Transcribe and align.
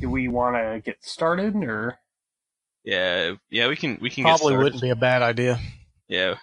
Do 0.00 0.10
we 0.10 0.28
want 0.28 0.56
to 0.56 0.80
get 0.84 1.02
started 1.04 1.54
or? 1.56 1.98
Yeah, 2.84 3.32
yeah, 3.50 3.68
we 3.68 3.76
can 3.76 3.98
we 4.00 4.10
can 4.10 4.24
get 4.24 4.28
Probably 4.38 4.52
started. 4.52 4.62
wouldn't 4.64 4.82
be 4.82 4.90
a 4.90 4.96
bad 4.96 5.22
idea. 5.22 5.58
Yeah, 6.08 6.34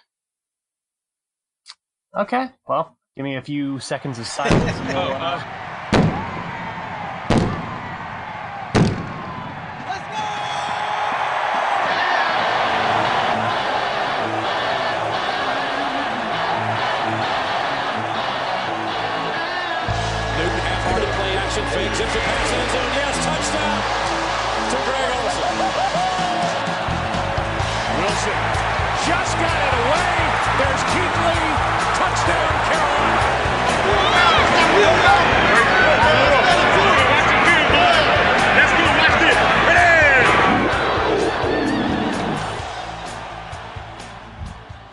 Okay, 2.16 2.48
well, 2.68 2.96
give 3.16 3.24
me 3.24 3.36
a 3.36 3.42
few 3.42 3.78
seconds 3.80 4.18
of 4.18 4.26
silence. 4.26 4.76
and 4.78 4.88
we'll, 4.88 4.98
uh, 5.16 5.42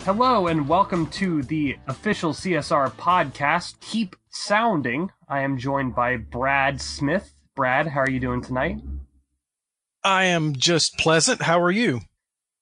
Hello 0.04 0.48
and 0.48 0.68
welcome 0.68 1.06
to 1.12 1.44
the 1.44 1.78
official 1.88 2.34
CSR 2.34 2.92
podcast. 2.94 3.80
Keep 3.82 4.16
sounding. 4.30 5.12
I 5.28 5.42
am 5.42 5.58
joined 5.58 5.94
by 5.96 6.18
Brad 6.18 6.82
Smith. 6.82 7.34
Brad, 7.56 7.88
how 7.88 8.02
are 8.02 8.10
you 8.10 8.20
doing 8.20 8.42
tonight? 8.42 8.78
I 10.04 10.26
am 10.26 10.56
just 10.56 10.98
pleasant. 10.98 11.44
How 11.44 11.62
are 11.62 11.70
you? 11.72 12.02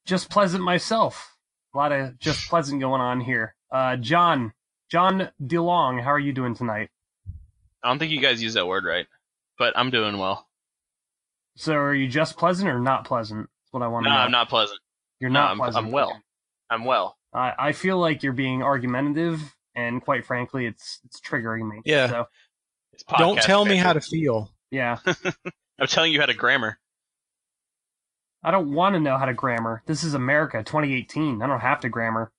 Just 0.05 0.29
pleasant 0.29 0.63
myself. 0.63 1.35
A 1.73 1.77
lot 1.77 1.91
of 1.93 2.19
just 2.19 2.49
pleasant 2.49 2.81
going 2.81 2.99
on 3.01 3.21
here. 3.21 3.55
Uh, 3.71 3.95
John, 3.95 4.51
John 4.91 5.29
DeLong, 5.41 6.03
how 6.03 6.09
are 6.11 6.19
you 6.19 6.33
doing 6.33 6.55
tonight? 6.55 6.89
I 7.81 7.87
don't 7.87 7.99
think 7.99 8.11
you 8.11 8.19
guys 8.19 8.41
use 8.43 8.55
that 8.55 8.67
word 8.67 8.83
right, 8.83 9.05
but 9.57 9.77
I'm 9.77 9.91
doing 9.91 10.17
well. 10.17 10.45
So, 11.55 11.73
are 11.73 11.93
you 11.93 12.07
just 12.07 12.37
pleasant 12.37 12.69
or 12.69 12.79
not 12.79 13.05
pleasant? 13.05 13.41
That's 13.63 13.73
what 13.73 13.83
I 13.83 13.87
want 13.87 14.05
No, 14.05 14.09
to 14.11 14.15
know. 14.15 14.21
I'm 14.21 14.31
not 14.31 14.49
pleasant. 14.49 14.79
You're 15.21 15.29
no, 15.29 15.39
not 15.41 15.49
I'm- 15.49 15.57
pleasant. 15.59 15.85
I'm 15.85 15.91
well. 15.91 16.21
I'm 16.69 16.85
well. 16.85 17.15
I 17.33 17.53
I 17.57 17.71
feel 17.71 17.97
like 17.97 18.23
you're 18.23 18.33
being 18.33 18.63
argumentative, 18.63 19.55
and 19.75 20.01
quite 20.01 20.25
frankly, 20.25 20.65
it's 20.65 20.99
it's 21.05 21.19
triggering 21.21 21.69
me. 21.69 21.81
Yeah. 21.85 22.09
So, 22.09 22.25
It's 22.93 23.03
Don't 23.17 23.41
tell 23.41 23.65
me 23.65 23.77
how 23.77 23.93
to 23.93 24.01
feel. 24.01 24.51
yeah. 24.71 24.97
I'm 25.79 25.87
telling 25.87 26.11
you 26.11 26.19
how 26.19 26.25
to 26.25 26.33
grammar. 26.33 26.77
I 28.43 28.51
don't 28.51 28.73
want 28.73 28.95
to 28.95 28.99
know 28.99 29.17
how 29.17 29.25
to 29.25 29.33
grammar. 29.33 29.83
This 29.85 30.03
is 30.03 30.13
America 30.13 30.63
2018. 30.63 31.41
I 31.41 31.47
don't 31.47 31.59
have 31.59 31.81
to 31.81 31.89
grammar. 31.89 32.31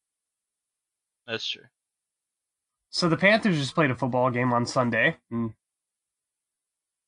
That's 1.26 1.46
true. 1.46 1.64
So 2.90 3.08
the 3.08 3.16
Panthers 3.16 3.56
just 3.56 3.74
played 3.74 3.90
a 3.90 3.94
football 3.94 4.30
game 4.30 4.52
on 4.52 4.66
Sunday. 4.66 5.16
And 5.30 5.52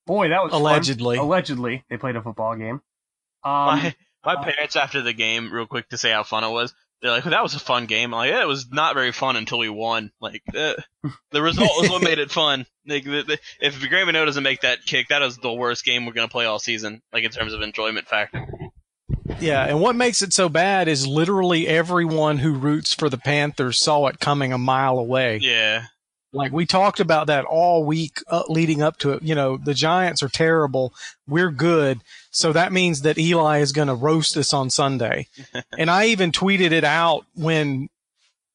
boy, 0.06 0.28
that 0.28 0.42
was 0.42 0.52
fun. 0.52 0.60
Allegedly. 0.60 1.16
Allegedly, 1.18 1.84
they 1.90 1.96
played 1.96 2.16
a 2.16 2.22
football 2.22 2.54
game. 2.54 2.80
Um, 3.44 3.66
my 3.66 3.94
my 4.24 4.36
parents 4.36 4.76
after 4.76 5.02
the 5.02 5.12
game, 5.12 5.52
real 5.52 5.66
quick 5.66 5.88
to 5.88 5.98
say 5.98 6.12
how 6.12 6.22
fun 6.22 6.44
it 6.44 6.50
was. 6.50 6.74
They're 7.02 7.10
like, 7.10 7.24
"That 7.24 7.42
was 7.42 7.54
a 7.54 7.60
fun 7.60 7.86
game." 7.86 8.14
I'm 8.14 8.18
like, 8.18 8.30
"Yeah, 8.30 8.42
it 8.42 8.48
was 8.48 8.70
not 8.70 8.94
very 8.94 9.10
fun 9.12 9.36
until 9.36 9.58
we 9.58 9.68
won." 9.68 10.12
Like, 10.20 10.42
uh, 10.56 10.74
the 11.32 11.42
result 11.42 11.70
was 11.80 11.90
what 11.90 12.02
made 12.02 12.20
it 12.20 12.30
fun. 12.30 12.64
Like, 12.86 13.04
the, 13.04 13.22
the, 13.22 13.38
if 13.60 13.80
Graham 13.88 14.06
Minot 14.06 14.26
doesn't 14.26 14.42
make 14.42 14.60
that 14.62 14.84
kick, 14.86 15.08
that 15.08 15.22
is 15.22 15.36
the 15.36 15.52
worst 15.52 15.84
game 15.84 16.06
we're 16.06 16.12
gonna 16.12 16.28
play 16.28 16.46
all 16.46 16.58
season. 16.58 17.02
Like 17.12 17.24
in 17.24 17.30
terms 17.30 17.52
of 17.52 17.62
enjoyment 17.62 18.06
factor. 18.06 18.46
Yeah, 19.40 19.64
and 19.64 19.80
what 19.80 19.96
makes 19.96 20.22
it 20.22 20.32
so 20.32 20.48
bad 20.48 20.88
is 20.88 21.06
literally 21.06 21.66
everyone 21.66 22.38
who 22.38 22.52
roots 22.52 22.94
for 22.94 23.08
the 23.08 23.19
Panthers 23.19 23.82
saw 23.82 24.06
it 24.06 24.20
coming 24.20 24.52
a 24.52 24.58
mile 24.58 24.98
away. 24.98 25.38
Yeah, 25.42 25.86
Like 26.32 26.50
we 26.53 26.65
talked 26.65 26.98
about 26.98 27.26
that 27.26 27.44
all 27.44 27.84
week 27.84 28.22
uh, 28.28 28.44
leading 28.48 28.81
up 28.82 28.97
to 28.98 29.12
it. 29.12 29.22
You 29.22 29.34
know, 29.34 29.59
the 29.59 29.75
Giants 29.75 30.22
are 30.22 30.28
terrible. 30.28 30.94
We're 31.26 31.50
good. 31.50 32.00
So 32.31 32.53
that 32.54 32.72
means 32.72 33.03
that 33.03 33.19
Eli 33.19 33.59
is 33.59 33.72
going 33.72 33.88
to 33.88 33.94
roast 33.94 34.37
us 34.38 34.54
on 34.54 34.70
Sunday. 34.70 35.26
and 35.78 35.91
I 35.91 36.06
even 36.06 36.32
tweeted 36.32 36.72
it 36.72 36.84
out 36.84 37.26
when, 37.34 37.88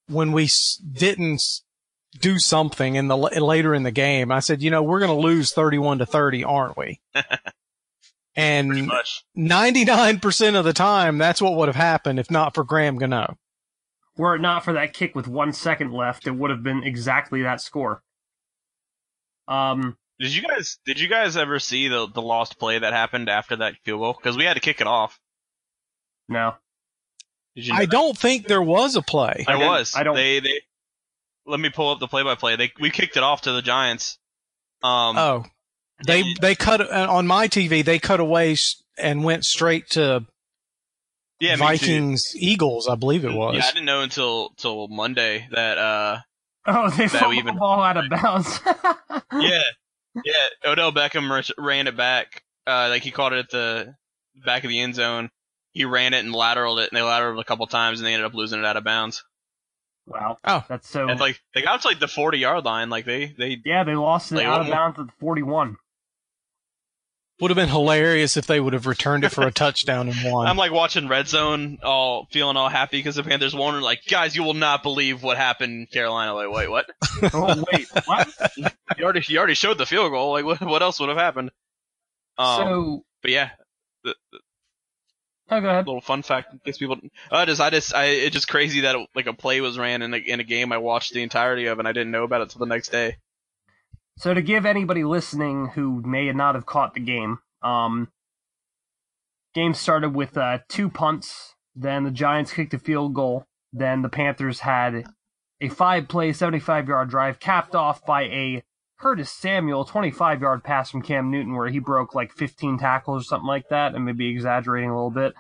when 0.07 0.31
we 0.31 0.45
s- 0.45 0.77
didn't 0.77 1.35
s- 1.35 1.61
do 2.19 2.39
something 2.39 2.95
in 2.95 3.09
the, 3.09 3.17
later 3.17 3.75
in 3.75 3.83
the 3.83 3.91
game. 3.91 4.31
I 4.31 4.39
said, 4.39 4.63
you 4.63 4.71
know, 4.71 4.81
we're 4.81 4.99
going 4.99 5.15
to 5.15 5.27
lose 5.27 5.51
31 5.53 5.99
to 5.99 6.07
30, 6.07 6.43
aren't 6.43 6.77
we? 6.77 6.99
and 8.35 8.89
99% 9.37 10.55
of 10.55 10.65
the 10.65 10.73
time, 10.73 11.17
that's 11.19 11.41
what 11.41 11.55
would 11.55 11.67
have 11.67 11.75
happened 11.75 12.17
if 12.19 12.31
not 12.31 12.55
for 12.55 12.63
Graham 12.63 12.97
Gano. 12.97 13.37
Were 14.17 14.35
it 14.35 14.41
not 14.41 14.63
for 14.63 14.73
that 14.73 14.93
kick 14.93 15.15
with 15.15 15.27
one 15.27 15.53
second 15.53 15.91
left, 15.93 16.27
it 16.27 16.31
would 16.31 16.49
have 16.49 16.63
been 16.63 16.83
exactly 16.83 17.43
that 17.43 17.61
score. 17.61 18.01
Um, 19.47 19.97
Did 20.19 20.33
you 20.35 20.41
guys 20.41 20.77
did 20.85 20.99
you 20.99 21.07
guys 21.07 21.37
ever 21.37 21.59
see 21.59 21.87
the 21.87 22.07
the 22.07 22.21
lost 22.21 22.59
play 22.59 22.79
that 22.79 22.91
happened 22.93 23.29
after 23.29 23.55
that 23.57 23.75
field 23.85 24.01
goal? 24.01 24.13
Because 24.13 24.35
we 24.37 24.43
had 24.43 24.55
to 24.55 24.59
kick 24.59 24.81
it 24.81 24.87
off. 24.87 25.19
no. 26.27 26.55
Did 27.55 27.65
you? 27.67 27.73
Know 27.73 27.79
I 27.79 27.85
that? 27.85 27.91
don't 27.91 28.17
think 28.17 28.47
there 28.47 28.61
was 28.61 28.95
a 28.95 29.01
play. 29.01 29.43
There 29.47 29.55
I 29.55 29.67
was. 29.67 29.95
I 29.95 30.03
don't- 30.03 30.15
They 30.15 30.39
they. 30.39 30.61
Let 31.45 31.59
me 31.61 31.69
pull 31.69 31.89
up 31.91 31.99
the 31.99 32.07
play 32.07 32.23
by 32.23 32.35
play. 32.35 32.55
They 32.57 32.71
we 32.79 32.89
kicked 32.89 33.15
it 33.17 33.23
off 33.23 33.43
to 33.43 33.51
the 33.53 33.61
Giants. 33.61 34.19
Um. 34.83 35.17
Oh, 35.17 35.45
they 36.05 36.23
they 36.41 36.55
cut 36.55 36.81
uh, 36.81 37.07
on 37.09 37.25
my 37.25 37.47
TV. 37.47 37.83
They 37.85 37.99
cut 37.99 38.19
away 38.19 38.57
and 38.97 39.23
went 39.23 39.45
straight 39.45 39.89
to 39.91 40.25
yeah. 41.39 41.55
Vikings 41.55 42.33
Eagles. 42.35 42.87
I 42.87 42.95
believe 42.95 43.25
it 43.25 43.33
was. 43.33 43.55
Yeah, 43.55 43.65
I 43.65 43.71
didn't 43.71 43.85
know 43.85 44.01
until 44.01 44.49
till 44.57 44.87
Monday 44.87 45.47
that 45.51 45.77
uh 45.77 46.17
Oh, 46.69 46.89
they 46.89 47.07
That 47.07 47.29
we 47.29 47.37
even- 47.37 47.55
the 47.55 47.59
ball 47.59 47.81
out 47.81 47.97
of 47.97 48.09
bounds. 48.09 48.59
yeah 49.33 49.61
yeah 50.25 50.47
Odell 50.65 50.91
Beckham 50.91 51.53
ran 51.57 51.87
it 51.87 51.95
back 51.95 52.43
uh 52.65 52.87
like 52.89 53.03
he 53.03 53.11
caught 53.11 53.33
it 53.33 53.39
at 53.39 53.49
the 53.51 53.95
back 54.45 54.63
of 54.63 54.69
the 54.69 54.79
end 54.79 54.95
zone. 54.95 55.29
He 55.73 55.85
ran 55.85 56.13
it 56.13 56.25
and 56.25 56.33
lateraled 56.33 56.83
it, 56.83 56.91
and 56.91 56.97
they 56.97 57.01
lateraled 57.01 57.37
it 57.37 57.41
a 57.41 57.43
couple 57.43 57.67
times, 57.67 57.99
and 57.99 58.07
they 58.07 58.13
ended 58.13 58.25
up 58.25 58.33
losing 58.33 58.57
it 58.59 58.65
out 58.65 58.77
of 58.77 58.83
bounds. 58.83 59.23
wow. 60.07 60.37
Oh. 60.43 60.63
That's 60.67 60.89
so. 60.89 61.07
And 61.07 61.19
like 61.19 61.39
they 61.53 61.61
got 61.61 61.81
to 61.83 61.87
like 61.87 61.99
the 61.99 62.07
forty 62.07 62.39
yard 62.39 62.65
line, 62.65 62.89
like 62.89 63.05
they 63.05 63.27
they 63.37 63.61
yeah, 63.63 63.83
they 63.83 63.93
lost 63.95 64.31
it 64.31 64.35
Like, 64.37 64.45
out 64.47 64.61
of 64.61 64.67
bounds 64.67 64.97
at 64.99 65.05
the 65.05 65.13
41. 65.19 65.77
Would 67.39 67.51
have 67.51 67.55
been 67.55 67.69
hilarious 67.69 68.35
if 68.35 68.47
they 68.47 68.59
would 68.59 68.73
have 68.73 68.87
returned 68.87 69.23
it 69.23 69.29
for 69.29 69.45
a 69.45 69.51
touchdown 69.51 70.09
and 70.09 70.17
won. 70.23 70.47
I'm 70.47 70.57
like 70.57 70.71
watching 70.71 71.07
Red 71.07 71.27
Zone, 71.27 71.77
all 71.83 72.27
feeling 72.31 72.57
all 72.57 72.67
happy 72.67 72.97
because 72.97 73.15
the 73.15 73.21
Panthers 73.21 73.53
won. 73.53 73.75
And 73.75 73.83
like, 73.83 73.99
guys, 74.07 74.35
you 74.35 74.41
will 74.41 74.55
not 74.55 74.81
believe 74.81 75.21
what 75.21 75.37
happened 75.37 75.71
in 75.71 75.85
Carolina. 75.85 76.33
Like, 76.33 76.49
wait, 76.49 76.67
what? 76.67 76.89
oh, 77.33 77.63
wait. 77.71 77.87
What? 78.05 78.27
you 78.57 79.03
already 79.03 79.21
you 79.27 79.37
already 79.37 79.53
showed 79.53 79.77
the 79.77 79.85
field 79.85 80.11
goal. 80.11 80.31
Like, 80.31 80.45
what 80.45 80.61
what 80.61 80.81
else 80.81 80.99
would 80.99 81.09
have 81.09 81.17
happened? 81.19 81.51
Um, 82.39 82.57
so, 82.57 83.05
but 83.21 83.29
yeah, 83.29 83.49
the, 84.03 84.15
the 84.31 84.39
oh, 85.51 85.61
go 85.61 85.69
ahead. 85.69 85.85
little 85.85 86.01
fun 86.01 86.23
fact 86.23 86.53
in 86.53 86.59
case 86.65 86.79
people. 86.79 86.97
Uh, 87.29 87.45
just 87.45 87.61
I 87.61 87.69
just 87.69 87.93
I 87.93 88.05
it's 88.05 88.33
just 88.33 88.47
crazy 88.47 88.81
that 88.81 88.95
like 89.15 89.27
a 89.27 89.33
play 89.33 89.61
was 89.61 89.77
ran 89.77 90.01
in 90.01 90.11
a, 90.13 90.17
in 90.17 90.39
a 90.39 90.43
game 90.43 90.71
I 90.71 90.79
watched 90.79 91.13
the 91.13 91.21
entirety 91.21 91.67
of 91.67 91.77
and 91.77 91.87
I 91.87 91.91
didn't 91.91 92.11
know 92.11 92.23
about 92.23 92.41
it 92.41 92.49
till 92.49 92.59
the 92.59 92.65
next 92.65 92.89
day. 92.89 93.17
So 94.17 94.33
to 94.33 94.41
give 94.41 94.65
anybody 94.65 95.03
listening 95.03 95.67
who 95.75 96.01
may 96.01 96.31
not 96.31 96.55
have 96.55 96.65
caught 96.65 96.95
the 96.95 96.99
game, 96.99 97.37
um, 97.61 98.09
game 99.53 99.75
started 99.75 100.15
with 100.15 100.35
uh, 100.35 100.59
two 100.67 100.89
punts. 100.89 101.53
Then 101.75 102.03
the 102.03 102.11
Giants 102.11 102.51
kicked 102.51 102.73
a 102.73 102.79
field 102.79 103.13
goal. 103.13 103.45
Then 103.71 104.01
the 104.01 104.09
Panthers 104.09 104.61
had 104.61 105.05
a 105.61 105.69
five-play, 105.69 106.31
75-yard 106.31 107.11
drive 107.11 107.39
capped 107.39 107.75
off 107.75 108.03
by 108.07 108.23
a 108.23 108.63
Curtis 108.99 109.31
Samuel 109.31 109.85
25-yard 109.85 110.63
pass 110.63 110.89
from 110.89 111.03
Cam 111.03 111.29
Newton, 111.29 111.55
where 111.55 111.69
he 111.69 111.77
broke 111.77 112.15
like 112.15 112.31
15 112.31 112.79
tackles 112.79 113.21
or 113.21 113.25
something 113.25 113.47
like 113.47 113.69
that, 113.69 113.93
and 113.93 114.03
maybe 114.03 114.29
exaggerating 114.29 114.89
a 114.89 114.95
little 114.95 115.11
bit. 115.11 115.35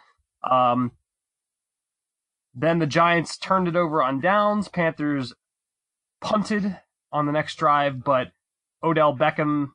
Um, 0.49 0.91
then 2.53 2.77
the 2.77 2.85
Giants 2.85 3.37
turned 3.37 3.67
it 3.67 3.75
over 3.75 4.03
on 4.03 4.21
downs. 4.21 4.67
Panthers 4.67 5.33
punted 6.21 6.77
on 7.11 7.25
the 7.25 7.31
next 7.31 7.55
drive, 7.55 8.03
but 8.03 8.27
Odell 8.83 9.15
Beckham 9.15 9.69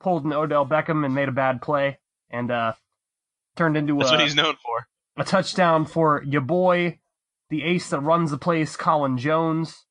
pulled 0.00 0.24
an 0.24 0.32
Odell 0.32 0.66
Beckham 0.66 1.04
and 1.04 1.14
made 1.14 1.28
a 1.28 1.32
bad 1.32 1.60
play 1.60 1.98
and 2.30 2.50
uh, 2.50 2.72
turned 3.56 3.76
into 3.76 3.96
That's 3.96 4.10
a, 4.10 4.14
what 4.14 4.20
he's 4.20 4.34
known 4.36 4.56
for. 4.64 4.86
a 5.16 5.24
touchdown 5.24 5.84
for 5.84 6.22
your 6.24 6.40
boy, 6.40 7.00
the 7.50 7.64
ace 7.64 7.90
that 7.90 8.00
runs 8.00 8.30
the 8.30 8.38
place, 8.38 8.76
Colin 8.76 9.18
Jones. 9.18 9.84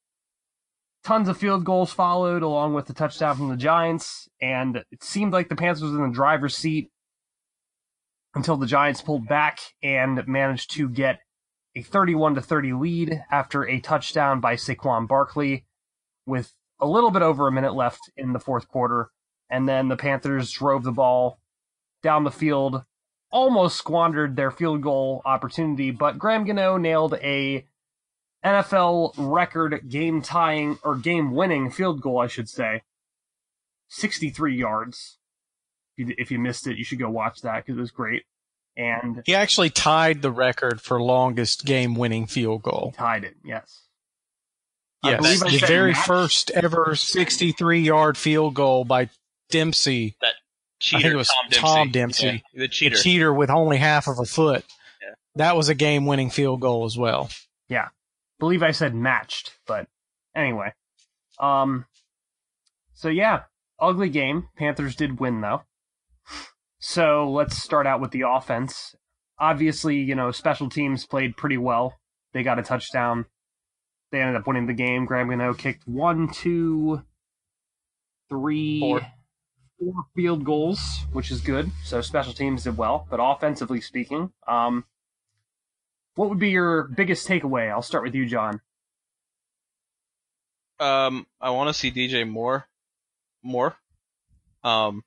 Tons 1.04 1.30
of 1.30 1.38
field 1.38 1.64
goals 1.64 1.94
followed, 1.94 2.44
along 2.44 2.74
with 2.74 2.88
the 2.88 2.94
touchdown 2.94 3.38
from 3.38 3.50
the 3.50 3.56
Giants, 3.56 4.28
and 4.42 4.84
it 4.92 5.04
seemed 5.04 5.32
like 5.32 5.48
the 5.48 5.56
Panthers 5.56 5.84
was 5.84 5.94
in 5.94 6.02
the 6.02 6.14
driver's 6.14 6.56
seat 6.56 6.90
until 8.36 8.58
the 8.58 8.66
Giants 8.66 9.02
pulled 9.02 9.28
back 9.28 9.60
and 9.82 10.26
managed 10.28 10.72
to 10.72 10.90
get 10.90 11.20
a 11.76 11.82
31 11.82 12.36
to 12.36 12.42
30 12.42 12.74
lead 12.74 13.24
after 13.32 13.66
a 13.68 13.80
touchdown 13.80 14.40
by 14.40 14.56
Saquon 14.56 15.08
Barkley 15.08 15.66
with 16.26 16.54
a 16.80 16.88
little 16.88 17.12
bit 17.12 17.22
over 17.22 17.48
a 17.48 17.52
minute 17.52 17.74
left 17.74 18.10
in 18.18 18.34
the 18.34 18.40
fourth 18.40 18.68
quarter. 18.68 19.10
And 19.50 19.68
then 19.68 19.88
the 19.88 19.98
Panthers 19.98 20.52
drove 20.52 20.84
the 20.84 20.92
ball 20.92 21.40
down 22.04 22.24
the 22.24 22.32
field, 22.32 22.84
almost 23.32 23.78
squandered 23.78 24.36
their 24.36 24.52
field 24.52 24.82
goal 24.82 25.22
opportunity, 25.26 25.92
but 25.92 26.20
Graham 26.20 26.46
Gano 26.46 26.78
nailed 26.78 27.14
a 27.16 27.66
NFL 28.46 29.14
record 29.18 29.90
game 29.90 30.22
tying 30.22 30.78
or 30.84 30.96
game 30.96 31.32
winning 31.32 31.72
field 31.72 32.02
goal, 32.02 32.20
I 32.20 32.28
should 32.28 32.50
say. 32.50 32.84
63 33.90 34.56
yards. 34.56 35.18
If 35.98 36.10
you, 36.10 36.16
if 36.18 36.32
you 36.32 36.40
missed 36.40 36.68
it, 36.68 36.78
you 36.78 36.84
should 36.84 37.00
go 37.00 37.10
watch 37.10 37.42
that 37.42 37.66
because 37.66 37.78
it 37.78 37.82
was 37.82 37.92
great. 37.92 38.24
And 38.76 39.24
He 39.26 39.34
actually 39.34 39.72
tied 39.72 40.22
the 40.22 40.30
record 40.32 40.82
for 40.82 41.02
longest 41.02 41.66
game 41.66 41.96
winning 41.96 42.28
field 42.28 42.62
goal. 42.62 42.94
tied 42.96 43.24
it, 43.24 43.36
yes. 43.44 43.87
I 45.04 45.12
Yes, 45.12 45.22
believe 45.22 45.44
I 45.44 45.52
the 45.60 45.66
very 45.68 45.92
match. 45.94 46.06
first 46.06 46.52
ever 46.52 46.96
63 46.96 47.80
yard 47.82 48.18
field 48.18 48.56
goal 48.56 48.84
by 48.84 49.10
Dempsey, 49.50 50.16
Cheater, 50.80 51.02
think 51.04 51.14
it 51.14 51.18
was 51.18 51.28
Tom 51.30 51.50
Dempsey. 51.50 51.60
Tom 51.62 51.92
Dempsey. 51.92 52.26
Yeah, 52.26 52.34
the 52.54 52.60
the 52.60 52.68
cheater. 52.68 52.96
cheater 52.98 53.34
with 53.34 53.50
only 53.50 53.78
half 53.78 54.08
of 54.08 54.20
a 54.20 54.26
foot. 54.26 54.66
Yeah. 55.02 55.14
That 55.36 55.56
was 55.56 55.70
a 55.70 55.76
game 55.76 56.06
winning 56.06 56.30
field 56.30 56.60
goal 56.62 56.86
as 56.86 56.98
well. 56.98 57.30
Yeah. 57.70 57.90
Believe 58.40 58.62
I 58.64 58.72
said 58.72 58.94
matched, 58.96 59.58
but 59.66 59.88
anyway. 60.36 60.74
Um 61.40 61.86
so 62.94 63.08
yeah, 63.10 63.44
ugly 63.80 64.10
game. 64.10 64.50
Panthers 64.58 64.96
did 64.96 65.20
win 65.20 65.42
though. 65.42 65.62
So 66.80 67.30
let's 67.32 67.58
start 67.58 67.88
out 67.88 68.02
with 68.02 68.12
the 68.12 68.24
offense. 68.28 68.96
Obviously, 69.40 69.98
you 69.98 70.16
know, 70.16 70.32
special 70.32 70.70
teams 70.70 71.06
played 71.06 71.38
pretty 71.38 71.58
well. 71.58 71.96
They 72.34 72.44
got 72.44 72.60
a 72.60 72.64
touchdown. 72.64 73.26
They 74.12 74.22
ended 74.22 74.36
up 74.40 74.48
winning 74.48 74.68
the 74.68 74.74
game. 74.74 75.06
Graham 75.06 75.30
Gano 75.30 75.54
kicked 75.54 75.88
one, 75.88 76.30
two, 76.30 77.04
three, 78.30 78.80
Four. 78.80 79.02
four 79.80 79.94
field 80.16 80.46
goals, 80.46 81.06
which 81.12 81.30
is 81.32 81.42
good. 81.42 81.72
So 81.84 82.02
special 82.02 82.34
teams 82.34 82.64
did 82.64 82.78
well, 82.78 83.06
but 83.10 83.20
offensively 83.22 83.82
speaking, 83.82 84.32
um, 84.48 84.86
what 86.16 86.30
would 86.30 86.40
be 86.40 86.50
your 86.50 86.84
biggest 86.84 87.28
takeaway? 87.28 87.70
I'll 87.70 87.82
start 87.82 88.04
with 88.04 88.16
you, 88.16 88.26
John. 88.26 88.62
Um, 90.80 91.26
I 91.42 91.50
want 91.52 91.70
to 91.70 91.74
see 91.74 91.92
DJ 91.92 92.28
Moore. 92.28 92.68
More. 93.44 93.76
Um, 94.64 95.04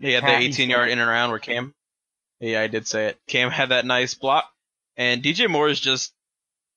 he 0.00 0.12
had 0.12 0.24
the 0.24 0.36
18 0.36 0.70
yard 0.70 0.88
in 0.90 0.98
and 0.98 1.08
around 1.08 1.30
where 1.30 1.38
Cam. 1.38 1.74
Yeah, 2.40 2.60
I 2.60 2.66
did 2.66 2.86
say 2.86 3.06
it. 3.06 3.20
Cam 3.26 3.50
had 3.50 3.68
that 3.70 3.84
nice 3.86 4.14
block, 4.14 4.50
and 4.96 5.22
DJ 5.22 5.48
Moore 5.48 5.68
is 5.68 5.78
just, 5.80 6.12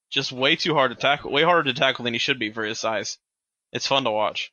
just 0.10 0.32
way 0.32 0.56
too 0.56 0.74
hard 0.74 0.92
to 0.92 0.96
tackle. 0.96 1.32
Way 1.32 1.44
harder 1.44 1.72
to 1.74 1.80
tackle 1.80 2.04
than 2.06 2.14
he 2.14 2.20
should 2.20 2.40
be 2.40 2.52
for 2.52 2.64
his 2.64 2.80
size. 2.80 3.18
It's 3.72 3.88
fun 3.88 4.04
to 4.06 4.12
watch. 4.12 4.52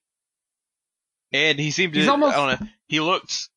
And 1.32 1.58
he 1.58 1.70
seemed 1.70 1.92
to. 1.94 2.00
He's 2.00 2.08
almost- 2.08 2.36
I 2.36 2.50
don't 2.50 2.60
know. 2.60 2.68
He 2.88 3.00
looked. 3.00 3.48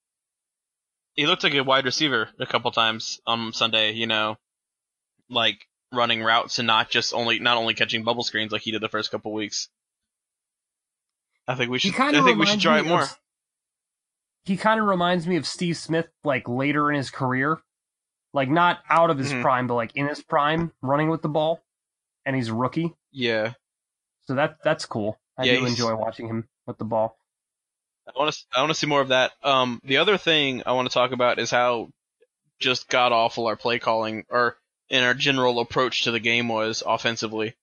He 1.14 1.26
looked 1.28 1.44
like 1.44 1.54
a 1.54 1.64
wide 1.64 1.86
receiver 1.86 2.30
a 2.40 2.46
couple 2.46 2.72
times 2.72 3.20
on 3.26 3.54
Sunday. 3.54 3.92
You 3.94 4.08
know, 4.08 4.38
like 5.30 5.68
running 5.92 6.22
routes 6.24 6.60
and 6.60 6.68
not 6.68 6.90
just 6.90 7.14
only 7.14 7.40
not 7.40 7.58
only 7.58 7.74
catching 7.74 8.04
bubble 8.04 8.24
screens 8.24 8.52
like 8.52 8.62
he 8.62 8.72
did 8.72 8.82
the 8.82 8.90
first 8.90 9.12
couple 9.12 9.34
weeks. 9.34 9.70
I 11.48 11.56
think 11.56 11.70
we 11.72 11.80
should. 11.80 11.96
I 12.00 12.12
of 12.14 12.26
think 12.26 12.40
we 12.40 12.46
should 12.46 12.60
try 12.62 12.80
it 12.80 12.86
more. 12.86 13.08
He 14.46 14.58
kind 14.58 14.80
of 14.80 14.86
reminds 14.86 15.26
me 15.28 15.38
of 15.38 15.48
Steve 15.48 15.76
Smith, 15.78 16.08
like 16.24 16.48
later 16.48 16.92
in 16.92 16.98
his 16.98 17.10
career, 17.10 17.60
like 18.34 18.50
not 18.50 18.84
out 18.90 19.10
of 19.10 19.18
his 19.18 19.32
Mhm. 19.34 19.42
prime, 19.42 19.68
but 19.68 19.74
like 19.76 19.92
in 19.96 20.08
his 20.08 20.22
prime, 20.22 20.72
running 20.82 21.10
with 21.10 21.22
the 21.24 21.30
ball, 21.30 21.64
and 22.26 22.36
he's 22.36 22.50
a 22.50 22.54
rookie. 22.54 22.94
Yeah, 23.12 23.54
So 24.28 24.36
that 24.36 24.58
that's 24.64 24.86
cool. 24.86 25.18
I 25.38 25.46
Yeah, 25.46 25.60
do 25.60 25.66
enjoy 25.66 25.96
watching 25.96 26.28
him 26.28 26.48
with 26.66 26.78
the 26.78 26.86
ball. 26.86 27.18
I 28.08 28.12
want 28.18 28.34
to. 28.34 28.40
I 28.56 28.62
want 28.62 28.72
to 28.72 28.76
see 28.76 28.88
more 28.88 29.02
of 29.02 29.10
that. 29.10 29.32
Um, 29.44 29.80
the 29.84 29.98
other 29.98 30.18
thing 30.18 30.64
I 30.66 30.74
want 30.74 30.90
to 30.90 30.94
talk 30.94 31.12
about 31.12 31.40
is 31.40 31.52
how 31.52 31.90
just 32.60 32.88
god 32.88 33.12
awful 33.12 33.48
our 33.48 33.56
play 33.58 33.80
calling 33.80 34.24
or 34.30 34.58
in 34.90 35.04
our 35.04 35.14
general 35.14 35.60
approach 35.60 36.04
to 36.04 36.12
the 36.12 36.20
game 36.20 36.48
was 36.48 36.84
offensively. 36.86 37.56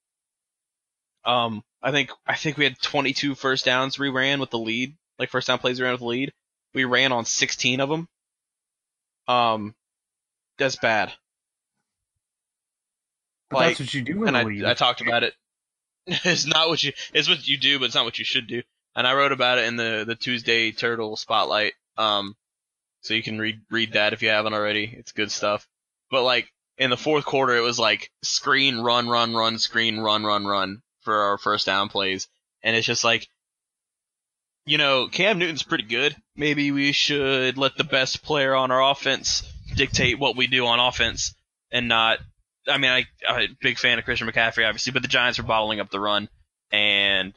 Um, 1.24 1.62
I 1.82 1.92
think 1.92 2.10
I 2.26 2.34
think 2.34 2.56
we 2.56 2.64
had 2.64 2.80
22 2.80 3.34
first 3.34 3.64
downs 3.64 3.98
we 3.98 4.08
ran 4.08 4.40
with 4.40 4.50
the 4.50 4.58
lead, 4.58 4.96
like 5.18 5.30
first 5.30 5.46
down 5.46 5.58
plays 5.58 5.78
we 5.78 5.84
ran 5.84 5.92
with 5.92 6.00
the 6.00 6.06
lead. 6.06 6.32
We 6.74 6.84
ran 6.84 7.12
on 7.12 7.24
16 7.24 7.80
of 7.80 7.88
them. 7.88 8.08
Um, 9.28 9.74
that's 10.58 10.76
bad. 10.76 11.12
Like, 13.52 13.68
that's 13.78 13.80
what 13.80 13.94
you 13.94 14.02
do 14.02 14.24
and 14.24 14.36
I. 14.36 14.70
I 14.70 14.74
talked 14.74 15.00
about 15.00 15.22
it. 15.22 15.34
it's 16.06 16.46
not 16.46 16.68
what 16.68 16.82
you. 16.82 16.92
It's 17.12 17.28
what 17.28 17.46
you 17.46 17.58
do, 17.58 17.78
but 17.78 17.86
it's 17.86 17.94
not 17.94 18.04
what 18.04 18.18
you 18.18 18.24
should 18.24 18.46
do. 18.46 18.62
And 18.94 19.06
I 19.06 19.14
wrote 19.14 19.32
about 19.32 19.58
it 19.58 19.66
in 19.66 19.76
the 19.76 20.04
the 20.06 20.16
Tuesday 20.16 20.72
Turtle 20.72 21.16
Spotlight. 21.16 21.74
Um, 21.96 22.36
so 23.02 23.14
you 23.14 23.22
can 23.22 23.38
read 23.38 23.60
read 23.70 23.92
that 23.92 24.12
if 24.12 24.22
you 24.22 24.28
haven't 24.28 24.54
already. 24.54 24.94
It's 24.96 25.12
good 25.12 25.30
stuff. 25.30 25.66
But 26.10 26.24
like 26.24 26.52
in 26.78 26.90
the 26.90 26.96
fourth 26.96 27.24
quarter, 27.24 27.54
it 27.56 27.62
was 27.62 27.78
like 27.78 28.10
screen, 28.22 28.80
run, 28.80 29.08
run, 29.08 29.34
run, 29.34 29.58
screen, 29.58 30.00
run, 30.00 30.24
run, 30.24 30.46
run 30.46 30.82
for 31.02 31.14
our 31.14 31.38
first 31.38 31.66
down 31.66 31.88
plays, 31.88 32.28
and 32.62 32.76
it's 32.76 32.86
just 32.86 33.04
like. 33.04 33.28
You 34.64 34.78
know, 34.78 35.08
Cam 35.08 35.40
Newton's 35.40 35.64
pretty 35.64 35.82
good. 35.82 36.14
Maybe 36.36 36.70
we 36.70 36.92
should 36.92 37.58
let 37.58 37.76
the 37.76 37.82
best 37.82 38.22
player 38.22 38.54
on 38.54 38.70
our 38.70 38.92
offense 38.92 39.42
dictate 39.74 40.20
what 40.20 40.36
we 40.36 40.46
do 40.46 40.66
on 40.66 40.78
offense 40.78 41.34
and 41.72 41.88
not 41.88 42.20
I 42.68 42.78
mean, 42.78 42.90
I, 42.90 43.04
I'm 43.28 43.42
a 43.42 43.48
big 43.60 43.78
fan 43.78 43.98
of 43.98 44.04
Christian 44.04 44.28
McCaffrey, 44.28 44.66
obviously, 44.66 44.92
but 44.92 45.02
the 45.02 45.08
Giants 45.08 45.38
are 45.38 45.44
bottling 45.44 45.80
up 45.80 45.90
the 45.90 46.00
run, 46.00 46.28
and 46.70 47.32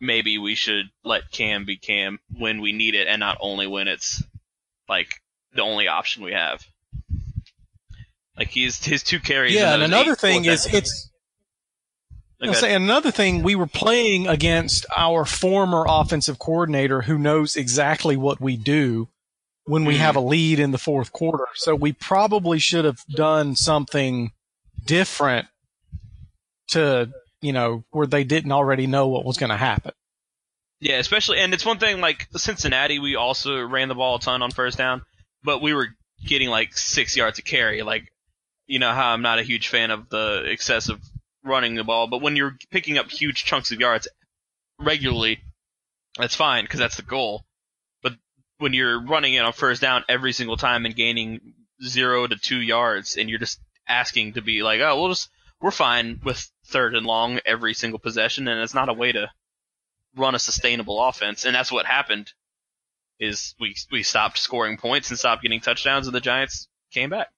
maybe 0.00 0.38
we 0.38 0.54
should 0.54 0.86
let 1.04 1.30
Cam 1.30 1.64
be 1.64 1.76
Cam 1.76 2.18
when 2.38 2.60
we 2.60 2.72
need 2.72 2.94
it, 2.94 3.06
and 3.06 3.20
not 3.20 3.38
only 3.40 3.66
when 3.66 3.88
it's 3.88 4.22
like 4.88 5.20
the 5.54 5.62
only 5.62 5.88
option 5.88 6.24
we 6.24 6.32
have. 6.32 6.64
Like 8.36 8.48
he's 8.48 8.82
his 8.82 9.02
two 9.02 9.20
carries. 9.20 9.54
Yeah, 9.54 9.74
and 9.74 9.82
another 9.82 10.14
thing 10.16 10.46
is 10.46 10.66
it's 10.72 11.10
I'll 12.40 12.54
say 12.54 12.74
another 12.74 13.10
thing, 13.12 13.42
we 13.42 13.54
were 13.54 13.66
playing 13.68 14.26
against 14.26 14.84
our 14.96 15.24
former 15.24 15.84
offensive 15.86 16.38
coordinator 16.38 17.02
who 17.02 17.16
knows 17.18 17.54
exactly 17.54 18.16
what 18.16 18.40
we 18.40 18.56
do 18.56 19.08
when 19.64 19.84
we 19.84 19.94
Mhm. 19.94 19.98
have 19.98 20.16
a 20.16 20.20
lead 20.20 20.58
in 20.58 20.72
the 20.72 20.78
fourth 20.78 21.12
quarter. 21.12 21.46
So 21.54 21.76
we 21.76 21.92
probably 21.92 22.58
should 22.58 22.84
have 22.84 23.04
done 23.14 23.54
something 23.54 24.32
different 24.84 25.46
to, 26.68 27.10
you 27.40 27.52
know, 27.52 27.84
where 27.90 28.06
they 28.06 28.24
didn't 28.24 28.52
already 28.52 28.86
know 28.86 29.08
what 29.08 29.24
was 29.24 29.36
going 29.36 29.50
to 29.50 29.56
happen. 29.56 29.92
Yeah, 30.80 30.96
especially, 30.96 31.38
and 31.38 31.54
it's 31.54 31.64
one 31.64 31.78
thing 31.78 32.00
like 32.00 32.26
Cincinnati, 32.36 32.98
we 32.98 33.14
also 33.14 33.60
ran 33.62 33.88
the 33.88 33.94
ball 33.94 34.16
a 34.16 34.20
ton 34.20 34.42
on 34.42 34.50
first 34.50 34.78
down, 34.78 35.02
but 35.44 35.62
we 35.62 35.74
were 35.74 35.88
getting 36.24 36.48
like 36.48 36.76
six 36.76 37.16
yards 37.16 37.36
to 37.36 37.42
carry. 37.42 37.82
Like, 37.82 38.12
you 38.66 38.78
know 38.78 38.92
how 38.92 39.10
I'm 39.10 39.22
not 39.22 39.38
a 39.38 39.44
huge 39.44 39.68
fan 39.68 39.90
of 39.90 40.08
the 40.08 40.44
excessive 40.46 41.00
running 41.44 41.74
the 41.74 41.84
ball, 41.84 42.08
but 42.08 42.22
when 42.22 42.36
you're 42.36 42.56
picking 42.70 42.98
up 42.98 43.10
huge 43.10 43.44
chunks 43.44 43.70
of 43.70 43.80
yards 43.80 44.08
regularly, 44.78 45.40
that's 46.18 46.34
fine 46.34 46.64
because 46.64 46.80
that's 46.80 46.96
the 46.96 47.02
goal. 47.02 47.44
But 48.02 48.14
when 48.58 48.72
you're 48.72 49.00
running 49.04 49.34
it 49.34 49.44
on 49.44 49.52
first 49.52 49.80
down 49.80 50.04
every 50.08 50.32
single 50.32 50.56
time 50.56 50.84
and 50.84 50.96
gaining 50.96 51.54
zero 51.84 52.26
to 52.26 52.36
two 52.36 52.60
yards, 52.60 53.16
and 53.16 53.30
you're 53.30 53.38
just 53.38 53.60
asking 53.88 54.34
to 54.34 54.42
be 54.42 54.62
like, 54.62 54.80
oh, 54.80 55.00
we'll 55.00 55.10
just 55.10 55.28
we're 55.60 55.70
fine 55.70 56.20
with 56.24 56.50
third 56.66 56.94
and 56.94 57.06
long 57.06 57.38
every 57.46 57.74
single 57.74 57.98
possession, 57.98 58.48
and 58.48 58.60
it's 58.60 58.74
not 58.74 58.88
a 58.88 58.94
way 58.94 59.12
to 59.12 59.30
run 60.16 60.34
a 60.34 60.38
sustainable 60.38 61.02
offense, 61.02 61.44
and 61.44 61.54
that's 61.54 61.72
what 61.72 61.86
happened. 61.86 62.32
Is 63.20 63.54
we 63.60 63.76
we 63.90 64.02
stopped 64.02 64.38
scoring 64.38 64.76
points 64.76 65.10
and 65.10 65.18
stopped 65.18 65.42
getting 65.42 65.60
touchdowns, 65.60 66.06
and 66.06 66.14
the 66.14 66.20
Giants 66.20 66.68
came 66.92 67.10
back. 67.10 67.28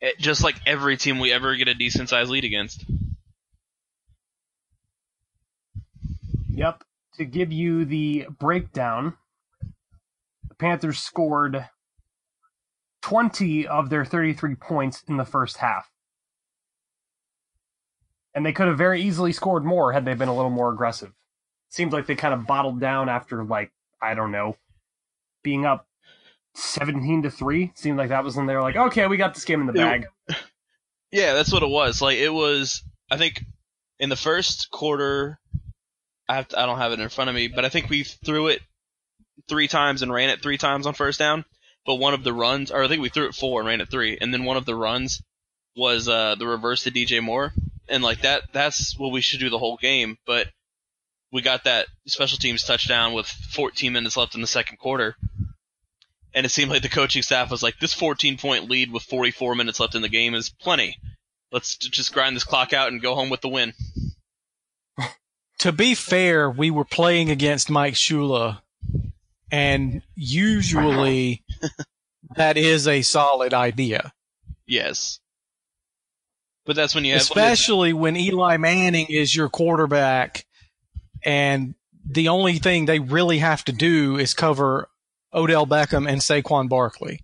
It, 0.00 0.18
just 0.18 0.42
like 0.42 0.56
every 0.66 0.96
team 0.96 1.18
we 1.18 1.32
ever 1.32 1.54
get 1.56 1.68
a 1.68 1.74
decent 1.74 2.08
sized 2.08 2.30
lead 2.30 2.44
against. 2.44 2.84
Yep. 6.50 6.84
To 7.18 7.24
give 7.24 7.52
you 7.52 7.84
the 7.84 8.26
breakdown, 8.38 9.14
the 10.48 10.54
Panthers 10.54 10.98
scored 10.98 11.68
20 13.06 13.68
of 13.68 13.88
their 13.88 14.04
33 14.04 14.56
points 14.56 15.04
in 15.06 15.16
the 15.16 15.24
first 15.24 15.58
half. 15.58 15.88
And 18.34 18.44
they 18.44 18.52
could 18.52 18.66
have 18.66 18.76
very 18.76 19.00
easily 19.00 19.32
scored 19.32 19.64
more 19.64 19.92
had 19.92 20.04
they 20.04 20.14
been 20.14 20.28
a 20.28 20.34
little 20.34 20.50
more 20.50 20.72
aggressive. 20.72 21.12
Seems 21.70 21.92
like 21.92 22.06
they 22.06 22.16
kind 22.16 22.34
of 22.34 22.48
bottled 22.48 22.80
down 22.80 23.08
after, 23.08 23.44
like, 23.44 23.70
I 24.02 24.14
don't 24.14 24.32
know, 24.32 24.56
being 25.44 25.64
up 25.64 25.86
seventeen 26.56 27.22
to 27.22 27.30
three. 27.30 27.70
Seemed 27.76 27.96
like 27.96 28.08
that 28.08 28.24
was 28.24 28.34
when 28.34 28.46
they 28.46 28.56
were 28.56 28.62
like, 28.62 28.74
okay, 28.74 29.06
we 29.06 29.16
got 29.16 29.34
this 29.34 29.44
game 29.44 29.60
in 29.60 29.68
the 29.68 29.72
bag. 29.72 30.06
Yeah, 31.12 31.34
that's 31.34 31.52
what 31.52 31.62
it 31.62 31.68
was. 31.68 32.02
Like 32.02 32.18
it 32.18 32.30
was. 32.30 32.82
I 33.08 33.16
think 33.16 33.40
in 34.00 34.08
the 34.08 34.16
first 34.16 34.72
quarter, 34.72 35.38
I 36.28 36.34
have 36.34 36.48
to, 36.48 36.58
I 36.58 36.66
don't 36.66 36.78
have 36.78 36.90
it 36.90 36.98
in 36.98 37.08
front 37.08 37.30
of 37.30 37.36
me, 37.36 37.46
but 37.46 37.64
I 37.64 37.68
think 37.68 37.88
we 37.88 38.02
threw 38.02 38.48
it 38.48 38.60
three 39.48 39.68
times 39.68 40.02
and 40.02 40.12
ran 40.12 40.30
it 40.30 40.42
three 40.42 40.58
times 40.58 40.84
on 40.84 40.94
first 40.94 41.20
down. 41.20 41.44
But 41.86 41.96
one 41.96 42.14
of 42.14 42.24
the 42.24 42.32
runs, 42.32 42.70
or 42.70 42.82
I 42.82 42.88
think 42.88 43.00
we 43.00 43.08
threw 43.08 43.26
it 43.26 43.34
four 43.34 43.60
and 43.60 43.68
ran 43.68 43.80
it 43.80 43.90
three, 43.90 44.18
and 44.20 44.34
then 44.34 44.44
one 44.44 44.56
of 44.56 44.66
the 44.66 44.74
runs 44.74 45.22
was 45.76 46.08
uh, 46.08 46.34
the 46.34 46.46
reverse 46.46 46.82
to 46.82 46.90
DJ 46.90 47.22
Moore, 47.22 47.52
and 47.88 48.02
like 48.02 48.22
that, 48.22 48.42
that's 48.52 48.98
what 48.98 49.12
we 49.12 49.20
should 49.20 49.40
do 49.40 49.50
the 49.50 49.58
whole 49.58 49.76
game. 49.76 50.18
But 50.26 50.48
we 51.32 51.42
got 51.42 51.64
that 51.64 51.86
special 52.06 52.38
teams 52.38 52.64
touchdown 52.64 53.12
with 53.12 53.26
14 53.26 53.92
minutes 53.92 54.16
left 54.16 54.34
in 54.34 54.40
the 54.40 54.46
second 54.46 54.78
quarter. 54.78 55.16
And 56.34 56.44
it 56.44 56.50
seemed 56.50 56.70
like 56.70 56.82
the 56.82 56.88
coaching 56.88 57.22
staff 57.22 57.50
was 57.50 57.62
like, 57.62 57.78
this 57.78 57.94
14 57.94 58.36
point 58.36 58.68
lead 58.68 58.92
with 58.92 59.02
44 59.04 59.54
minutes 59.54 59.80
left 59.80 59.94
in 59.94 60.02
the 60.02 60.08
game 60.08 60.34
is 60.34 60.50
plenty. 60.50 60.98
Let's 61.52 61.76
just 61.76 62.12
grind 62.12 62.36
this 62.36 62.44
clock 62.44 62.72
out 62.72 62.88
and 62.88 63.00
go 63.00 63.14
home 63.14 63.30
with 63.30 63.40
the 63.40 63.48
win. 63.48 63.72
to 65.58 65.72
be 65.72 65.94
fair, 65.94 66.50
we 66.50 66.70
were 66.70 66.84
playing 66.84 67.30
against 67.30 67.70
Mike 67.70 67.94
Shula, 67.94 68.60
and 69.50 70.02
usually 70.14 71.44
that 72.36 72.56
is 72.56 72.88
a 72.88 73.02
solid 73.02 73.54
idea. 73.54 74.12
Yes. 74.66 75.20
But 76.64 76.76
that's 76.76 76.94
when 76.94 77.04
you 77.04 77.12
have 77.12 77.22
Especially 77.22 77.92
when 77.92 78.16
Eli 78.16 78.56
Manning 78.56 79.06
is 79.08 79.34
your 79.34 79.48
quarterback, 79.48 80.44
and 81.24 81.74
the 82.04 82.28
only 82.28 82.58
thing 82.58 82.86
they 82.86 82.98
really 82.98 83.38
have 83.38 83.64
to 83.66 83.72
do 83.72 84.18
is 84.18 84.34
cover 84.34 84.88
Odell 85.32 85.66
Beckham 85.66 86.08
and 86.08 86.20
Saquon 86.20 86.68
Barkley. 86.68 87.20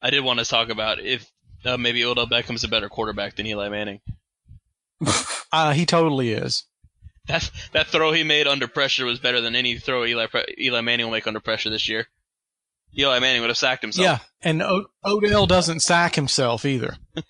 I 0.00 0.10
did 0.10 0.24
want 0.24 0.38
to 0.38 0.44
talk 0.44 0.68
about 0.68 1.00
if 1.00 1.30
uh, 1.64 1.76
maybe 1.76 2.04
Odell 2.04 2.26
Beckham's 2.26 2.64
a 2.64 2.68
better 2.68 2.88
quarterback 2.88 3.36
than 3.36 3.46
Eli 3.46 3.68
Manning. 3.68 4.00
Uh, 5.52 5.72
he 5.72 5.84
totally 5.84 6.30
is. 6.30 6.62
That 7.26 7.50
that 7.72 7.86
throw 7.88 8.12
he 8.12 8.24
made 8.24 8.46
under 8.46 8.66
pressure 8.66 9.04
was 9.04 9.20
better 9.20 9.40
than 9.40 9.54
any 9.54 9.78
throw 9.78 10.04
Eli 10.04 10.26
Eli 10.58 10.80
Manning 10.80 11.06
will 11.06 11.12
make 11.12 11.26
under 11.26 11.40
pressure 11.40 11.70
this 11.70 11.88
year. 11.88 12.06
Eli 12.98 13.18
Manning 13.20 13.40
would 13.42 13.50
have 13.50 13.58
sacked 13.58 13.82
himself. 13.82 14.04
Yeah, 14.04 14.18
and 14.42 14.62
o- 14.62 14.86
Odell 15.04 15.46
doesn't 15.46 15.80
sack 15.80 16.14
himself 16.16 16.64
either. 16.64 16.96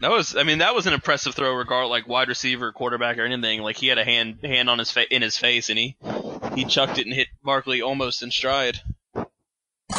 That 0.00 0.10
was, 0.10 0.36
I 0.36 0.42
mean, 0.42 0.58
that 0.58 0.74
was 0.74 0.88
an 0.88 0.94
impressive 0.94 1.36
throw, 1.36 1.54
regard 1.54 1.86
like 1.86 2.08
wide 2.08 2.26
receiver, 2.26 2.72
quarterback, 2.72 3.18
or 3.18 3.24
anything. 3.24 3.62
Like 3.62 3.76
he 3.76 3.86
had 3.86 3.98
a 3.98 4.04
hand 4.04 4.38
hand 4.42 4.68
on 4.68 4.80
his 4.80 4.90
fa- 4.90 5.14
in 5.14 5.22
his 5.22 5.38
face, 5.38 5.68
and 5.70 5.78
he 5.78 5.96
he 6.56 6.64
chucked 6.64 6.98
it 6.98 7.06
and 7.06 7.14
hit 7.14 7.28
Barkley 7.44 7.82
almost 7.82 8.20
in 8.20 8.32
stride. 8.32 8.80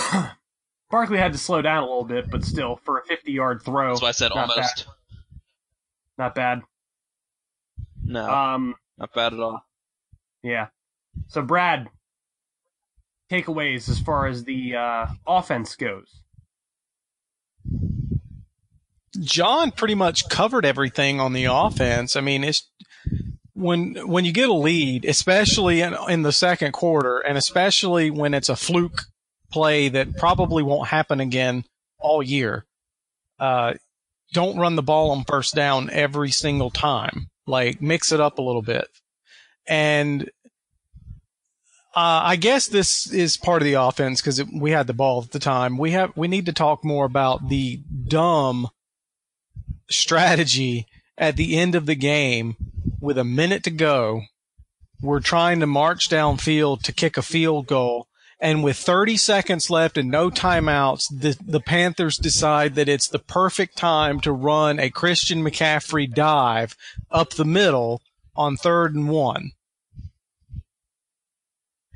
Barkley 0.92 1.18
had 1.20 1.32
to 1.32 1.38
slow 1.38 1.62
down 1.62 1.84
a 1.84 1.86
little 1.86 2.04
bit, 2.04 2.30
but 2.30 2.44
still, 2.44 2.82
for 2.84 3.00
a 3.00 3.06
fifty-yard 3.06 3.62
throw, 3.64 3.92
That's 3.92 4.02
why 4.02 4.10
I 4.10 4.12
said 4.12 4.32
not 4.36 4.50
almost. 4.50 4.88
not 6.18 6.36
bad. 6.36 6.64
No, 8.14 8.30
Um, 8.30 8.76
not 8.98 9.14
bad 9.14 9.34
at 9.34 9.40
all. 9.40 9.66
yeah. 10.44 10.68
So, 11.28 11.42
Brad, 11.42 11.90
takeaways 13.32 13.90
as 13.90 14.00
far 14.00 14.28
as 14.28 14.44
the 14.44 14.76
uh, 14.76 15.08
offense 15.28 15.76
goes. 15.76 16.22
John 19.20 19.72
pretty 19.72 19.96
much 19.96 20.30
covered 20.30 20.66
everything 20.66 21.20
on 21.20 21.34
the 21.34 21.46
offense. 21.46 22.16
I 22.16 22.22
mean, 22.22 22.44
it's 22.44 22.70
when 23.54 23.96
when 24.08 24.26
you 24.26 24.32
get 24.32 24.50
a 24.50 24.54
lead, 24.54 25.06
especially 25.06 25.82
in, 25.82 25.96
in 26.10 26.24
the 26.24 26.32
second 26.32 26.72
quarter, 26.72 27.20
and 27.20 27.38
especially 27.38 28.10
when 28.10 28.34
it's 28.34 28.50
a 28.50 28.56
fluke 28.56 29.04
play 29.52 29.90
that 29.90 30.18
probably 30.18 30.64
won't 30.64 30.88
happen 30.90 31.20
again 31.20 31.64
all 32.00 32.24
year. 32.24 32.66
Uh, 33.40 33.74
don't 34.34 34.58
run 34.58 34.76
the 34.76 34.82
ball 34.82 35.12
on 35.12 35.24
first 35.26 35.54
down 35.54 35.92
every 35.92 36.32
single 36.32 36.72
time. 36.72 37.28
Like 37.46 37.82
mix 37.82 38.12
it 38.12 38.22
up 38.22 38.38
a 38.38 38.42
little 38.42 38.62
bit, 38.62 38.88
and 39.68 40.30
uh, 41.96 42.22
I 42.24 42.38
guess 42.38 42.68
this 42.68 43.12
is 43.12 43.38
part 43.38 43.62
of 43.62 43.66
the 43.66 43.76
offense 43.76 44.20
because 44.20 44.44
we 44.46 44.72
had 44.72 44.88
the 44.88 44.94
ball 44.94 45.22
at 45.22 45.32
the 45.32 45.40
time. 45.40 45.78
We 45.78 45.92
have 45.92 46.12
we 46.16 46.28
need 46.28 46.48
to 46.48 46.54
talk 46.54 46.84
more 46.84 47.06
about 47.06 47.50
the 47.50 47.82
dumb 48.08 48.70
strategy 49.92 50.88
at 51.18 51.36
the 51.36 51.56
end 51.58 51.76
of 51.76 51.86
the 51.86 51.96
game 51.96 52.56
with 53.00 53.18
a 53.18 53.24
minute 53.24 53.64
to 53.66 53.72
go. 53.72 54.24
We're 55.02 55.20
trying 55.20 55.60
to 55.60 55.68
march 55.68 56.10
downfield 56.10 56.82
to 56.84 56.94
kick 56.94 57.18
a 57.18 57.22
field 57.22 57.68
goal. 57.68 58.08
And 58.44 58.62
with 58.62 58.76
30 58.76 59.16
seconds 59.16 59.70
left 59.70 59.98
and 59.98 60.12
no 60.12 60.30
timeouts, 60.30 61.04
the, 61.10 61.38
the 61.42 61.62
Panthers 61.62 62.18
decide 62.18 62.76
that 62.76 62.90
it's 62.90 63.08
the 63.08 63.18
perfect 63.18 63.78
time 63.78 64.20
to 64.20 64.34
run 64.34 64.82
a 64.82 64.90
Christian 64.90 65.42
McCaffrey 65.42 66.14
dive 66.14 66.76
up 67.10 67.30
the 67.30 67.46
middle 67.46 68.02
on 68.36 68.58
third 68.58 68.96
and 68.96 69.08
one. 69.08 69.52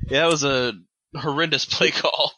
Yeah, 0.08 0.22
that 0.22 0.30
was 0.30 0.42
a 0.42 0.72
horrendous 1.14 1.66
play 1.66 1.90
call. 1.90 2.32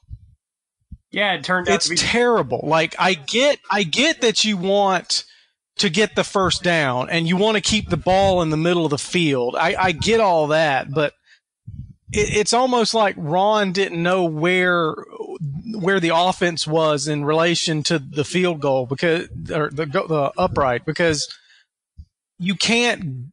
Yeah, 1.12 1.34
it 1.34 1.44
turned 1.44 1.68
out 1.68 1.76
It's 1.76 1.84
to 1.84 1.90
be. 1.90 1.96
terrible. 1.96 2.62
Like 2.64 2.96
I 2.98 3.14
get, 3.14 3.60
I 3.70 3.84
get 3.84 4.22
that 4.22 4.44
you 4.44 4.56
want 4.56 5.24
to 5.76 5.88
get 5.88 6.16
the 6.16 6.24
first 6.24 6.64
down 6.64 7.10
and 7.10 7.28
you 7.28 7.36
want 7.36 7.56
to 7.56 7.60
keep 7.60 7.88
the 7.88 7.96
ball 7.96 8.42
in 8.42 8.50
the 8.50 8.56
middle 8.56 8.84
of 8.84 8.90
the 8.90 8.98
field. 8.98 9.54
I, 9.56 9.76
I 9.78 9.92
get 9.92 10.18
all 10.18 10.48
that, 10.48 10.90
but 10.90 11.12
it, 12.12 12.36
it's 12.36 12.52
almost 12.52 12.94
like 12.94 13.14
Ron 13.18 13.72
didn't 13.72 14.02
know 14.02 14.24
where 14.24 14.94
where 15.74 16.00
the 16.00 16.14
offense 16.14 16.66
was 16.66 17.08
in 17.08 17.24
relation 17.24 17.82
to 17.84 17.98
the 17.98 18.24
field 18.24 18.60
goal 18.60 18.86
because 18.86 19.28
or 19.52 19.70
the 19.70 19.86
the 19.86 20.32
upright 20.36 20.84
because 20.84 21.28
you 22.38 22.54
can't 22.54 23.32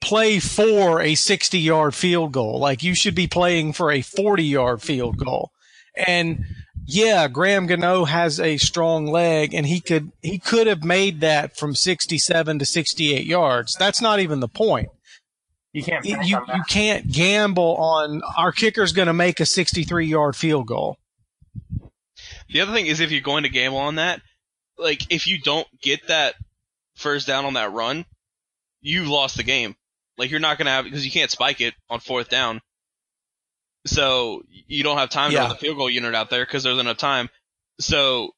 play 0.00 0.38
for 0.38 1.00
a 1.00 1.14
60 1.14 1.58
yard 1.58 1.94
field 1.94 2.32
goal. 2.32 2.58
Like 2.58 2.82
you 2.82 2.94
should 2.94 3.14
be 3.14 3.26
playing 3.26 3.72
for 3.72 3.90
a 3.90 4.02
40 4.02 4.44
yard 4.44 4.82
field 4.82 5.16
goal. 5.16 5.50
And 5.96 6.44
yeah, 6.86 7.28
Graham 7.28 7.66
Gano 7.66 8.04
has 8.04 8.38
a 8.38 8.58
strong 8.58 9.06
leg 9.06 9.54
and 9.54 9.66
he 9.66 9.80
could 9.80 10.12
he 10.20 10.38
could 10.38 10.66
have 10.66 10.84
made 10.84 11.20
that 11.20 11.56
from 11.56 11.74
67 11.74 12.58
to 12.58 12.66
68 12.66 13.24
yards. 13.24 13.74
That's 13.78 14.02
not 14.02 14.20
even 14.20 14.40
the 14.40 14.48
point. 14.48 14.88
You 15.74 15.82
can't. 15.82 16.04
You 16.06 16.16
you, 16.22 16.38
you 16.54 16.62
can't 16.68 17.10
gamble 17.12 17.76
on 17.76 18.22
our 18.38 18.52
kicker's 18.52 18.92
going 18.92 19.08
to 19.08 19.12
make 19.12 19.40
a 19.40 19.46
63 19.46 20.06
yard 20.06 20.36
field 20.36 20.66
goal. 20.66 20.96
The 22.48 22.60
other 22.60 22.72
thing 22.72 22.86
is 22.86 23.00
if 23.00 23.10
you're 23.10 23.20
going 23.20 23.42
to 23.42 23.48
gamble 23.48 23.78
on 23.78 23.96
that, 23.96 24.22
like 24.78 25.12
if 25.12 25.26
you 25.26 25.38
don't 25.40 25.66
get 25.82 26.06
that 26.08 26.34
first 26.96 27.26
down 27.26 27.44
on 27.44 27.54
that 27.54 27.72
run, 27.72 28.06
you've 28.80 29.08
lost 29.08 29.36
the 29.36 29.42
game. 29.42 29.74
Like 30.16 30.30
you're 30.30 30.40
not 30.40 30.58
gonna 30.58 30.70
have 30.70 30.84
because 30.84 31.04
you 31.04 31.10
can't 31.10 31.30
spike 31.30 31.60
it 31.60 31.74
on 31.90 31.98
fourth 32.00 32.28
down. 32.28 32.60
So 33.86 34.42
you 34.48 34.82
don't 34.84 34.96
have 34.98 35.10
time 35.10 35.30
to 35.30 35.34
Yeah. 35.34 35.40
run 35.42 35.48
the 35.50 35.56
field 35.56 35.76
goal 35.76 35.90
unit 35.90 36.14
out 36.14 36.30
there 36.30 36.44
because 36.46 36.62
there's 36.62 36.78
enough 36.78 36.96
time. 36.98 37.28
So 37.80 38.30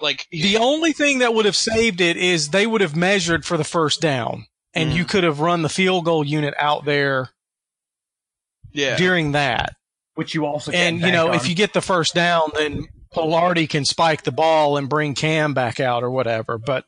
like 0.00 0.26
The 0.30 0.58
only 0.58 0.92
thing 0.92 1.20
that 1.20 1.32
would 1.32 1.46
have 1.46 1.56
saved 1.56 2.00
it 2.02 2.16
is 2.18 2.50
they 2.50 2.66
would 2.66 2.80
have 2.82 2.94
measured 2.94 3.44
for 3.46 3.56
the 3.56 3.64
first 3.64 4.00
down 4.00 4.46
and 4.74 4.90
Mhm. 4.92 4.96
you 4.96 5.04
could 5.04 5.24
have 5.24 5.40
run 5.40 5.62
the 5.62 5.68
field 5.68 6.04
goal 6.04 6.24
unit 6.24 6.54
out 6.58 6.84
there 6.84 7.30
yeah, 8.72 8.96
during 8.96 9.32
that. 9.32 9.76
which 10.14 10.34
you 10.34 10.44
also 10.46 10.70
And 10.72 11.00
you 11.00 11.10
know, 11.10 11.28
on. 11.30 11.34
if 11.34 11.48
you 11.48 11.54
get 11.54 11.72
the 11.72 11.80
first 11.80 12.14
down, 12.14 12.50
then 12.54 12.86
Pilardi 13.14 13.68
can 13.68 13.84
spike 13.84 14.22
the 14.24 14.32
ball 14.32 14.76
and 14.76 14.88
bring 14.88 15.14
Cam 15.14 15.54
back 15.54 15.80
out 15.80 16.02
or 16.02 16.10
whatever. 16.10 16.58
But 16.58 16.84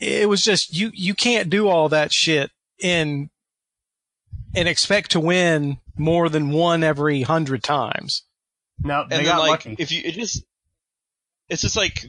it 0.00 0.28
was 0.28 0.44
just 0.44 0.72
you 0.74 0.90
you 0.94 1.14
can't 1.14 1.50
do 1.50 1.68
all 1.68 1.88
that 1.88 2.12
shit 2.12 2.50
in 2.78 3.30
and 4.54 4.68
expect 4.68 5.10
to 5.12 5.20
win 5.20 5.78
more 5.96 6.28
than 6.28 6.50
one 6.50 6.82
every 6.84 7.22
hundred 7.22 7.62
times. 7.62 8.22
no, 8.80 9.04
they 9.08 9.16
and 9.16 9.24
got 9.24 9.38
then 9.38 9.38
like 9.38 9.64
lucky. 9.66 9.76
if 9.78 9.90
you 9.92 10.02
it 10.04 10.12
just 10.12 10.42
it's 11.48 11.62
just 11.62 11.76
like 11.76 12.04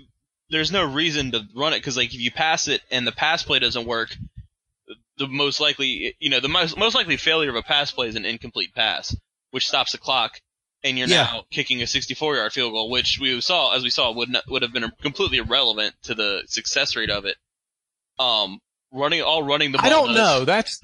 there's 0.50 0.72
no 0.72 0.86
reason 0.86 1.32
to 1.32 1.42
run 1.56 1.74
it 1.74 1.78
because 1.80 1.98
like 1.98 2.14
if 2.14 2.20
you 2.20 2.32
pass 2.32 2.68
it 2.68 2.82
and 2.92 3.06
the 3.08 3.12
pass 3.12 3.44
play 3.44 3.60
doesn't 3.60 3.86
work 3.86 4.16
the 5.18 5.28
most 5.28 5.60
likely 5.60 6.16
you 6.20 6.30
know 6.30 6.40
the 6.40 6.50
most, 6.50 6.78
most 6.78 6.96
likely 6.96 7.18
failure 7.18 7.50
of 7.50 7.56
a 7.56 7.62
pass 7.64 7.92
play 7.92 8.08
is 8.08 8.16
an 8.16 8.26
incomplete 8.26 8.74
pass 8.74 9.16
which 9.52 9.68
stops 9.68 9.92
the 9.92 9.98
clock 9.98 10.40
and 10.84 10.98
you're 10.98 11.08
Yeah. 11.08 11.24
now 11.24 11.44
kicking 11.52 11.82
a 11.82 11.88
64 11.88 12.36
yard 12.36 12.52
field 12.54 12.74
goal 12.74 12.90
which 12.90 13.20
we 13.22 13.40
saw 13.42 13.76
as 13.76 13.84
we 13.84 13.90
saw 13.90 14.12
would 14.12 14.30
not, 14.30 14.44
would 14.48 14.62
have 14.64 14.74
been 14.74 14.92
completely 15.02 15.38
irrelevant 15.38 15.96
to 16.04 16.16
the 16.16 16.44
success 16.48 16.96
rate 16.96 17.10
of 17.10 17.26
it 17.26 17.38
um 18.20 18.60
running 18.92 19.22
all 19.22 19.44
running 19.44 19.72
the 19.72 19.78
ball 19.78 19.88
I 19.88 19.90
don't 19.90 20.08
does- 20.10 20.18
know. 20.18 20.46
That's 20.46 20.80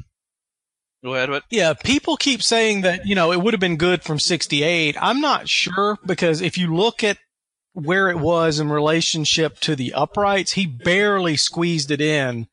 go 1.04 1.16
ahead 1.16 1.30
what 1.30 1.44
yeah, 1.50 1.74
people 1.74 2.18
keep 2.18 2.44
saying 2.44 2.82
that, 2.82 3.06
you 3.08 3.16
know, 3.16 3.32
it 3.32 3.42
would 3.42 3.54
have 3.54 3.62
been 3.62 3.78
good 3.78 4.04
from 4.04 4.20
68. 4.20 4.96
I'm 5.02 5.22
not 5.22 5.48
sure 5.48 5.98
because 6.06 6.42
if 6.42 6.58
you 6.58 6.76
look 6.76 7.04
at 7.04 7.18
where 7.74 8.10
it 8.10 8.18
was 8.20 8.60
in 8.60 8.70
relationship 8.70 9.60
to 9.62 9.76
the 9.78 9.94
uprights, 9.94 10.54
he 10.54 10.66
barely 10.66 11.38
squeezed 11.38 11.90
it 11.92 12.02
in 12.02 12.48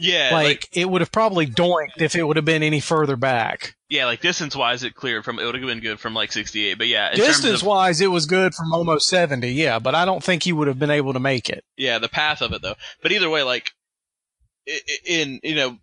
yeah 0.00 0.30
like, 0.32 0.68
it 0.72 0.88
would 0.88 1.00
have 1.02 1.12
probably 1.12 1.46
doinked 1.46 2.00
if 2.00 2.16
it 2.16 2.22
would 2.24 2.36
have 2.36 2.44
been 2.44 2.62
any 2.62 2.80
further 2.80 3.16
back. 3.16 3.74
Yeah, 3.88 4.06
like 4.06 4.20
distance 4.20 4.54
wise, 4.56 4.82
it 4.84 4.94
cleared 4.94 5.24
from 5.24 5.38
it 5.38 5.44
would 5.44 5.54
have 5.54 5.64
been 5.64 5.80
good 5.80 5.98
from 6.00 6.14
like 6.14 6.32
68. 6.32 6.78
But 6.78 6.86
yeah, 6.88 7.10
in 7.10 7.16
terms 7.16 7.26
Distance 7.28 7.60
of- 7.62 7.66
wise, 7.66 8.00
it 8.00 8.06
was 8.06 8.26
good 8.26 8.54
from 8.54 8.72
almost 8.72 9.08
70, 9.08 9.50
yeah, 9.52 9.78
but 9.78 9.94
I 9.94 10.04
don't 10.04 10.22
think 10.22 10.42
he 10.44 10.52
would 10.52 10.68
have 10.68 10.78
been 10.78 10.90
able 10.90 11.12
to 11.12 11.20
make 11.20 11.48
it. 11.50 11.64
Yeah, 11.76 11.98
the 11.98 12.08
path 12.08 12.40
of 12.40 12.52
it 12.52 12.62
though. 12.62 12.76
But 13.02 13.12
either 13.12 13.28
way, 13.28 13.42
like 13.42 13.72
in 15.04 15.40
you 15.42 15.54
know, 15.54 15.78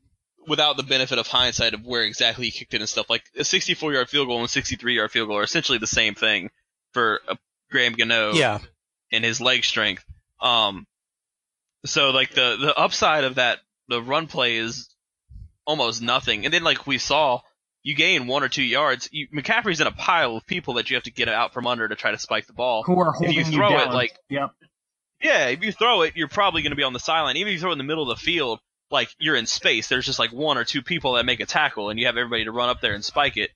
without 0.47 0.77
the 0.77 0.83
benefit 0.83 1.17
of 1.19 1.27
hindsight 1.27 1.73
of 1.73 1.85
where 1.85 2.03
exactly 2.03 2.45
he 2.45 2.51
kicked 2.51 2.73
it 2.73 2.79
and 2.81 2.89
stuff, 2.89 3.09
like 3.09 3.23
a 3.37 3.43
64 3.43 3.93
yard 3.93 4.09
field 4.09 4.27
goal 4.27 4.37
and 4.37 4.45
a 4.45 4.49
63 4.49 4.95
yard 4.95 5.11
field 5.11 5.27
goal 5.27 5.37
are 5.37 5.43
essentially 5.43 5.77
the 5.77 5.87
same 5.87 6.15
thing 6.15 6.49
for 6.93 7.19
uh, 7.27 7.35
Graham 7.69 7.93
Gano 7.93 8.33
Yeah. 8.33 8.59
and 9.11 9.23
his 9.25 9.41
leg 9.41 9.65
strength. 9.65 10.05
Um, 10.41 10.85
so 11.85 12.11
like 12.11 12.31
the 12.33 12.57
the 12.59 12.73
upside 12.77 13.23
of 13.25 13.35
that 13.35 13.59
the 13.87 14.01
run 14.01 14.27
play 14.27 14.57
is 14.57 14.89
almost 15.65 16.01
nothing, 16.01 16.45
and 16.45 16.53
then 16.53 16.63
like 16.63 16.85
we 16.87 16.97
saw. 16.97 17.41
You 17.83 17.95
gain 17.95 18.27
one 18.27 18.43
or 18.43 18.49
two 18.49 18.63
yards. 18.63 19.07
You, 19.13 19.29
McCaffrey's 19.33 19.79
in 19.79 19.87
a 19.87 19.91
pile 19.93 20.35
of 20.35 20.45
people 20.45 20.73
that 20.73 20.89
you 20.89 20.97
have 20.97 21.03
to 21.05 21.11
get 21.11 21.29
out 21.29 21.53
from 21.53 21.65
under 21.67 21.87
to 21.87 21.95
try 21.95 22.11
to 22.11 22.17
spike 22.17 22.45
the 22.45 22.51
ball. 22.51 22.83
Who 22.83 22.99
are 22.99 23.11
If 23.11 23.15
holding 23.15 23.33
you 23.33 23.45
throw 23.45 23.69
it, 23.69 23.85
down. 23.85 23.93
like, 23.93 24.13
yep. 24.29 24.49
Yeah, 25.21 25.47
if 25.47 25.63
you 25.63 25.71
throw 25.71 26.01
it, 26.01 26.17
you're 26.17 26.27
probably 26.27 26.63
going 26.63 26.71
to 26.71 26.75
be 26.75 26.83
on 26.83 26.91
the 26.91 26.99
sideline. 26.99 27.37
Even 27.37 27.47
if 27.49 27.53
you 27.53 27.61
throw 27.61 27.69
it 27.69 27.73
in 27.73 27.77
the 27.77 27.85
middle 27.85 28.11
of 28.11 28.17
the 28.17 28.21
field, 28.21 28.59
like 28.91 29.07
you're 29.19 29.37
in 29.37 29.45
space. 29.45 29.87
There's 29.87 30.05
just 30.05 30.19
like 30.19 30.33
one 30.33 30.57
or 30.57 30.65
two 30.65 30.81
people 30.81 31.13
that 31.13 31.25
make 31.25 31.39
a 31.39 31.45
tackle, 31.45 31.89
and 31.89 31.97
you 31.97 32.07
have 32.07 32.17
everybody 32.17 32.43
to 32.43 32.51
run 32.51 32.67
up 32.67 32.81
there 32.81 32.93
and 32.93 33.05
spike 33.05 33.37
it. 33.37 33.51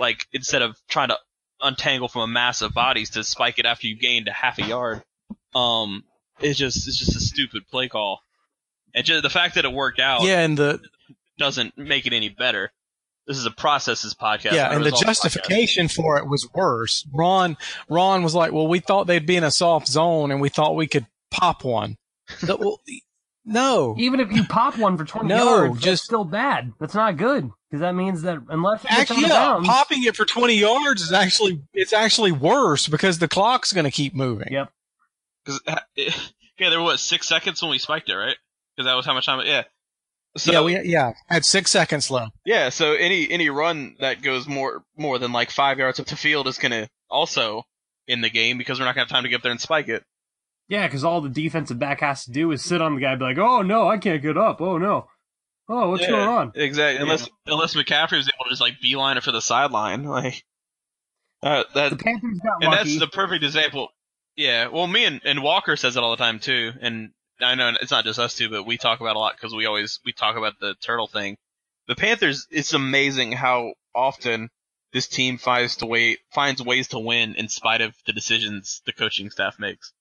Like 0.00 0.26
instead 0.32 0.62
of 0.62 0.76
trying 0.88 1.08
to 1.10 1.18
untangle 1.60 2.08
from 2.08 2.22
a 2.22 2.26
mass 2.26 2.62
of 2.62 2.74
bodies 2.74 3.10
to 3.10 3.22
spike 3.22 3.60
it 3.60 3.66
after 3.66 3.86
you've 3.86 4.00
gained 4.00 4.26
a 4.26 4.32
half 4.32 4.58
a 4.58 4.64
yard. 4.64 5.02
Um, 5.54 6.02
it's 6.40 6.58
just 6.58 6.88
it's 6.88 6.98
just 6.98 7.14
a 7.14 7.20
stupid 7.20 7.68
play 7.68 7.88
call. 7.88 8.20
And 8.94 9.04
just 9.04 9.22
the 9.22 9.30
fact 9.30 9.54
that 9.56 9.64
it 9.64 9.72
worked 9.72 10.00
out 10.00 10.22
Yeah, 10.22 10.40
and 10.40 10.56
the 10.56 10.80
doesn't 11.38 11.76
make 11.76 12.06
it 12.06 12.12
any 12.12 12.28
better. 12.30 12.72
This 13.26 13.36
is 13.38 13.44
a 13.46 13.50
processes 13.50 14.14
podcast. 14.14 14.52
yeah, 14.52 14.70
and 14.72 14.80
the 14.82 14.90
results 14.90 15.02
podcast. 15.02 15.06
justification 15.06 15.88
for 15.88 16.16
it 16.18 16.28
was 16.28 16.48
worse. 16.54 17.06
Ron 17.12 17.56
Ron 17.88 18.22
was 18.22 18.34
like, 18.34 18.52
"Well, 18.52 18.68
we 18.68 18.78
thought 18.78 19.06
they'd 19.06 19.26
be 19.26 19.36
in 19.36 19.44
a 19.44 19.50
soft 19.50 19.88
zone, 19.88 20.30
and 20.30 20.40
we 20.40 20.48
thought 20.48 20.76
we 20.76 20.86
could 20.86 21.06
pop 21.30 21.64
one." 21.64 21.96
The- 22.42 22.56
well, 22.56 22.80
no, 23.44 23.94
Even 23.98 24.20
if 24.20 24.30
you 24.32 24.44
pop 24.44 24.78
one 24.78 24.96
for 24.96 25.04
20 25.04 25.28
No, 25.28 25.44
yards, 25.44 25.74
that's 25.74 25.84
just- 25.84 26.04
still 26.04 26.24
bad. 26.24 26.72
That's 26.80 26.94
not 26.94 27.16
good 27.16 27.50
because 27.68 27.80
that 27.80 27.94
means 27.96 28.22
that 28.22 28.38
unless 28.48 28.84
it 28.84 28.88
gets 28.90 29.00
actually, 29.10 29.22
yeah, 29.22 29.28
bounds, 29.30 29.68
popping 29.68 30.04
it 30.04 30.16
for 30.16 30.24
twenty 30.24 30.54
yards 30.56 31.02
is 31.02 31.12
actually 31.12 31.60
it's 31.74 31.92
actually 31.92 32.32
worse 32.32 32.86
because 32.86 33.18
the 33.18 33.28
clock's 33.28 33.72
going 33.72 33.84
to 33.84 33.90
keep 33.90 34.14
moving. 34.14 34.48
Yep. 34.52 34.70
Cause, 35.46 35.60
yeah, 35.96 36.70
there 36.70 36.80
was 36.80 37.00
six 37.02 37.26
seconds 37.28 37.60
when 37.60 37.70
we 37.72 37.78
spiked 37.78 38.08
it, 38.08 38.14
right? 38.14 38.36
Because 38.76 38.86
that 38.88 38.94
was 38.94 39.06
how 39.06 39.14
much 39.14 39.26
time. 39.26 39.44
Yeah. 39.46 39.62
So 40.36 40.52
yeah, 40.52 40.60
we 40.62 40.78
yeah 40.82 41.14
had 41.28 41.44
six 41.46 41.70
seconds 41.70 42.10
left. 42.10 42.32
yeah, 42.44 42.68
so 42.68 42.92
any 42.92 43.30
any 43.30 43.48
run 43.48 43.96
that 44.00 44.20
goes 44.20 44.46
more 44.46 44.82
more 44.96 45.18
than 45.18 45.32
like 45.32 45.50
five 45.50 45.78
yards 45.78 45.98
up 45.98 46.06
the 46.06 46.16
field 46.16 46.46
is 46.46 46.58
gonna 46.58 46.88
also 47.08 47.62
in 48.06 48.20
the 48.20 48.28
game 48.28 48.58
because 48.58 48.78
we're 48.78 48.84
not 48.84 48.94
gonna 48.94 49.04
have 49.06 49.10
time 49.10 49.22
to 49.22 49.30
get 49.30 49.36
up 49.36 49.42
there 49.42 49.50
and 49.52 49.60
spike 49.60 49.88
it. 49.88 50.02
Yeah, 50.68 50.86
because 50.86 51.04
all 51.04 51.20
the 51.22 51.28
defensive 51.30 51.78
back 51.78 52.00
has 52.00 52.24
to 52.26 52.32
do 52.32 52.50
is 52.52 52.62
sit 52.62 52.82
on 52.82 52.96
the 52.96 53.00
guy 53.00 53.12
and 53.12 53.18
be 53.20 53.24
like, 53.24 53.38
oh, 53.38 53.62
no, 53.62 53.88
I 53.88 53.98
can't 53.98 54.20
get 54.20 54.36
up. 54.36 54.60
Oh, 54.60 54.78
no. 54.78 55.06
Oh, 55.68 55.90
what's 55.90 56.02
Yeah, 56.02 56.10
going 56.10 56.28
on? 56.28 56.52
Exactly. 56.56 57.00
Unless 57.02 57.28
unless 57.46 57.74
McCaffrey 57.74 58.16
was 58.16 58.28
able 58.28 58.44
to 58.44 58.50
just 58.50 58.60
like 58.60 58.74
beeline 58.82 59.16
it 59.16 59.22
for 59.22 59.32
the 59.32 59.40
sideline, 59.40 60.02
like 60.08 60.42
uh, 61.42 61.64
that. 61.74 61.90
The 61.90 61.96
Panthers 61.96 62.40
got 62.40 62.62
and 62.62 62.72
lucky. 62.72 62.76
that's 62.90 62.98
the 62.98 63.06
perfect 63.06 63.42
example. 63.44 63.88
Yeah, 64.36 64.68
well, 64.68 64.86
me 64.86 65.04
and, 65.06 65.20
and 65.24 65.42
Walker 65.42 65.76
says 65.76 65.96
it 65.96 66.02
all 66.02 66.10
the 66.10 66.16
time 66.18 66.40
too, 66.40 66.72
and 66.80 67.10
I 67.40 67.54
know 67.54 67.72
it's 67.80 67.90
not 67.90 68.04
just 68.04 68.18
us 68.18 68.34
two, 68.36 68.48
but 68.48 68.64
we 68.64 68.78
talk 68.78 69.00
about 69.00 69.16
a 69.16 69.18
lot 69.18 69.34
because 69.36 69.54
we 69.54 69.66
always 69.66 70.00
we 70.04 70.12
talk 70.12 70.36
about 70.36 70.58
the 70.60 70.74
turtle 70.80 71.06
thing. 71.06 71.36
The 71.88 71.94
Panthers, 71.94 72.46
it's 72.50 72.72
amazing 72.72 73.32
how 73.32 73.74
often 73.94 74.48
this 74.92 75.06
team 75.08 75.36
finds 75.38 75.76
to 75.76 75.86
wait 75.86 76.20
finds 76.32 76.62
ways 76.62 76.88
to 76.88 76.98
win 76.98 77.34
in 77.34 77.48
spite 77.48 77.80
of 77.80 77.94
the 78.06 78.12
decisions 78.12 78.82
the 78.86 78.92
coaching 78.92 79.30
staff 79.30 79.58
makes. 79.58 79.92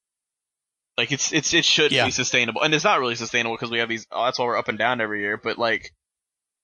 Like 0.97 1.11
it's 1.11 1.33
it's 1.33 1.53
it 1.53 1.65
should 1.65 1.91
Yeah. 1.91 2.05
be 2.05 2.11
sustainable, 2.11 2.61
and 2.61 2.73
it's 2.73 2.85
not 2.85 2.99
really 2.99 3.15
sustainable 3.15 3.55
because 3.55 3.71
we 3.71 3.79
have 3.79 3.89
these. 3.89 4.07
Oh, 4.11 4.25
that's 4.25 4.39
why 4.39 4.45
we're 4.45 4.57
up 4.57 4.69
and 4.69 4.77
down 4.77 5.01
every 5.01 5.19
year. 5.19 5.37
But 5.37 5.57
like 5.57 5.91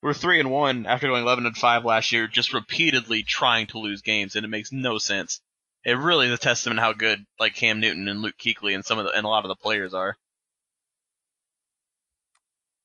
we're 0.02 0.14
three 0.14 0.40
and 0.40 0.50
one 0.50 0.86
after 0.86 1.06
going 1.06 1.22
eleven 1.22 1.44
and 1.46 1.56
five 1.56 1.84
last 1.84 2.12
year, 2.12 2.26
just 2.26 2.54
repeatedly 2.54 3.22
trying 3.22 3.66
to 3.68 3.78
lose 3.78 4.00
games, 4.00 4.36
and 4.36 4.44
it 4.44 4.48
makes 4.48 4.72
no 4.72 4.98
sense 4.98 5.40
it 5.84 5.98
really 5.98 6.28
is 6.28 6.32
a 6.32 6.38
testament 6.38 6.80
how 6.80 6.92
good 6.92 7.24
like 7.40 7.54
Cam 7.54 7.80
Newton 7.80 8.08
and 8.08 8.22
Luke 8.22 8.36
Kuechly 8.38 8.74
and 8.74 8.84
some 8.84 8.98
of 8.98 9.04
the 9.04 9.12
and 9.12 9.24
a 9.24 9.28
lot 9.28 9.44
of 9.44 9.48
the 9.48 9.56
players 9.56 9.94
are. 9.94 10.16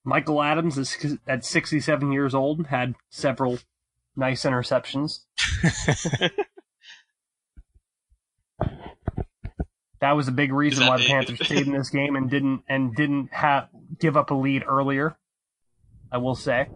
Michael 0.08 0.42
Adams 0.42 0.78
is 0.78 1.18
at 1.28 1.44
67 1.44 2.14
years 2.14 2.34
old, 2.34 2.68
had 2.68 2.96
several 3.10 3.60
nice 4.16 4.44
interceptions. 4.44 5.20
that 10.00 10.12
was 10.14 10.30
a 10.30 10.32
big 10.32 10.54
reason 10.54 10.88
why 10.88 10.98
the? 10.98 11.08
Panthers 11.08 11.46
stayed 11.46 11.68
in 11.68 11.74
this 11.74 11.90
game 11.90 12.16
and 12.16 12.30
didn't 12.30 12.64
and 12.70 12.96
didn't 12.96 13.34
have 13.34 13.68
give 14.00 14.16
up 14.16 14.32
a 14.32 14.34
lead 14.34 14.64
earlier. 14.66 15.18
I 16.10 16.20
will 16.20 16.36
say. 16.36 16.70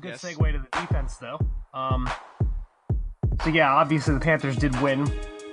A 0.00 0.02
good 0.02 0.18
Yes. 0.22 0.24
segue 0.24 0.52
to 0.52 0.58
the 0.58 0.80
defense, 0.80 1.16
though. 1.16 1.38
Um, 1.74 2.08
so 3.42 3.50
yeah, 3.50 3.70
obviously 3.70 4.14
the 4.14 4.20
Panthers 4.20 4.56
did 4.56 4.78
win 4.80 5.10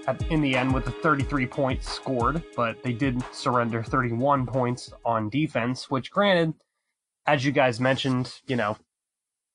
at, 0.07 0.21
in 0.31 0.41
the 0.41 0.55
end 0.55 0.73
with 0.73 0.85
the 0.85 0.91
33 0.91 1.45
points 1.45 1.89
scored, 1.89 2.43
but 2.55 2.81
they 2.83 2.93
did 2.93 3.23
surrender 3.33 3.83
31 3.83 4.45
points 4.45 4.91
on 5.05 5.29
defense. 5.29 5.89
Which, 5.89 6.11
granted, 6.11 6.53
as 7.25 7.45
you 7.45 7.51
guys 7.51 7.79
mentioned, 7.79 8.41
you 8.47 8.55
know, 8.55 8.77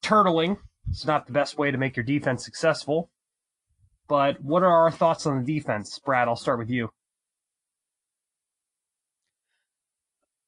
turtling 0.03 0.59
is 0.91 1.07
not 1.07 1.27
the 1.27 1.33
best 1.33 1.59
way 1.59 1.71
to 1.71 1.79
make 1.79 1.97
your 1.97 2.05
defense 2.05 2.45
successful. 2.45 3.11
But 4.09 4.41
what 4.43 4.63
are 4.63 4.83
our 4.83 4.91
thoughts 4.91 5.27
on 5.27 5.43
the 5.43 5.55
defense, 5.55 5.99
Brad? 5.99 6.29
I'll 6.29 6.37
start 6.37 6.59
with 6.59 6.71
you. 6.71 6.91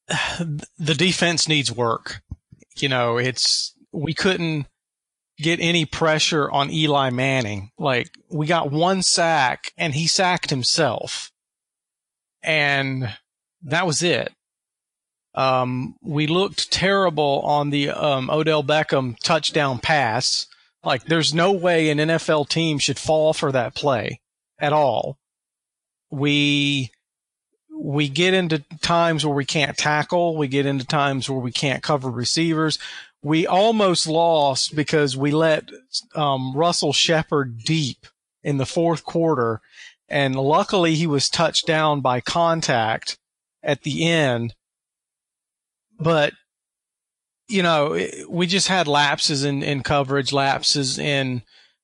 the 0.38 0.94
defense 0.94 1.48
needs 1.48 1.72
work. 1.72 2.22
You 2.76 2.88
know, 2.88 3.16
it's 3.16 3.74
we 3.94 4.12
couldn't 4.12 4.66
get 5.38 5.60
any 5.60 5.84
pressure 5.84 6.50
on 6.50 6.70
Eli 6.70 7.10
Manning. 7.10 7.70
Like 7.78 8.10
we 8.30 8.46
got 8.46 8.70
one 8.70 9.02
sack 9.02 9.72
and 9.76 9.94
he 9.94 10.06
sacked 10.06 10.50
himself. 10.50 11.30
And 12.42 13.16
that 13.62 13.86
was 13.86 14.02
it. 14.02 14.32
Um, 15.34 15.96
we 16.02 16.26
looked 16.26 16.70
terrible 16.70 17.40
on 17.40 17.70
the 17.70 17.90
um, 17.90 18.30
Odell 18.30 18.62
Beckham 18.62 19.18
touchdown 19.18 19.78
pass. 19.78 20.46
Like 20.84 21.04
there's 21.04 21.34
no 21.34 21.52
way 21.52 21.90
an 21.90 21.98
NFL 21.98 22.48
team 22.48 22.78
should 22.78 22.98
fall 22.98 23.32
for 23.32 23.50
that 23.50 23.74
play 23.74 24.20
at 24.60 24.72
all. 24.72 25.18
We 26.10 26.92
we 27.76 28.08
get 28.08 28.34
into 28.34 28.60
times 28.80 29.26
where 29.26 29.34
we 29.34 29.44
can't 29.44 29.76
tackle. 29.76 30.36
We 30.36 30.46
get 30.46 30.66
into 30.66 30.86
times 30.86 31.28
where 31.28 31.40
we 31.40 31.50
can't 31.50 31.82
cover 31.82 32.08
receivers. 32.08 32.78
We 33.24 33.46
almost 33.46 34.06
lost 34.06 34.76
because 34.76 35.16
we 35.16 35.30
let 35.30 35.70
um, 36.14 36.54
Russell 36.54 36.92
Shepard 36.92 37.64
deep 37.64 38.06
in 38.42 38.58
the 38.58 38.66
fourth 38.66 39.02
quarter, 39.02 39.62
and 40.10 40.36
luckily 40.36 40.94
he 40.94 41.06
was 41.06 41.30
touched 41.30 41.66
down 41.66 42.02
by 42.02 42.20
contact 42.20 43.16
at 43.62 43.82
the 43.82 44.06
end. 44.06 44.54
But 45.98 46.34
you 47.48 47.62
know, 47.62 47.98
we 48.28 48.46
just 48.46 48.68
had 48.68 48.86
lapses 48.86 49.42
in, 49.42 49.62
in 49.62 49.82
coverage, 49.82 50.30
lapses 50.30 50.98
in 50.98 51.42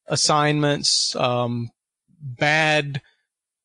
assignments, 0.08 1.16
um, 1.16 1.70
bad 2.20 3.00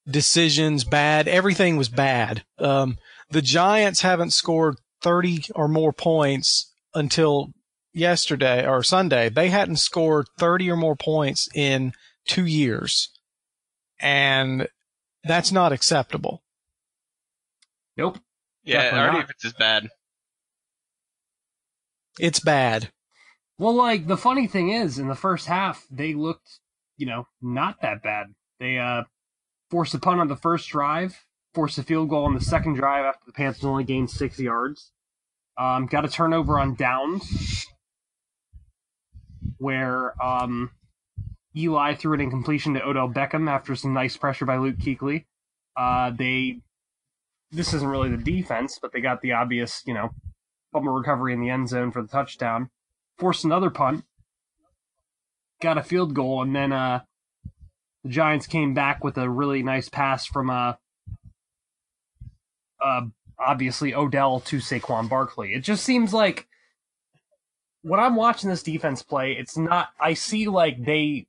decisions, 0.08 0.86
bad. 0.86 1.28
Everything 1.28 1.76
was 1.76 1.90
bad. 1.90 2.46
Um, 2.58 3.00
the 3.32 3.42
Giants 3.42 4.00
haven't 4.00 4.32
scored 4.32 4.78
30 5.02 5.48
or 5.56 5.68
more 5.68 5.92
points 5.92 6.72
until 6.94 7.52
yesterday 7.96 8.68
or 8.68 8.84
Sunday. 8.84 9.30
They 9.30 9.50
hadn't 9.50 9.78
scored 9.78 10.28
30 10.38 10.70
or 10.72 10.76
more 10.76 10.96
points 10.96 11.50
in 11.56 11.94
two 12.28 12.46
years. 12.46 13.10
And 14.00 14.68
that's 15.24 15.52
not 15.52 15.72
acceptable. 15.72 16.44
Nope. 17.98 18.20
Yeah, 18.64 18.82
Definitely 18.84 19.00
our 19.00 19.12
not. 19.14 19.22
defense 19.22 19.46
is 19.46 19.54
bad. 19.54 19.90
It's 22.20 22.40
bad. 22.40 22.90
Well, 23.58 23.74
like 23.74 24.08
the 24.08 24.18
funny 24.18 24.48
thing 24.48 24.70
is, 24.70 25.00
in 25.00 25.08
the 25.08 25.16
first 25.16 25.48
half, 25.48 25.86
they 25.90 26.14
looked, 26.14 26.60
you 26.98 27.06
know, 27.06 27.28
not 27.42 27.82
that 27.82 28.04
bad. 28.04 28.28
They 28.60 28.78
uh 28.78 29.04
forced 29.72 29.94
a 29.94 30.00
punt 30.00 30.20
on 30.20 30.28
the 30.28 30.36
first 30.36 30.70
drive, 30.70 31.26
forced 31.54 31.78
a 31.78 31.84
field 31.84 32.10
goal 32.10 32.26
on 32.26 32.34
the 32.34 32.42
second 32.42 32.74
drive 32.76 33.06
after 33.06 33.22
the 33.26 33.34
Panthers 33.34 33.64
only 33.66 33.84
gained 33.84 34.10
six 34.10 34.40
yards. 34.40 34.92
Um, 35.58 35.86
got 35.86 36.04
a 36.06 36.10
turnover 36.10 36.60
on 36.60 36.76
downs, 36.76 37.66
where 39.58 40.22
um, 40.24 40.72
Eli 41.56 41.96
threw 41.96 42.14
an 42.14 42.22
incompletion 42.22 42.74
to 42.74 42.84
Odell 42.84 43.10
Beckham 43.10 43.50
after 43.50 43.76
some 43.76 43.94
nice 43.94 44.18
pressure 44.18 44.46
by 44.46 44.58
Luke 44.58 44.78
Kuechly. 44.78 45.26
Uh, 45.78 46.12
they 46.12 46.60
this 47.52 47.74
isn't 47.74 47.88
really 47.88 48.10
the 48.10 48.18
defense, 48.18 48.80
but 48.82 48.92
they 48.92 49.02
got 49.02 49.22
the 49.22 49.32
obvious, 49.32 49.82
you 49.86 49.94
know, 49.94 50.12
fumble 50.74 50.94
recovery 50.94 51.34
in 51.34 51.40
the 51.40 51.50
end 51.50 51.70
zone 51.70 51.92
for 51.92 52.02
the 52.02 52.08
touchdown. 52.08 52.70
Forced 53.18 53.46
another 53.46 53.70
punt, 53.70 54.04
got 55.62 55.78
a 55.78 55.84
field 55.84 56.14
goal, 56.14 56.42
and 56.42 56.54
then 56.54 56.74
uh, 56.74 57.02
the 58.04 58.10
Giants 58.10 58.46
came 58.46 58.74
back 58.74 59.04
with 59.04 59.18
a 59.18 59.30
really 59.30 59.64
nice 59.64 59.88
pass 59.88 60.26
from 60.26 60.50
uh, 60.50 60.74
uh, 62.84 63.02
obviously 63.40 63.94
Odell 63.94 64.42
to 64.42 64.58
Saquon 64.58 65.08
Barkley. 65.08 65.54
It 65.54 65.62
just 65.62 65.84
seems 65.84 66.14
like 66.14 66.48
when 67.86 68.00
I'm 68.00 68.16
watching 68.16 68.50
this 68.50 68.64
defense 68.64 69.04
play, 69.04 69.34
it's 69.34 69.56
not. 69.56 69.90
I 70.00 70.16
see 70.16 70.48
like 70.48 70.84
they 70.84 71.28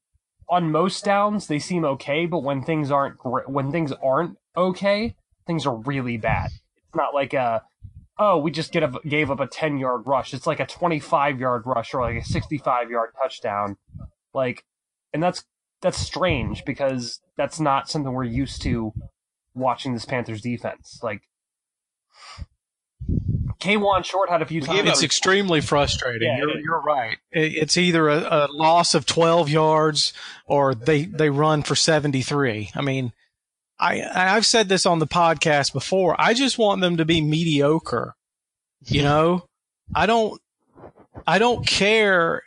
on 0.48 0.70
most 0.70 1.04
downs 1.04 1.48
they 1.48 1.58
seem 1.58 1.84
okay, 1.84 2.24
but 2.24 2.42
when 2.42 2.62
things 2.62 2.90
aren't 2.90 3.18
when 3.22 3.70
things 3.70 3.92
aren't 4.02 4.38
okay, 4.56 5.14
things 5.46 5.66
are 5.66 5.76
really 5.76 6.16
bad. 6.16 6.46
It's 6.46 6.94
not 6.96 7.12
like 7.12 7.34
a 7.34 7.62
oh 8.18 8.38
we 8.38 8.50
just 8.50 8.74
a, 8.74 8.90
gave 9.06 9.30
up 9.30 9.40
a 9.40 9.46
10 9.46 9.76
yard 9.76 10.06
rush. 10.06 10.32
It's 10.32 10.46
like 10.46 10.60
a 10.60 10.64
25 10.64 11.38
yard 11.38 11.64
rush 11.66 11.92
or 11.92 12.00
like 12.00 12.22
a 12.22 12.24
65 12.24 12.90
yard 12.90 13.10
touchdown. 13.22 13.76
Like, 14.32 14.64
and 15.12 15.22
that's 15.22 15.44
that's 15.82 15.98
strange 15.98 16.64
because 16.64 17.20
that's 17.36 17.60
not 17.60 17.90
something 17.90 18.14
we're 18.14 18.24
used 18.24 18.62
to 18.62 18.94
watching 19.54 19.92
this 19.92 20.06
Panthers 20.06 20.40
defense. 20.40 21.00
Like 21.02 21.20
Kawann 23.66 24.04
Short 24.04 24.28
had 24.28 24.42
a 24.42 24.46
few 24.46 24.60
times. 24.60 24.88
It's 24.88 25.02
extremely 25.02 25.60
frustrating. 25.60 26.28
Yeah, 26.28 26.38
you're, 26.38 26.58
you're 26.58 26.82
right. 26.82 27.18
It's 27.30 27.76
either 27.76 28.08
a, 28.08 28.18
a 28.18 28.48
loss 28.50 28.94
of 28.94 29.06
12 29.06 29.48
yards 29.48 30.12
or 30.46 30.74
they, 30.74 31.04
they 31.04 31.30
run 31.30 31.62
for 31.62 31.74
73. 31.74 32.70
I 32.74 32.80
mean, 32.80 33.12
I, 33.78 34.02
I've 34.02 34.46
said 34.46 34.68
this 34.68 34.86
on 34.86 35.00
the 35.00 35.06
podcast 35.06 35.72
before. 35.72 36.14
I 36.18 36.34
just 36.34 36.58
want 36.58 36.80
them 36.80 36.96
to 36.98 37.04
be 37.04 37.20
mediocre. 37.20 38.14
You 38.84 39.02
know, 39.04 39.46
I 39.94 40.06
don't, 40.06 40.40
I 41.26 41.38
don't 41.38 41.66
care 41.66 42.42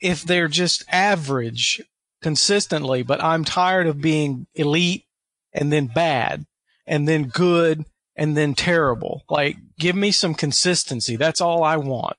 if 0.00 0.22
they're 0.22 0.48
just 0.48 0.84
average 0.88 1.82
consistently, 2.22 3.02
but 3.02 3.22
I'm 3.22 3.44
tired 3.44 3.86
of 3.86 4.00
being 4.00 4.46
elite 4.54 5.04
and 5.52 5.72
then 5.72 5.86
bad 5.86 6.46
and 6.86 7.06
then 7.08 7.24
good 7.24 7.84
and 8.20 8.36
then 8.36 8.54
terrible. 8.54 9.24
Like, 9.28 9.56
give 9.78 9.96
me 9.96 10.12
some 10.12 10.34
consistency. 10.34 11.16
That's 11.16 11.40
all 11.40 11.64
I 11.64 11.76
want. 11.78 12.16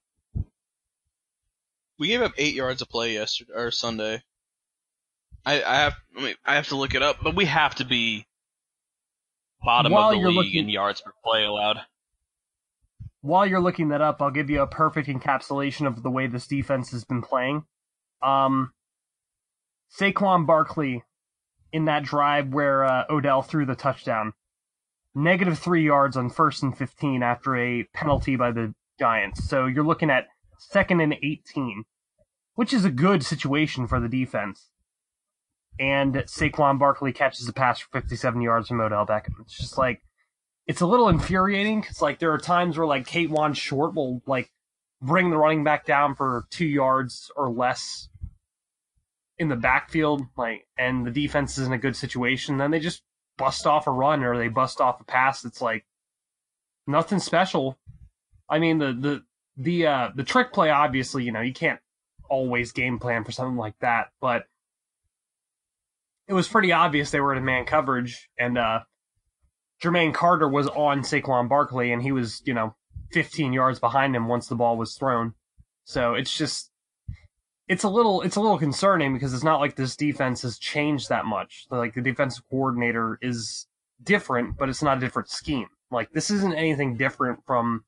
We 1.99 2.07
gave 2.07 2.21
up 2.21 2.33
eight 2.37 2.55
yards 2.55 2.81
of 2.81 2.89
play 2.89 3.13
yesterday 3.13 3.53
or 3.55 3.69
Sunday. 3.71 4.23
I, 5.45 5.61
I 5.63 5.75
have 5.75 5.93
I, 6.17 6.21
mean, 6.21 6.35
I 6.45 6.55
have 6.55 6.67
to 6.69 6.75
look 6.75 6.95
it 6.95 7.03
up, 7.03 7.17
but 7.23 7.35
we 7.35 7.45
have 7.45 7.75
to 7.75 7.85
be 7.85 8.25
bottom 9.63 9.91
While 9.91 10.09
of 10.09 10.15
the 10.15 10.19
you're 10.19 10.29
league 10.29 10.37
looking- 10.37 10.63
in 10.63 10.69
yards 10.69 11.01
per 11.01 11.13
play 11.23 11.43
allowed. 11.45 11.81
while 13.21 13.45
you're 13.45 13.61
looking 13.61 13.89
that 13.89 14.01
up, 14.01 14.21
I'll 14.21 14.31
give 14.31 14.49
you 14.49 14.61
a 14.61 14.67
perfect 14.67 15.07
encapsulation 15.07 15.85
of 15.85 16.01
the 16.01 16.09
way 16.09 16.25
this 16.27 16.47
defense 16.47 16.89
has 16.91 17.03
been 17.03 17.21
playing. 17.21 17.65
Um, 18.23 18.73
Saquon 19.95 20.47
Barkley 20.47 21.03
in 21.71 21.85
that 21.85 22.03
drive 22.03 22.49
where 22.53 22.83
uh, 22.83 23.03
Odell 23.09 23.43
threw 23.43 23.65
the 23.67 23.75
touchdown, 23.75 24.33
negative 25.13 25.59
three 25.59 25.85
yards 25.85 26.15
on 26.15 26.29
first 26.29 26.63
and 26.63 26.77
15 26.77 27.23
after 27.23 27.55
a 27.55 27.83
penalty 27.93 28.35
by 28.35 28.51
the 28.51 28.73
Giants. 28.99 29.47
So 29.49 29.65
you're 29.65 29.83
looking 29.83 30.09
at 30.09 30.27
second 30.57 31.01
and 31.01 31.13
18, 31.13 31.83
which 32.55 32.73
is 32.73 32.85
a 32.85 32.91
good 32.91 33.23
situation 33.23 33.87
for 33.87 33.99
the 33.99 34.07
defense. 34.07 34.69
And 35.79 36.13
Saquon 36.13 36.77
Barkley 36.77 37.11
catches 37.11 37.47
a 37.47 37.53
pass 37.53 37.79
for 37.79 37.89
57 37.99 38.41
yards 38.41 38.67
from 38.67 38.81
Odell 38.81 39.05
Beckham. 39.05 39.39
It's 39.41 39.57
just 39.57 39.77
like, 39.77 40.01
it's 40.67 40.81
a 40.81 40.85
little 40.85 41.09
infuriating 41.09 41.81
because 41.81 42.01
like 42.01 42.19
there 42.19 42.31
are 42.31 42.37
times 42.37 42.77
where 42.77 42.87
like 42.87 43.07
Kawann 43.07 43.55
Short 43.55 43.95
will 43.95 44.21
like 44.27 44.51
bring 45.01 45.31
the 45.31 45.37
running 45.37 45.63
back 45.63 45.85
down 45.85 46.15
for 46.15 46.45
two 46.51 46.67
yards 46.67 47.31
or 47.35 47.49
less 47.51 48.09
in 49.39 49.49
the 49.49 49.55
backfield, 49.55 50.21
like 50.37 50.67
and 50.77 51.05
the 51.05 51.11
defense 51.11 51.57
is 51.57 51.65
in 51.65 51.73
a 51.73 51.77
good 51.77 51.95
situation, 51.95 52.57
then 52.57 52.69
they 52.69 52.79
just 52.79 53.01
bust 53.37 53.65
off 53.65 53.87
a 53.87 53.91
run 53.91 54.23
or 54.23 54.37
they 54.37 54.47
bust 54.47 54.81
off 54.81 55.01
a 55.01 55.03
pass. 55.03 55.45
It's 55.45 55.61
like 55.61 55.85
nothing 56.87 57.19
special. 57.19 57.77
I 58.49 58.59
mean 58.59 58.79
the 58.79 58.93
the 58.93 59.23
the 59.57 59.87
uh 59.87 60.09
the 60.15 60.23
trick 60.23 60.53
play 60.53 60.69
obviously, 60.69 61.23
you 61.23 61.31
know, 61.31 61.41
you 61.41 61.53
can't 61.53 61.79
always 62.29 62.71
game 62.71 62.99
plan 62.99 63.23
for 63.23 63.31
something 63.31 63.57
like 63.57 63.77
that, 63.79 64.11
but 64.19 64.45
it 66.27 66.33
was 66.33 66.47
pretty 66.47 66.71
obvious 66.71 67.11
they 67.11 67.19
were 67.19 67.35
in 67.35 67.43
man 67.43 67.65
coverage 67.65 68.29
and 68.37 68.57
uh 68.57 68.81
Jermaine 69.81 70.13
Carter 70.13 70.47
was 70.47 70.67
on 70.67 71.01
Saquon 71.01 71.49
Barkley, 71.49 71.91
and 71.91 72.01
he 72.01 72.11
was, 72.11 72.41
you 72.45 72.53
know, 72.53 72.75
15 73.11 73.51
yards 73.51 73.79
behind 73.79 74.15
him 74.15 74.27
once 74.27 74.47
the 74.47 74.55
ball 74.55 74.77
was 74.77 74.95
thrown. 74.95 75.33
So 75.85 76.13
it's 76.13 76.35
just, 76.35 76.70
it's 77.71 77.85
a 77.85 77.89
little, 77.89 78.21
it's 78.21 78.35
a 78.35 78.41
little 78.41 78.57
concerning 78.57 79.13
because 79.13 79.33
it's 79.33 79.45
not 79.45 79.61
like 79.61 79.77
this 79.77 79.95
defense 79.95 80.41
has 80.41 80.59
changed 80.59 81.07
that 81.07 81.25
much. 81.25 81.67
Like 81.71 81.93
the 81.93 82.01
defensive 82.01 82.43
coordinator 82.49 83.17
is 83.21 83.65
different, 84.03 84.57
but 84.57 84.67
it's 84.67 84.83
not 84.83 84.97
a 84.97 84.99
different 84.99 85.29
scheme. 85.29 85.69
Like 85.89 86.11
this 86.11 86.29
isn't 86.29 86.53
anything 86.53 86.97
different 86.97 87.39
from, 87.47 87.85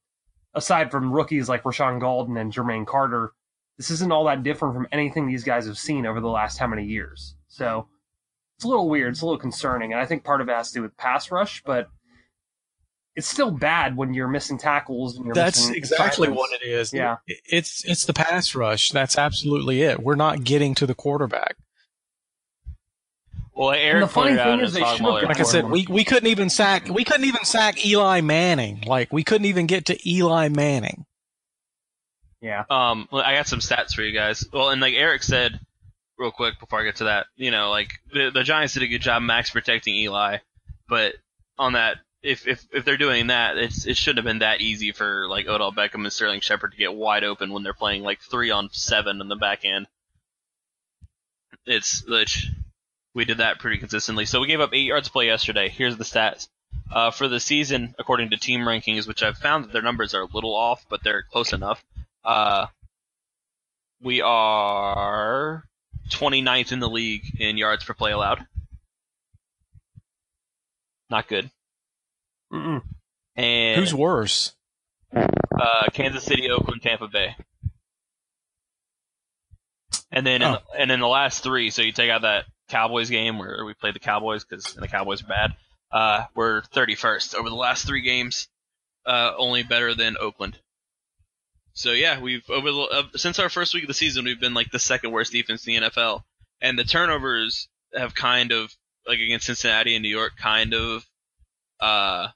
aside 0.53 0.89
from 0.89 1.11
rookies 1.11 1.49
like 1.49 1.63
Rashaan 1.63 1.99
Gaulden 1.99 2.39
and 2.39 2.53
Jermaine 2.53 2.87
Carter. 2.87 3.33
This 3.75 3.91
isn't 3.91 4.13
all 4.13 4.23
that 4.23 4.41
different 4.41 4.73
from 4.73 4.87
anything 4.93 5.27
these 5.27 5.43
guys 5.43 5.65
have 5.67 5.77
seen 5.77 6.05
over 6.05 6.21
the 6.21 6.29
last 6.29 6.59
how 6.59 6.67
many 6.67 6.85
years. 6.85 7.35
So 7.49 7.89
it's 8.55 8.63
a 8.63 8.69
little 8.69 8.87
weird. 8.87 9.11
It's 9.11 9.21
a 9.21 9.25
little 9.25 9.37
concerning, 9.37 9.91
and 9.91 10.01
I 10.01 10.05
think 10.05 10.23
part 10.23 10.39
of 10.39 10.47
it 10.47 10.53
has 10.53 10.69
to 10.69 10.75
do 10.75 10.81
with 10.83 10.95
pass 10.95 11.29
rush, 11.29 11.61
but 11.65 11.89
it's 13.15 13.27
still 13.27 13.51
bad 13.51 13.95
when 13.95 14.13
you're 14.13 14.27
missing 14.27 14.57
tackles 14.57 15.15
and 15.17 15.25
you're 15.25 15.35
That's 15.35 15.59
missing 15.59 15.75
exactly 15.75 16.27
assignments. 16.27 16.37
what 16.37 16.61
it 16.61 16.65
is. 16.67 16.93
Yeah. 16.93 17.17
It's 17.27 17.85
it's 17.85 18.05
the 18.05 18.13
pass 18.13 18.55
rush. 18.55 18.89
That's 18.91 19.17
absolutely 19.17 19.81
it. 19.83 20.01
We're 20.01 20.15
not 20.15 20.43
getting 20.43 20.73
to 20.75 20.87
the 20.87 20.95
quarterback. 20.95 21.55
Well, 23.55 23.71
Eric 23.71 24.01
the 24.01 24.07
funny 24.07 24.29
pointed 24.29 24.39
out 24.39 24.57
thing 24.57 24.65
is 24.65 24.73
they 24.73 24.79
should 24.79 24.87
have 24.87 25.01
mauler- 25.01 25.21
got 25.21 25.27
Like 25.27 25.39
I 25.39 25.43
said, 25.43 25.69
we, 25.69 25.85
we 25.87 26.03
couldn't 26.03 26.27
even 26.27 26.49
sack 26.49 26.87
we 26.89 27.03
couldn't 27.03 27.25
even 27.25 27.45
sack 27.45 27.85
Eli 27.85 28.21
Manning. 28.21 28.81
Like 28.87 29.13
we 29.13 29.23
couldn't 29.23 29.45
even 29.45 29.67
get 29.67 29.85
to 29.87 30.09
Eli 30.09 30.49
Manning. 30.49 31.05
Yeah. 32.41 32.63
Um, 32.69 33.07
well, 33.11 33.21
I 33.21 33.35
got 33.35 33.47
some 33.47 33.59
stats 33.59 33.93
for 33.93 34.01
you 34.01 34.11
guys. 34.11 34.45
Well, 34.51 34.69
and 34.69 34.81
like 34.81 34.95
Eric 34.95 35.23
said, 35.23 35.59
real 36.17 36.31
quick 36.31 36.59
before 36.59 36.81
I 36.81 36.83
get 36.83 36.95
to 36.97 37.03
that, 37.05 37.27
you 37.35 37.51
know, 37.51 37.69
like 37.69 37.91
the 38.11 38.31
the 38.33 38.43
Giants 38.43 38.73
did 38.73 38.83
a 38.83 38.87
good 38.87 39.01
job 39.01 39.21
max 39.21 39.51
protecting 39.51 39.93
Eli, 39.95 40.39
but 40.89 41.13
on 41.59 41.73
that, 41.73 41.97
if 42.23 42.47
if 42.47 42.65
if 42.71 42.85
they're 42.85 42.97
doing 42.97 43.27
that, 43.27 43.57
it's 43.57 43.85
it 43.85 43.97
shouldn't 43.97 44.19
have 44.19 44.31
been 44.31 44.39
that 44.39 44.61
easy 44.61 44.93
for 44.93 45.27
like 45.27 45.47
Odell 45.47 45.73
Beckham 45.73 46.03
and 46.03 46.13
Sterling 46.13 46.39
Shepard 46.39 46.71
to 46.71 46.77
get 46.77 46.93
wide 46.93 47.25
open 47.25 47.51
when 47.51 47.63
they're 47.63 47.73
playing 47.73 48.01
like 48.01 48.21
three 48.21 48.49
on 48.49 48.69
seven 48.71 49.19
in 49.19 49.27
the 49.27 49.35
back 49.35 49.65
end. 49.65 49.87
It's 51.65 52.03
which 52.07 52.47
we 53.13 53.25
did 53.25 53.37
that 53.37 53.59
pretty 53.59 53.77
consistently. 53.77 54.25
So 54.25 54.39
we 54.39 54.47
gave 54.47 54.61
up 54.61 54.73
eight 54.73 54.87
yards 54.87 55.09
play 55.09 55.27
yesterday. 55.27 55.69
Here's 55.69 55.97
the 55.97 56.05
stats. 56.05 56.47
Uh, 56.91 57.11
for 57.11 57.27
the 57.27 57.39
season, 57.39 57.93
according 57.99 58.31
to 58.31 58.37
team 58.37 58.61
rankings, 58.61 59.07
which 59.07 59.21
I've 59.21 59.37
found 59.37 59.63
that 59.63 59.73
their 59.73 59.81
numbers 59.81 60.13
are 60.15 60.23
a 60.23 60.27
little 60.33 60.55
off, 60.55 60.85
but 60.89 61.03
they're 61.03 61.23
close 61.23 61.53
enough. 61.53 61.83
Uh, 62.23 62.67
we 64.01 64.21
are 64.21 65.63
29th 66.09 66.71
in 66.71 66.79
the 66.79 66.89
league 66.89 67.39
in 67.39 67.57
yards 67.57 67.83
per 67.83 67.93
play 67.93 68.11
allowed. 68.11 68.45
Not 71.09 71.27
good. 71.27 71.49
Mm-mm. 72.53 72.81
And 73.35 73.79
Who's 73.79 73.93
worse? 73.95 74.53
uh, 75.15 75.89
Kansas 75.93 76.23
City, 76.23 76.49
Oakland, 76.49 76.81
Tampa 76.81 77.07
Bay. 77.07 77.35
And 80.11 80.25
then, 80.25 80.41
in 80.41 80.47
Oh. 80.47 80.51
the, 80.73 80.79
and 80.81 80.91
in 80.91 80.99
the 80.99 81.07
last 81.07 81.41
three, 81.43 81.69
so 81.71 81.81
you 81.81 81.91
take 81.91 82.09
out 82.11 82.21
that 82.21 82.45
Cowboys 82.69 83.09
game 83.09 83.37
where 83.39 83.63
we 83.65 83.73
played 83.73 83.95
the 83.95 83.99
Cowboys 83.99 84.43
because 84.43 84.65
the 84.73 84.87
Cowboys 84.87 85.23
are 85.23 85.27
bad. 85.27 85.55
Uh, 85.91 86.25
we're 86.35 86.61
31st 86.73 87.35
over 87.35 87.49
the 87.49 87.55
last 87.55 87.85
three 87.85 88.01
games, 88.01 88.47
uh, 89.05 89.33
only 89.37 89.63
better 89.63 89.93
than 89.95 90.15
Oakland. 90.19 90.57
So 91.73 91.91
yeah, 91.91 92.19
we've 92.19 92.47
over 92.49 92.71
the, 92.71 92.81
uh, 92.81 93.03
since 93.15 93.39
our 93.39 93.49
first 93.49 93.73
week 93.73 93.83
of 93.83 93.87
the 93.87 93.93
season, 93.95 94.25
we've 94.25 94.39
been 94.39 94.53
like 94.53 94.71
the 94.71 94.79
second 94.79 95.11
worst 95.11 95.31
defense 95.31 95.65
in 95.67 95.81
the 95.83 95.89
NFL, 95.89 96.21
and 96.61 96.77
the 96.77 96.83
turnovers 96.83 97.67
have 97.95 98.13
kind 98.13 98.51
of 98.51 98.71
like 99.07 99.19
against 99.19 99.47
Cincinnati 99.47 99.95
and 99.95 100.03
New 100.03 100.09
York, 100.09 100.33
kind 100.37 100.73
of 100.75 101.05
uh, 101.79 102.27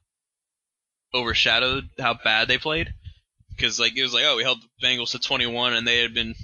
overshadowed 1.18 1.90
how 2.00 2.14
bad 2.14 2.48
they 2.48 2.58
played 2.58 2.94
because 3.56 3.80
like 3.80 3.96
it 3.98 4.04
was 4.04 4.14
like 4.14 4.24
oh 4.26 4.38
we 4.38 4.44
held 4.44 4.60
the 4.62 4.88
Bengals 4.88 5.12
to 5.12 5.20
21 5.20 5.74
and 5.74 5.88
they 5.88 6.02
had 6.02 6.14
been 6.14 6.36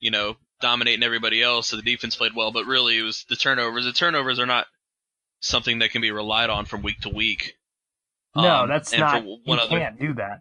you 0.00 0.10
know 0.10 0.36
dominating 0.60 1.02
everybody 1.02 1.42
else 1.42 1.68
so 1.68 1.76
the 1.76 1.82
defense 1.82 2.16
played 2.16 2.32
well 2.34 2.52
but 2.52 2.66
really 2.66 2.98
it 2.98 3.02
was 3.02 3.24
the 3.28 3.36
turnovers 3.36 3.84
the 3.84 3.92
turnovers 3.92 4.38
are 4.38 4.46
not 4.46 4.66
something 5.40 5.80
that 5.80 5.90
can 5.90 6.00
be 6.00 6.10
relied 6.10 6.48
on 6.50 6.64
from 6.64 6.82
week 6.82 7.00
to 7.00 7.08
week 7.10 7.54
No, 8.34 8.62
Um, 8.62 8.68
that's 8.68 8.92
not. 8.96 9.24
You 9.24 9.38
other 9.54 9.78
can't 9.78 10.00
do 10.00 10.14
that. 10.14 10.40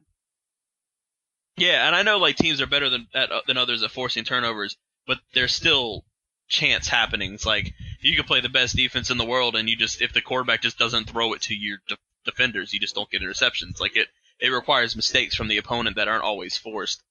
yeah 1.58 1.86
and 1.88 1.95
I 1.95 2.04
know 2.04 2.17
like 2.17 2.36
teams 2.38 2.62
are 2.62 2.67
better 2.67 2.89
than 2.89 3.08
at, 3.13 3.30
than 3.47 3.58
others 3.58 3.84
at 3.84 3.91
forcing 3.91 4.23
turnovers 4.23 4.78
but 5.08 5.19
they're 5.34 5.47
still 5.47 6.06
chance 6.47 6.88
happenings. 6.88 7.45
Like 7.45 7.73
you 8.01 8.15
could 8.15 8.28
play 8.28 8.41
the 8.41 8.49
best 8.49 8.75
defense 8.75 9.10
in 9.10 9.17
the 9.17 9.25
world, 9.25 9.56
and 9.56 9.69
you 9.69 9.75
just 9.75 10.01
if 10.01 10.13
the 10.13 10.21
quarterback 10.21 10.62
just 10.62 10.78
doesn't 10.78 11.10
throw 11.10 11.34
it 11.34 11.41
to 11.43 11.56
your 11.56 11.80
defenders, 12.25 12.73
you 12.73 12.79
just 12.79 12.95
don't 12.95 13.09
get 13.09 13.21
interceptions. 13.21 13.79
Like 13.79 13.95
it 13.95 14.07
it 14.39 14.49
requires 14.49 14.95
mistakes 14.95 15.35
from 15.35 15.47
the 15.47 15.57
opponent 15.57 15.95
that 15.95 16.07
aren't 16.07 16.23
always 16.23 16.57
forced. 16.57 17.01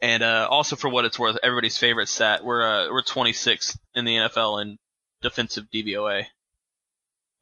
And 0.00 0.22
uh, 0.24 0.48
also 0.50 0.74
for 0.74 0.88
what 0.88 1.04
it's 1.04 1.18
worth, 1.18 1.38
everybody's 1.44 1.78
favorite 1.78 2.08
stat, 2.08 2.44
we're 2.44 2.62
uh, 2.66 2.90
we're 2.90 3.02
26th 3.02 3.78
in 3.94 4.04
the 4.04 4.16
NFL 4.16 4.60
in 4.62 4.78
defensive 5.20 5.66
DVOA, 5.72 6.24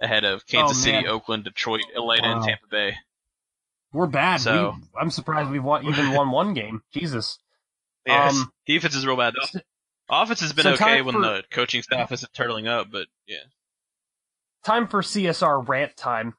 ahead 0.01 0.25
of 0.25 0.47
Kansas 0.47 0.77
Oh, 0.79 0.81
City. 0.83 1.07
Oakland, 1.07 1.45
Detroit, 1.45 1.81
Atlanta, 1.97 2.29
and 2.37 2.45
Tampa 2.45 2.67
Bay. 2.71 2.97
We're 3.93 4.07
bad. 4.07 4.41
So- 4.43 4.77
We, 4.77 5.01
I'm 5.01 5.11
surprised 5.11 5.51
we've 5.51 5.65
won, 5.65 5.87
even 5.87 6.13
won 6.13 6.31
one 6.33 6.53
game. 6.55 6.83
Jesus. 6.93 7.39
Yes, 8.07 8.35
Um, 8.35 8.53
defense 8.67 8.95
is 8.95 9.07
real 9.07 9.17
bad. 9.17 9.33
though. 9.53 9.61
Offense 10.11 10.41
has 10.41 10.53
been 10.53 10.65
so 10.65 10.73
okay 10.75 11.01
when 11.03 11.15
for- 11.15 11.21
the 11.23 11.45
coaching 11.51 11.81
staff 11.83 12.13
isn't 12.13 12.33
turtling 12.35 12.69
up, 12.69 12.89
but 12.93 13.07
yeah. 13.27 13.39
Time 14.65 14.87
for 14.87 15.01
CSR 15.01 15.67
rant 15.67 15.97
time. 15.97 16.35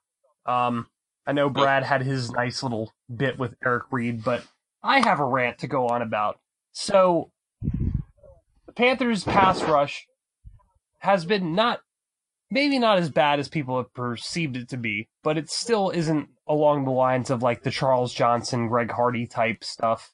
Um, 0.45 0.87
I 1.25 1.33
know 1.33 1.49
Brad 1.49 1.83
had 1.83 2.01
his 2.01 2.31
nice 2.31 2.63
little 2.63 2.93
bit 3.13 3.37
with 3.37 3.55
Eric 3.63 3.83
Reid, 3.91 4.23
but 4.23 4.45
I 4.83 4.99
have 5.01 5.19
a 5.19 5.25
rant 5.25 5.59
to 5.59 5.67
go 5.67 5.87
on 5.87 6.01
about. 6.01 6.39
So, 6.71 7.31
the 7.61 8.73
Panthers' 8.75 9.23
pass 9.23 9.61
rush 9.63 10.07
has 10.99 11.25
been 11.25 11.53
not, 11.53 11.81
maybe 12.49 12.79
not 12.79 12.97
as 12.97 13.09
bad 13.09 13.39
as 13.39 13.49
people 13.49 13.77
have 13.77 13.93
perceived 13.93 14.57
it 14.57 14.69
to 14.69 14.77
be, 14.77 15.09
but 15.23 15.37
it 15.37 15.49
still 15.49 15.89
isn't 15.91 16.29
along 16.47 16.85
the 16.85 16.91
lines 16.91 17.29
of 17.29 17.43
like 17.43 17.63
the 17.63 17.71
Charles 17.71 18.13
Johnson, 18.13 18.67
Greg 18.67 18.91
Hardy 18.91 19.27
type 19.27 19.63
stuff. 19.63 20.13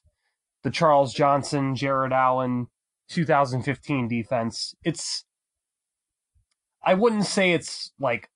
The 0.62 0.70
Charles 0.70 1.14
Johnson, 1.14 1.74
Jared 1.74 2.12
Allen, 2.12 2.66
2015 3.08 4.08
defense. 4.08 4.74
It's, 4.84 5.24
I 6.82 6.94
wouldn't 6.94 7.26
say 7.26 7.52
it's 7.52 7.92
like 7.98 8.28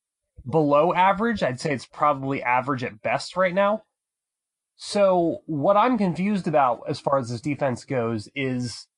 below 0.49 0.93
average. 0.95 1.43
I'd 1.43 1.61
say 1.61 1.73
it's 1.73 1.87
probably 1.87 2.43
average 2.43 2.85
at 2.85 3.03
best 3.03 3.37
right 3.37 3.55
now. 3.55 3.83
So, 4.77 5.43
what 5.47 5.77
I'm 5.77 5.99
confused 5.99 6.49
about 6.49 6.83
as 6.89 6.99
far 6.99 7.19
as 7.19 7.31
this 7.31 7.41
defense 7.41 7.85
goes 7.85 8.29
is 8.35 8.89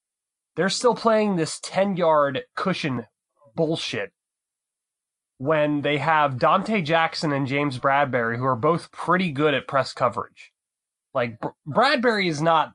they're 0.56 0.68
still 0.68 0.94
playing 0.94 1.36
this 1.36 1.60
10 1.62 1.96
yard 1.96 2.44
cushion 2.54 3.06
bullshit 3.54 4.12
when 5.38 5.82
they 5.82 5.98
have 5.98 6.36
Donte 6.36 6.84
Jackson 6.84 7.32
and 7.32 7.46
James 7.46 7.78
Bradberry, 7.78 8.38
who 8.38 8.44
are 8.44 8.56
both 8.56 8.92
pretty 8.92 9.30
good 9.32 9.52
at 9.52 9.68
press 9.68 9.92
coverage. 9.92 10.52
Like, 11.12 11.40
Br- 11.40 11.48
Bradberry 11.68 12.28
is 12.28 12.40
not, 12.40 12.72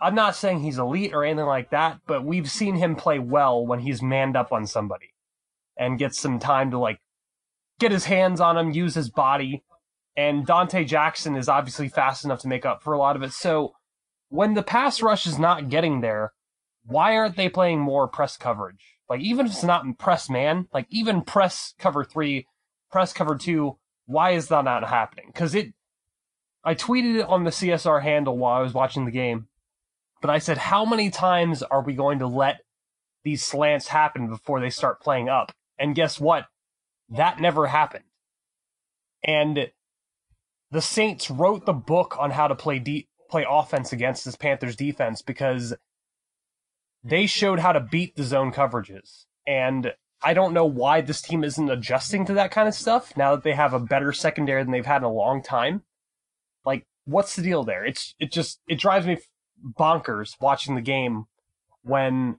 I'm 0.00 0.14
not 0.14 0.36
saying 0.36 0.60
he's 0.60 0.78
elite 0.78 1.14
or 1.14 1.24
anything 1.24 1.46
like 1.46 1.70
that, 1.70 2.00
but 2.06 2.24
we've 2.24 2.50
seen 2.50 2.76
him 2.76 2.96
play 2.96 3.18
well 3.18 3.64
when 3.64 3.80
he's 3.80 4.02
manned 4.02 4.36
up 4.36 4.52
on 4.52 4.66
somebody 4.66 5.14
and 5.76 5.98
gets 5.98 6.18
some 6.18 6.38
time 6.38 6.70
to, 6.72 6.78
like, 6.78 7.00
get 7.78 7.92
his 7.92 8.04
hands 8.04 8.40
on 8.40 8.56
him, 8.56 8.72
use 8.72 8.94
his 8.94 9.10
body. 9.10 9.62
And 10.16 10.46
Donte 10.46 10.86
Jackson 10.86 11.34
is 11.36 11.48
obviously 11.48 11.88
fast 11.88 12.24
enough 12.24 12.40
to 12.40 12.48
make 12.48 12.64
up 12.64 12.82
for 12.82 12.92
a 12.92 12.98
lot 12.98 13.16
of 13.16 13.22
it. 13.22 13.32
So 13.32 13.74
when 14.28 14.54
the 14.54 14.62
pass 14.62 15.02
rush 15.02 15.26
is 15.26 15.38
not 15.38 15.68
getting 15.68 16.00
there, 16.00 16.32
why 16.84 17.16
aren't 17.16 17.36
they 17.36 17.48
playing 17.48 17.80
more 17.80 18.06
press 18.06 18.36
coverage? 18.36 18.98
Like 19.08 19.20
even 19.20 19.46
if 19.46 19.52
it's 19.52 19.64
not 19.64 19.84
press 19.98 20.30
man, 20.30 20.68
like 20.72 20.86
even 20.90 21.22
press 21.22 21.74
cover 21.78 22.04
three, 22.04 22.46
press 22.90 23.12
cover 23.12 23.36
two, 23.36 23.78
why 24.06 24.32
is 24.32 24.48
that 24.48 24.64
not 24.64 24.88
happening? 24.88 25.26
Because 25.32 25.54
it, 25.54 25.72
I 26.62 26.74
tweeted 26.74 27.16
it 27.16 27.26
on 27.26 27.44
the 27.44 27.50
CSR 27.50 28.02
handle 28.02 28.38
while 28.38 28.58
I 28.58 28.62
was 28.62 28.74
watching 28.74 29.04
the 29.04 29.10
game, 29.10 29.48
but 30.20 30.30
I 30.30 30.38
said, 30.38 30.58
how 30.58 30.84
many 30.84 31.10
times 31.10 31.62
are 31.62 31.82
we 31.82 31.94
going 31.94 32.20
to 32.20 32.26
let 32.26 32.60
these 33.24 33.44
slants 33.44 33.88
happen 33.88 34.28
before 34.28 34.60
they 34.60 34.70
start 34.70 35.00
playing 35.00 35.28
up? 35.28 35.52
And 35.78 35.94
guess 35.94 36.20
what? 36.20 36.46
That 37.16 37.40
never 37.40 37.66
happened. 37.66 38.04
And 39.22 39.70
the 40.70 40.82
Saints 40.82 41.30
wrote 41.30 41.66
the 41.66 41.72
book 41.72 42.16
on 42.18 42.30
how 42.30 42.48
to 42.48 42.54
play 42.54 43.06
play 43.30 43.46
offense 43.48 43.92
against 43.92 44.24
this 44.24 44.36
Panthers 44.36 44.76
defense 44.76 45.22
because 45.22 45.74
they 47.02 47.26
showed 47.26 47.58
how 47.58 47.72
to 47.72 47.80
beat 47.80 48.16
the 48.16 48.24
zone 48.24 48.52
coverages. 48.52 49.26
And 49.46 49.92
I 50.22 50.34
don't 50.34 50.54
know 50.54 50.64
why 50.64 51.00
this 51.00 51.20
team 51.20 51.44
isn't 51.44 51.70
adjusting 51.70 52.24
to 52.26 52.34
that 52.34 52.50
kind 52.50 52.66
of 52.66 52.74
stuff 52.74 53.16
now 53.16 53.34
that 53.34 53.44
they 53.44 53.52
have 53.52 53.74
a 53.74 53.78
better 53.78 54.12
secondary 54.12 54.62
than 54.62 54.72
they've 54.72 54.86
had 54.86 54.98
in 54.98 55.04
a 55.04 55.12
long 55.12 55.42
time. 55.42 55.82
Like, 56.64 56.86
what's 57.04 57.36
the 57.36 57.42
deal 57.42 57.62
there? 57.62 57.84
It's 57.84 58.14
it 58.18 58.32
just 58.32 58.60
it 58.66 58.78
drives 58.78 59.06
me 59.06 59.18
bonkers 59.78 60.36
watching 60.40 60.74
the 60.74 60.80
game 60.80 61.26
when 61.82 62.38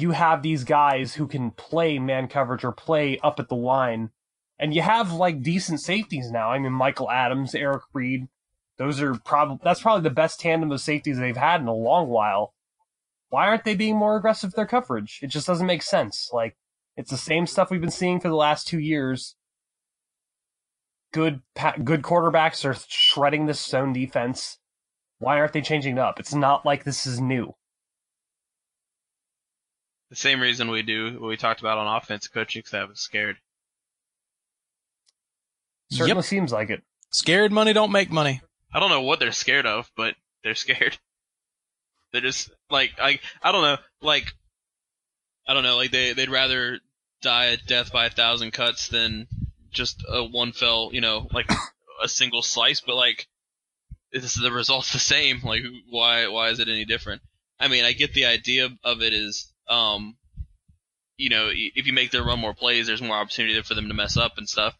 you 0.00 0.12
have 0.12 0.42
these 0.42 0.64
guys 0.64 1.14
who 1.14 1.26
can 1.26 1.50
play 1.50 1.98
man 1.98 2.28
coverage 2.28 2.64
or 2.64 2.72
play 2.72 3.18
up 3.22 3.40
at 3.40 3.48
the 3.48 3.56
line 3.56 4.10
and 4.60 4.74
you 4.74 4.82
have 4.82 5.12
like 5.12 5.42
decent 5.42 5.80
safeties 5.80 6.30
now. 6.30 6.50
I 6.50 6.58
mean, 6.58 6.72
Michael 6.72 7.10
Adams, 7.10 7.54
Eric 7.54 7.82
Reid, 7.94 8.28
those 8.76 9.00
are 9.00 9.14
probably 9.14 9.58
that's 9.64 9.80
probably 9.80 10.02
the 10.02 10.14
best 10.14 10.38
tandem 10.38 10.70
of 10.70 10.80
safeties 10.80 11.18
they've 11.18 11.36
had 11.36 11.62
in 11.62 11.66
a 11.66 11.74
long 11.74 12.08
while. 12.08 12.54
Why 13.30 13.48
aren't 13.48 13.64
they 13.64 13.74
being 13.74 13.96
more 13.96 14.16
aggressive 14.16 14.48
with 14.48 14.56
their 14.56 14.66
coverage? 14.66 15.20
It 15.22 15.28
just 15.28 15.46
doesn't 15.46 15.66
make 15.66 15.82
sense. 15.82 16.28
Like 16.32 16.56
it's 16.96 17.10
the 17.10 17.16
same 17.16 17.46
stuff 17.46 17.70
we've 17.70 17.80
been 17.80 17.90
seeing 17.90 18.20
for 18.20 18.28
the 18.28 18.36
last 18.36 18.68
two 18.68 18.78
years. 18.78 19.34
Good, 21.12 21.40
good 21.82 22.02
quarterbacks 22.02 22.64
are 22.64 22.76
shredding 22.88 23.46
this 23.46 23.60
zone 23.60 23.92
defense. 23.92 24.58
Why 25.18 25.38
aren't 25.38 25.54
they 25.54 25.62
changing 25.62 25.96
it 25.96 26.00
up? 26.00 26.20
It's 26.20 26.34
not 26.34 26.66
like 26.66 26.84
this 26.84 27.06
is 27.06 27.20
new. 27.20 27.54
The 30.10 30.16
same 30.16 30.40
reason 30.40 30.70
we 30.70 30.82
do 30.82 31.12
what 31.20 31.28
we 31.28 31.36
talked 31.36 31.60
about 31.60 31.78
on 31.78 31.96
offense, 31.96 32.26
coaching 32.28 32.60
because 32.60 32.74
I 32.74 32.84
was 32.84 33.00
scared. 33.00 33.36
Certainly 35.92 36.16
Yep. 36.20 36.24
seems 36.24 36.52
like 36.52 36.70
it. 36.70 36.82
Scared 37.10 37.52
money 37.52 37.72
don't 37.72 37.92
make 37.92 38.10
money. 38.10 38.40
I 38.72 38.78
don't 38.80 38.90
know 38.90 39.00
what 39.02 39.18
they're 39.18 39.32
scared 39.32 39.66
of, 39.66 39.90
but 39.96 40.14
they're 40.44 40.54
scared. 40.54 40.98
They're 42.12 42.20
just 42.20 42.50
like 42.70 42.90
I 43.00 43.20
I 43.40 43.52
don't 43.52 43.62
know, 43.62 43.76
like 44.02 44.32
I 45.46 45.54
don't 45.54 45.62
know, 45.62 45.76
like 45.76 45.92
they 45.92 46.12
they'd 46.12 46.28
rather 46.28 46.80
die 47.22 47.44
a 47.46 47.56
death 47.56 47.92
by 47.92 48.06
a 48.06 48.10
thousand 48.10 48.50
cuts 48.50 48.88
than 48.88 49.28
just 49.70 50.02
a 50.08 50.24
one 50.24 50.50
fell, 50.50 50.90
you 50.92 51.00
know, 51.00 51.28
like 51.32 51.48
a 52.02 52.08
single 52.08 52.42
slice, 52.42 52.80
but 52.80 52.96
like 52.96 53.28
this 54.12 54.34
the 54.34 54.50
result's 54.50 54.92
the 54.92 54.98
same. 54.98 55.40
Like 55.44 55.62
why 55.88 56.26
why 56.26 56.48
is 56.48 56.58
it 56.58 56.66
any 56.68 56.84
different? 56.84 57.22
I 57.60 57.68
mean, 57.68 57.84
I 57.84 57.92
get 57.92 58.12
the 58.12 58.24
idea 58.24 58.70
of 58.82 59.02
it 59.02 59.12
is 59.12 59.49
um 59.70 60.16
you 61.16 61.28
know, 61.28 61.50
if 61.52 61.86
you 61.86 61.92
make 61.92 62.10
them 62.12 62.26
run 62.26 62.38
more 62.40 62.54
plays, 62.54 62.86
there's 62.86 63.02
more 63.02 63.16
opportunity 63.16 63.60
for 63.60 63.74
them 63.74 63.88
to 63.88 63.94
mess 63.94 64.16
up 64.16 64.38
and 64.38 64.48
stuff. 64.48 64.74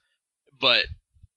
But 0.59 0.87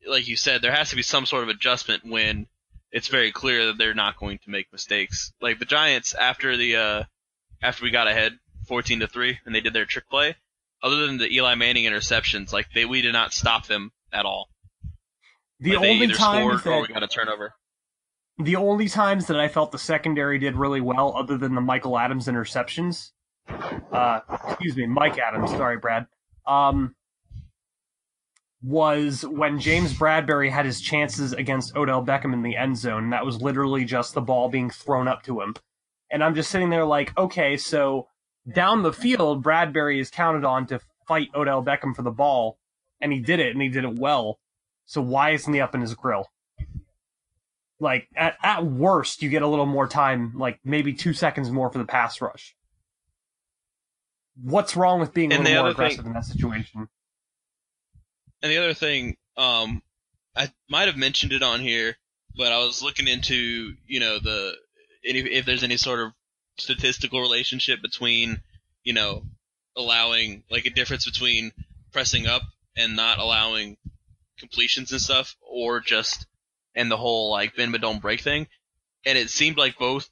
like 0.08 0.28
you 0.30 0.38
said, 0.38 0.62
there 0.62 0.72
has 0.72 0.92
to 0.92 0.96
be 0.96 1.02
some 1.02 1.26
sort 1.26 1.44
of 1.44 1.50
adjustment 1.50 2.06
when 2.06 2.48
it's 2.92 3.10
very 3.10 3.32
clear 3.34 3.66
that 3.66 3.78
they're 3.78 3.94
not 3.94 4.18
going 4.18 4.38
to 4.46 4.50
make 4.50 4.72
mistakes. 4.72 5.34
Like 5.42 5.60
the 5.60 5.66
Giants 5.66 6.14
after 6.14 6.56
the 6.56 6.76
uh 6.78 7.04
after 7.62 7.84
we 7.84 7.92
got 7.92 8.08
ahead 8.08 8.34
14 8.68 9.02
to 9.02 9.08
3 9.08 9.40
and 9.46 9.54
they 9.54 9.60
did 9.62 9.74
their 9.74 9.86
trick 9.86 10.10
play, 10.10 10.36
other 10.82 11.06
than 11.06 11.18
the 11.18 11.30
Eli 11.34 11.56
Manning 11.56 11.84
interceptions, 11.86 12.54
like 12.54 12.68
they 12.74 12.86
we 12.86 13.02
did 13.02 13.14
not 13.14 13.34
stop 13.34 13.68
them 13.68 13.92
at 14.14 14.26
all. 14.26 14.48
The 15.60 15.76
Like, 15.76 15.90
only 15.90 16.08
times 16.08 16.62
scored 16.62 16.66
or 16.68 16.82
we 16.88 16.88
got 16.94 17.04
a 17.04 17.08
turnover. 17.08 17.56
the 18.38 18.56
only 18.56 18.88
times 18.90 19.28
that 19.28 19.40
I 19.40 19.48
felt 19.50 19.72
the 19.72 19.78
secondary 19.78 20.40
did 20.40 20.56
really 20.56 20.82
well, 20.82 21.14
other 21.18 21.38
than 21.38 21.56
the 21.56 21.62
Michael 21.62 21.98
Adams 22.00 22.28
interceptions, 22.28 23.12
uh, 23.48 24.20
excuse 24.46 24.76
me, 24.76 24.86
Mike 24.86 25.18
Adams, 25.18 25.52
sorry, 25.52 25.78
Brad, 25.78 26.08
um, 26.48 26.96
was 28.62 29.26
when 29.26 29.60
James 29.60 29.94
Bradberry 29.94 30.50
had 30.50 30.66
his 30.66 30.80
chances 30.82 31.34
against 31.34 31.76
Odell 31.76 32.04
Beckham 32.04 32.34
in 32.34 32.44
the 32.44 32.56
end 32.56 32.78
zone. 32.78 33.10
That 33.10 33.26
was 33.26 33.42
literally 33.42 33.86
just 33.86 34.14
the 34.14 34.22
ball 34.22 34.50
being 34.50 34.70
thrown 34.70 35.08
up 35.08 35.24
to 35.24 35.42
him. 35.42 35.56
And 36.10 36.24
I'm 36.24 36.36
just 36.36 36.50
sitting 36.50 36.70
there 36.70 36.86
like, 36.86 37.18
okay, 37.18 37.58
so 37.58 38.08
down 38.54 38.84
the 38.84 38.94
field, 38.94 39.44
Bradberry 39.44 40.00
is 40.00 40.10
counted 40.10 40.46
on 40.46 40.68
to 40.68 40.80
fight 41.08 41.30
Odell 41.36 41.64
Beckham 41.64 41.96
for 41.96 42.04
the 42.04 42.12
ball, 42.12 42.58
and 43.02 43.12
he 43.12 43.20
did 43.20 43.40
it, 43.40 43.52
and 43.52 43.62
he 43.62 43.70
did 43.70 43.84
it 43.84 44.00
well. 44.00 44.40
So 44.86 45.02
why 45.02 45.32
isn't 45.32 45.54
he 45.54 45.60
up 45.60 45.76
in 45.76 45.82
his 45.82 45.94
grill? 45.96 46.28
like 47.84 48.08
at, 48.16 48.36
at 48.42 48.66
worst 48.66 49.22
you 49.22 49.30
get 49.30 49.42
a 49.44 49.48
little 49.48 49.66
more 49.66 49.88
time 49.88 50.32
like 50.36 50.60
maybe 50.64 50.94
two 50.94 51.14
seconds 51.14 51.52
more 51.52 51.70
for 51.70 51.78
the 51.78 51.86
pass 51.86 52.22
rush 52.22 52.56
what's 54.42 54.76
wrong 54.76 55.00
with 55.00 55.14
being 55.14 55.32
a 55.32 55.38
little 55.38 55.54
more 55.54 55.66
other 55.70 55.74
thing- 55.74 56.00
aggressive 56.00 56.06
in 56.06 56.14
that 56.14 56.26
situation 56.26 56.88
And 58.42 58.52
the 58.52 58.58
other 58.58 58.74
thing, 58.74 59.18
um, 59.38 59.82
I 60.36 60.52
might 60.70 60.88
have 60.88 60.98
mentioned 60.98 61.32
it 61.32 61.44
on 61.44 61.62
here, 61.62 61.98
but 62.36 62.52
I 62.52 62.58
was 62.60 62.82
looking 62.82 63.08
into, 63.08 63.76
you 63.86 64.00
know, 64.00 64.20
the 64.20 64.56
any, 65.06 65.20
if 65.20 65.46
there's 65.46 65.64
any 65.64 65.78
sort 65.78 66.00
of 66.00 66.12
statistical 66.58 67.22
relationship 67.22 67.82
between, 67.82 68.42
you 68.84 68.94
know, 68.94 69.24
allowing 69.78 70.44
like 70.50 70.66
a 70.66 70.70
difference 70.72 71.06
between 71.06 71.52
pressing 71.92 72.28
up 72.28 72.42
and 72.76 72.96
not 72.96 73.20
allowing 73.20 73.78
completions 74.38 74.92
and 74.92 75.02
stuff, 75.02 75.36
or 75.42 75.80
just 75.80 76.26
and 76.76 76.90
the 76.92 76.98
whole 76.98 77.32
like 77.32 77.56
bend 77.56 77.72
but 77.72 77.82
don't 77.82 78.02
break 78.02 78.22
thing. 78.22 78.48
And 79.06 79.18
it 79.18 79.30
seemed 79.30 79.58
like 79.58 79.78
both 79.78 80.10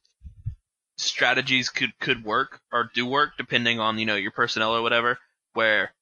strategies 1.02 1.70
could 1.70 1.98
could 2.00 2.24
work 2.24 2.62
or 2.72 2.90
do 2.94 3.06
work 3.06 3.32
depending 3.38 3.80
on 3.80 3.98
you 4.00 4.06
know 4.06 4.16
your 4.16 4.32
personnel 4.32 4.76
or 4.76 4.82
whatever. 4.82 5.18
Where 5.54 5.94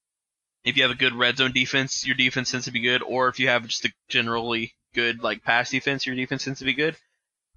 if 0.64 0.78
you 0.78 0.84
have 0.84 0.92
a 0.92 0.96
good 0.96 1.16
red 1.16 1.38
zone 1.38 1.52
defense, 1.52 2.06
your 2.06 2.16
defense 2.16 2.52
tends 2.52 2.66
to 2.66 2.72
be 2.72 2.82
good, 2.82 3.02
or 3.02 3.30
if 3.30 3.40
you 3.40 3.48
have 3.48 3.68
just 3.68 3.86
a 3.86 3.94
generally 4.10 4.74
good 4.94 5.24
like 5.24 5.44
pass 5.44 5.72
defense, 5.72 6.06
your 6.06 6.16
defense 6.16 6.44
tends 6.44 6.60
to 6.60 6.66
be 6.66 6.74
good. 6.74 6.96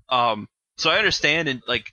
Um, 0.09 0.49
so 0.77 0.91
I 0.91 0.99
understand 0.99 1.49
and 1.49 1.63
like 1.67 1.93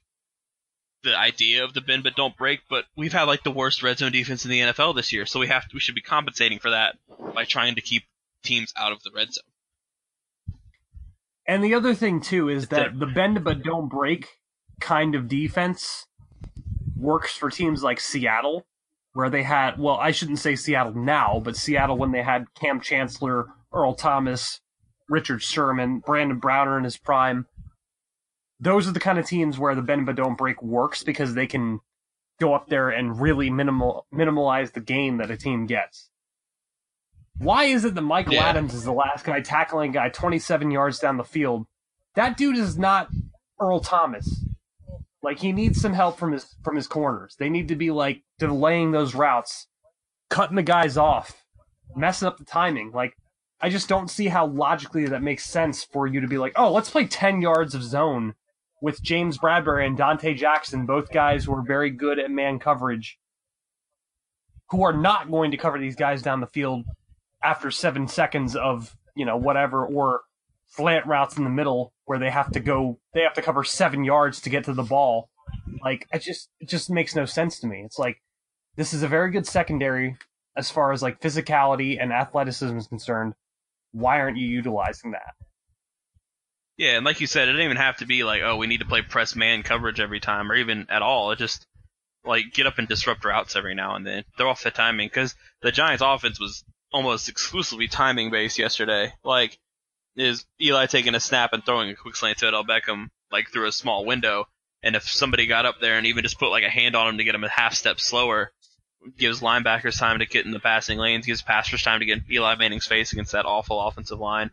the 1.03 1.17
idea 1.17 1.63
of 1.63 1.73
the 1.73 1.81
bend 1.81 2.03
but 2.03 2.15
don't 2.15 2.37
break, 2.37 2.61
but 2.69 2.85
we've 2.95 3.13
had 3.13 3.23
like 3.23 3.43
the 3.43 3.51
worst 3.51 3.83
red 3.83 3.97
zone 3.97 4.11
defense 4.11 4.45
in 4.45 4.51
the 4.51 4.59
NFL 4.59 4.95
this 4.95 5.13
year, 5.13 5.25
so 5.25 5.39
we 5.39 5.47
have 5.47 5.67
to, 5.67 5.73
we 5.73 5.79
should 5.79 5.95
be 5.95 6.01
compensating 6.01 6.59
for 6.59 6.71
that 6.71 6.95
by 7.33 7.45
trying 7.45 7.75
to 7.75 7.81
keep 7.81 8.03
teams 8.43 8.73
out 8.77 8.91
of 8.91 9.01
the 9.03 9.11
red 9.13 9.33
zone. 9.33 9.43
And 11.45 11.63
the 11.63 11.73
other 11.73 11.95
thing 11.95 12.21
too 12.21 12.49
is 12.49 12.67
that 12.67 12.99
the 12.99 13.07
bend 13.07 13.43
but 13.43 13.63
don't 13.63 13.89
break 13.89 14.27
kind 14.79 15.15
of 15.15 15.27
defense 15.27 16.05
works 16.95 17.35
for 17.35 17.49
teams 17.49 17.83
like 17.83 17.99
Seattle, 17.99 18.65
where 19.13 19.29
they 19.29 19.43
had 19.43 19.79
well, 19.79 19.95
I 19.95 20.11
shouldn't 20.11 20.39
say 20.39 20.55
Seattle 20.55 20.93
now, 20.93 21.41
but 21.43 21.55
Seattle 21.55 21.97
when 21.97 22.11
they 22.11 22.21
had 22.21 22.45
Kam 22.55 22.81
Chancellor, 22.81 23.47
Earl 23.73 23.93
Thomas, 23.93 24.59
Richard 25.07 25.41
Sherman, 25.41 25.99
Brandon 25.99 26.39
Browner 26.39 26.77
in 26.77 26.83
his 26.83 26.97
prime. 26.97 27.47
Those 28.59 28.87
are 28.87 28.91
the 28.91 28.99
kind 28.99 29.17
of 29.17 29.25
teams 29.25 29.57
where 29.57 29.73
the 29.73 29.81
bend 29.81 30.05
but 30.05 30.15
don't 30.15 30.37
break 30.37 30.61
works 30.61 31.03
because 31.03 31.33
they 31.33 31.47
can 31.47 31.79
go 32.39 32.53
up 32.53 32.67
there 32.67 32.89
and 32.89 33.19
really 33.19 33.49
minimal 33.49 34.05
minimalize 34.13 34.73
the 34.73 34.81
gain 34.81 35.17
that 35.17 35.31
a 35.31 35.37
team 35.37 35.65
gets. 35.65 36.09
Why 37.37 37.65
is 37.65 37.85
it 37.85 37.95
that 37.95 38.01
Michael 38.01 38.33
Yeah. 38.33 38.47
Adams 38.47 38.73
is 38.73 38.83
the 38.83 38.91
last 38.91 39.23
guy 39.23 39.39
tackling 39.39 39.91
a 39.91 39.93
guy 39.93 40.09
27 40.09 40.71
yards 40.71 40.99
down 40.99 41.15
the 41.17 41.23
field? 41.23 41.67
That 42.15 42.35
dude 42.35 42.57
is 42.57 42.77
not 42.77 43.09
Earl 43.61 43.79
Thomas. 43.79 44.45
Like 45.21 45.39
he 45.39 45.51
needs 45.51 45.81
some 45.81 45.93
help 45.93 46.17
from 46.17 46.31
his 46.31 46.55
from 46.63 46.75
his 46.75 46.87
corners. 46.87 47.35
They 47.37 47.49
need 47.49 47.67
to 47.67 47.75
be 47.75 47.91
like 47.91 48.23
delaying 48.37 48.91
those 48.91 49.15
routes, 49.15 49.67
cutting 50.29 50.55
the 50.55 50.63
guys 50.63 50.97
off, 50.97 51.43
messing 51.95 52.27
up 52.27 52.37
the 52.37 52.45
timing. 52.45 52.91
Like 52.91 53.13
I 53.61 53.69
just 53.69 53.89
don't 53.89 54.09
see 54.09 54.27
how 54.27 54.47
logically 54.47 55.05
that 55.07 55.21
makes 55.21 55.45
sense 55.45 55.83
for 55.83 56.07
you 56.07 56.21
to 56.21 56.27
be 56.27 56.37
like, 56.37 56.53
oh, 56.55 56.71
let's 56.71 56.89
play 56.89 57.05
10 57.05 57.41
yards 57.41 57.75
of 57.75 57.83
zone 57.83 58.35
with 58.81 59.03
James 59.03 59.37
Bradberry 59.37 59.85
and 59.85 59.97
Donte 59.97 60.37
Jackson, 60.37 60.85
both 60.85 61.11
guys 61.11 61.43
who 61.43 61.53
are 61.53 61.61
very 61.61 61.89
good 61.89 62.19
at 62.19 62.31
man 62.31 62.59
coverage, 62.59 63.19
who 64.69 64.83
are 64.83 64.93
not 64.93 65.29
going 65.29 65.51
to 65.51 65.57
cover 65.57 65.77
these 65.77 65.97
guys 65.97 66.21
down 66.21 66.39
the 66.39 66.47
field 66.47 66.85
after 67.43 67.69
seven 67.69 68.07
seconds 68.07 68.55
of, 68.55 68.95
you 69.15 69.25
know, 69.25 69.35
whatever, 69.35 69.85
or 69.85 70.21
slant 70.67 71.05
routes 71.05 71.37
in 71.37 71.43
the 71.43 71.49
middle 71.49 71.93
where 72.09 72.17
they 72.17 72.31
have 72.31 72.51
to 72.51 72.59
go, 72.59 72.97
they 73.13 73.21
have 73.21 73.35
to 73.35 73.41
cover 73.43 73.63
seven 73.63 74.03
yards 74.03 74.41
to 74.41 74.49
get 74.49 74.63
to 74.63 74.73
the 74.73 74.81
ball. 74.81 75.29
Like, 75.83 76.07
it 76.11 76.23
just, 76.23 76.49
it 76.59 76.67
just 76.67 76.89
makes 76.89 77.15
no 77.15 77.25
sense 77.25 77.59
to 77.59 77.67
me. 77.67 77.83
It's 77.85 77.99
like, 77.99 78.17
this 78.77 78.95
is 78.95 79.03
a 79.03 79.07
very 79.07 79.29
good 79.29 79.45
secondary 79.45 80.17
as 80.57 80.71
far 80.71 80.91
as 80.91 81.03
like 81.03 81.21
physicality 81.21 82.01
and 82.01 82.11
athleticism 82.11 82.75
is 82.75 82.87
concerned. 82.87 83.35
Why 83.91 84.21
aren't 84.21 84.37
you 84.37 84.47
utilizing 84.47 85.11
that? 85.11 85.35
Yeah, 86.77 86.95
and 86.95 87.05
like 87.05 87.21
you 87.21 87.27
said, 87.27 87.47
it 87.47 87.51
didn't 87.51 87.65
even 87.65 87.77
have 87.77 87.97
to 87.97 88.07
be 88.07 88.23
like, 88.23 88.41
oh, 88.43 88.55
we 88.55 88.65
need 88.65 88.79
to 88.79 88.87
play 88.87 89.03
press 89.03 89.35
man 89.35 89.61
coverage 89.61 89.99
every 89.99 90.19
time, 90.19 90.51
or 90.51 90.55
even 90.55 90.87
at 90.89 91.03
all. 91.03 91.31
It 91.31 91.37
just 91.37 91.67
like 92.25 92.45
get 92.53 92.65
up 92.65 92.79
and 92.79 92.87
disrupt 92.87 93.23
routes 93.23 93.55
every 93.55 93.75
now 93.75 93.93
and 93.93 94.07
then. 94.07 94.23
Throw 94.35 94.49
off 94.49 94.63
the 94.63 94.71
timing 94.71 95.09
because 95.09 95.35
the 95.61 95.71
Giants' 95.71 96.01
offense 96.03 96.39
was 96.39 96.63
almost 96.91 97.29
exclusively 97.29 97.87
timing 97.87 98.31
based 98.31 98.57
yesterday. 98.57 99.13
Like, 99.23 99.59
is 100.15 100.45
Eli 100.61 100.85
taking 100.87 101.15
a 101.15 101.19
snap 101.19 101.53
and 101.53 101.65
throwing 101.65 101.89
a 101.89 101.95
quick 101.95 102.15
slant 102.15 102.39
to 102.39 102.47
Odell 102.47 102.65
Beckham 102.65 103.09
like 103.31 103.51
through 103.51 103.67
a 103.67 103.71
small 103.71 104.05
window, 104.05 104.45
and 104.83 104.95
if 104.95 105.03
somebody 105.03 105.47
got 105.47 105.65
up 105.65 105.75
there 105.79 105.97
and 105.97 106.07
even 106.07 106.23
just 106.23 106.39
put 106.39 106.49
like 106.49 106.63
a 106.63 106.69
hand 106.69 106.95
on 106.95 107.07
him 107.07 107.17
to 107.17 107.23
get 107.23 107.35
him 107.35 107.43
a 107.43 107.49
half 107.49 107.73
step 107.73 107.99
slower, 107.99 108.51
gives 109.17 109.41
linebackers 109.41 109.99
time 109.99 110.19
to 110.19 110.25
get 110.25 110.45
in 110.45 110.51
the 110.51 110.59
passing 110.59 110.97
lanes, 110.97 111.25
gives 111.25 111.41
passers 111.41 111.83
time 111.83 111.99
to 111.99 112.05
get 112.05 112.19
in 112.19 112.25
Eli 112.31 112.55
Manning's 112.55 112.85
face 112.85 113.13
against 113.13 113.33
that 113.33 113.45
awful 113.45 113.79
offensive 113.79 114.19
line. 114.19 114.51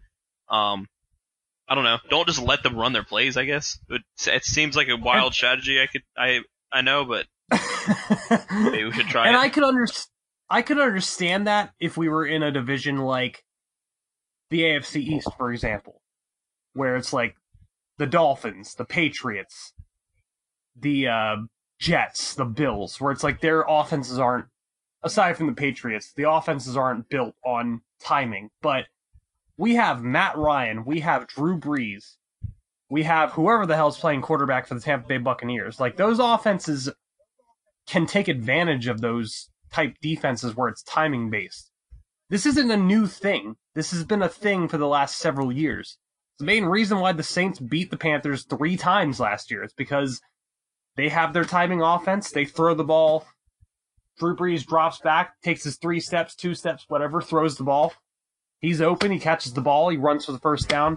Um, 0.48 0.86
I 1.68 1.74
don't 1.74 1.84
know. 1.84 1.98
Don't 2.10 2.28
just 2.28 2.40
let 2.40 2.62
them 2.62 2.76
run 2.76 2.92
their 2.92 3.02
plays. 3.02 3.36
I 3.36 3.44
guess 3.44 3.78
it, 3.88 4.02
it 4.26 4.44
seems 4.44 4.76
like 4.76 4.88
a 4.88 4.96
wild 4.96 5.34
strategy. 5.34 5.80
I 5.80 5.86
could, 5.86 6.02
I, 6.16 6.40
I 6.72 6.82
know, 6.82 7.04
but 7.04 7.26
maybe 8.52 8.84
we 8.84 8.92
should 8.92 9.06
try 9.06 9.26
and 9.26 9.36
it. 9.36 9.38
I 9.38 9.48
could 9.48 9.64
under, 9.64 9.86
I 10.48 10.62
could 10.62 10.78
understand 10.78 11.46
that 11.48 11.72
if 11.80 11.96
we 11.96 12.08
were 12.08 12.24
in 12.24 12.42
a 12.42 12.52
division 12.52 12.98
like 12.98 13.42
the 14.50 14.62
AFC 14.62 14.96
East, 15.02 15.28
for 15.36 15.52
example, 15.52 16.00
where 16.74 16.96
it's 16.96 17.12
like 17.12 17.36
the 17.98 18.06
Dolphins, 18.06 18.74
the 18.74 18.84
Patriots, 18.84 19.72
the 20.78 21.08
uh, 21.08 21.36
Jets, 21.78 22.34
the 22.34 22.44
Bills, 22.44 23.00
where 23.00 23.12
it's 23.12 23.24
like 23.24 23.40
their 23.40 23.64
offenses 23.66 24.18
aren't, 24.18 24.46
aside 25.02 25.36
from 25.36 25.46
the 25.46 25.52
Patriots, 25.52 26.12
the 26.16 26.30
offenses 26.30 26.76
aren't 26.76 27.08
built 27.08 27.34
on 27.44 27.82
timing. 28.00 28.50
But 28.62 28.84
we 29.56 29.74
have 29.76 30.02
Matt 30.02 30.36
Ryan, 30.36 30.84
we 30.84 31.00
have 31.00 31.26
Drew 31.26 31.58
Brees, 31.58 32.16
we 32.88 33.02
have 33.02 33.32
whoever 33.32 33.66
the 33.66 33.76
hell's 33.76 33.98
playing 33.98 34.22
quarterback 34.22 34.66
for 34.66 34.74
the 34.74 34.80
Tampa 34.80 35.08
Bay 35.08 35.18
Buccaneers. 35.18 35.80
Like 35.80 35.96
those 35.96 36.18
offenses 36.18 36.90
can 37.86 38.06
take 38.06 38.28
advantage 38.28 38.86
of 38.86 39.00
those 39.00 39.48
type 39.72 39.96
defenses 40.00 40.56
where 40.56 40.68
it's 40.68 40.82
timing 40.82 41.30
based. 41.30 41.70
This 42.28 42.46
isn't 42.46 42.70
a 42.70 42.76
new 42.76 43.06
thing. 43.06 43.56
This 43.76 43.90
has 43.90 44.04
been 44.04 44.22
a 44.22 44.28
thing 44.28 44.68
for 44.68 44.78
the 44.78 44.88
last 44.88 45.18
several 45.18 45.52
years. 45.52 45.98
The 46.38 46.46
main 46.46 46.64
reason 46.64 46.98
why 46.98 47.12
the 47.12 47.22
Saints 47.22 47.60
beat 47.60 47.90
the 47.90 47.98
Panthers 47.98 48.44
three 48.44 48.74
times 48.74 49.20
last 49.20 49.50
year 49.50 49.62
is 49.62 49.74
because 49.74 50.22
they 50.96 51.10
have 51.10 51.34
their 51.34 51.44
timing 51.44 51.82
offense. 51.82 52.30
They 52.30 52.46
throw 52.46 52.74
the 52.74 52.84
ball. 52.84 53.26
Drew 54.18 54.34
Brees 54.34 54.66
drops 54.66 54.98
back, 55.00 55.42
takes 55.42 55.62
his 55.62 55.76
three 55.76 56.00
steps, 56.00 56.34
two 56.34 56.54
steps, 56.54 56.86
whatever, 56.88 57.20
throws 57.20 57.58
the 57.58 57.64
ball. 57.64 57.92
He's 58.60 58.80
open. 58.80 59.10
He 59.12 59.18
catches 59.18 59.52
the 59.52 59.60
ball. 59.60 59.90
He 59.90 59.98
runs 59.98 60.24
for 60.24 60.32
the 60.32 60.38
first 60.38 60.68
down. 60.68 60.96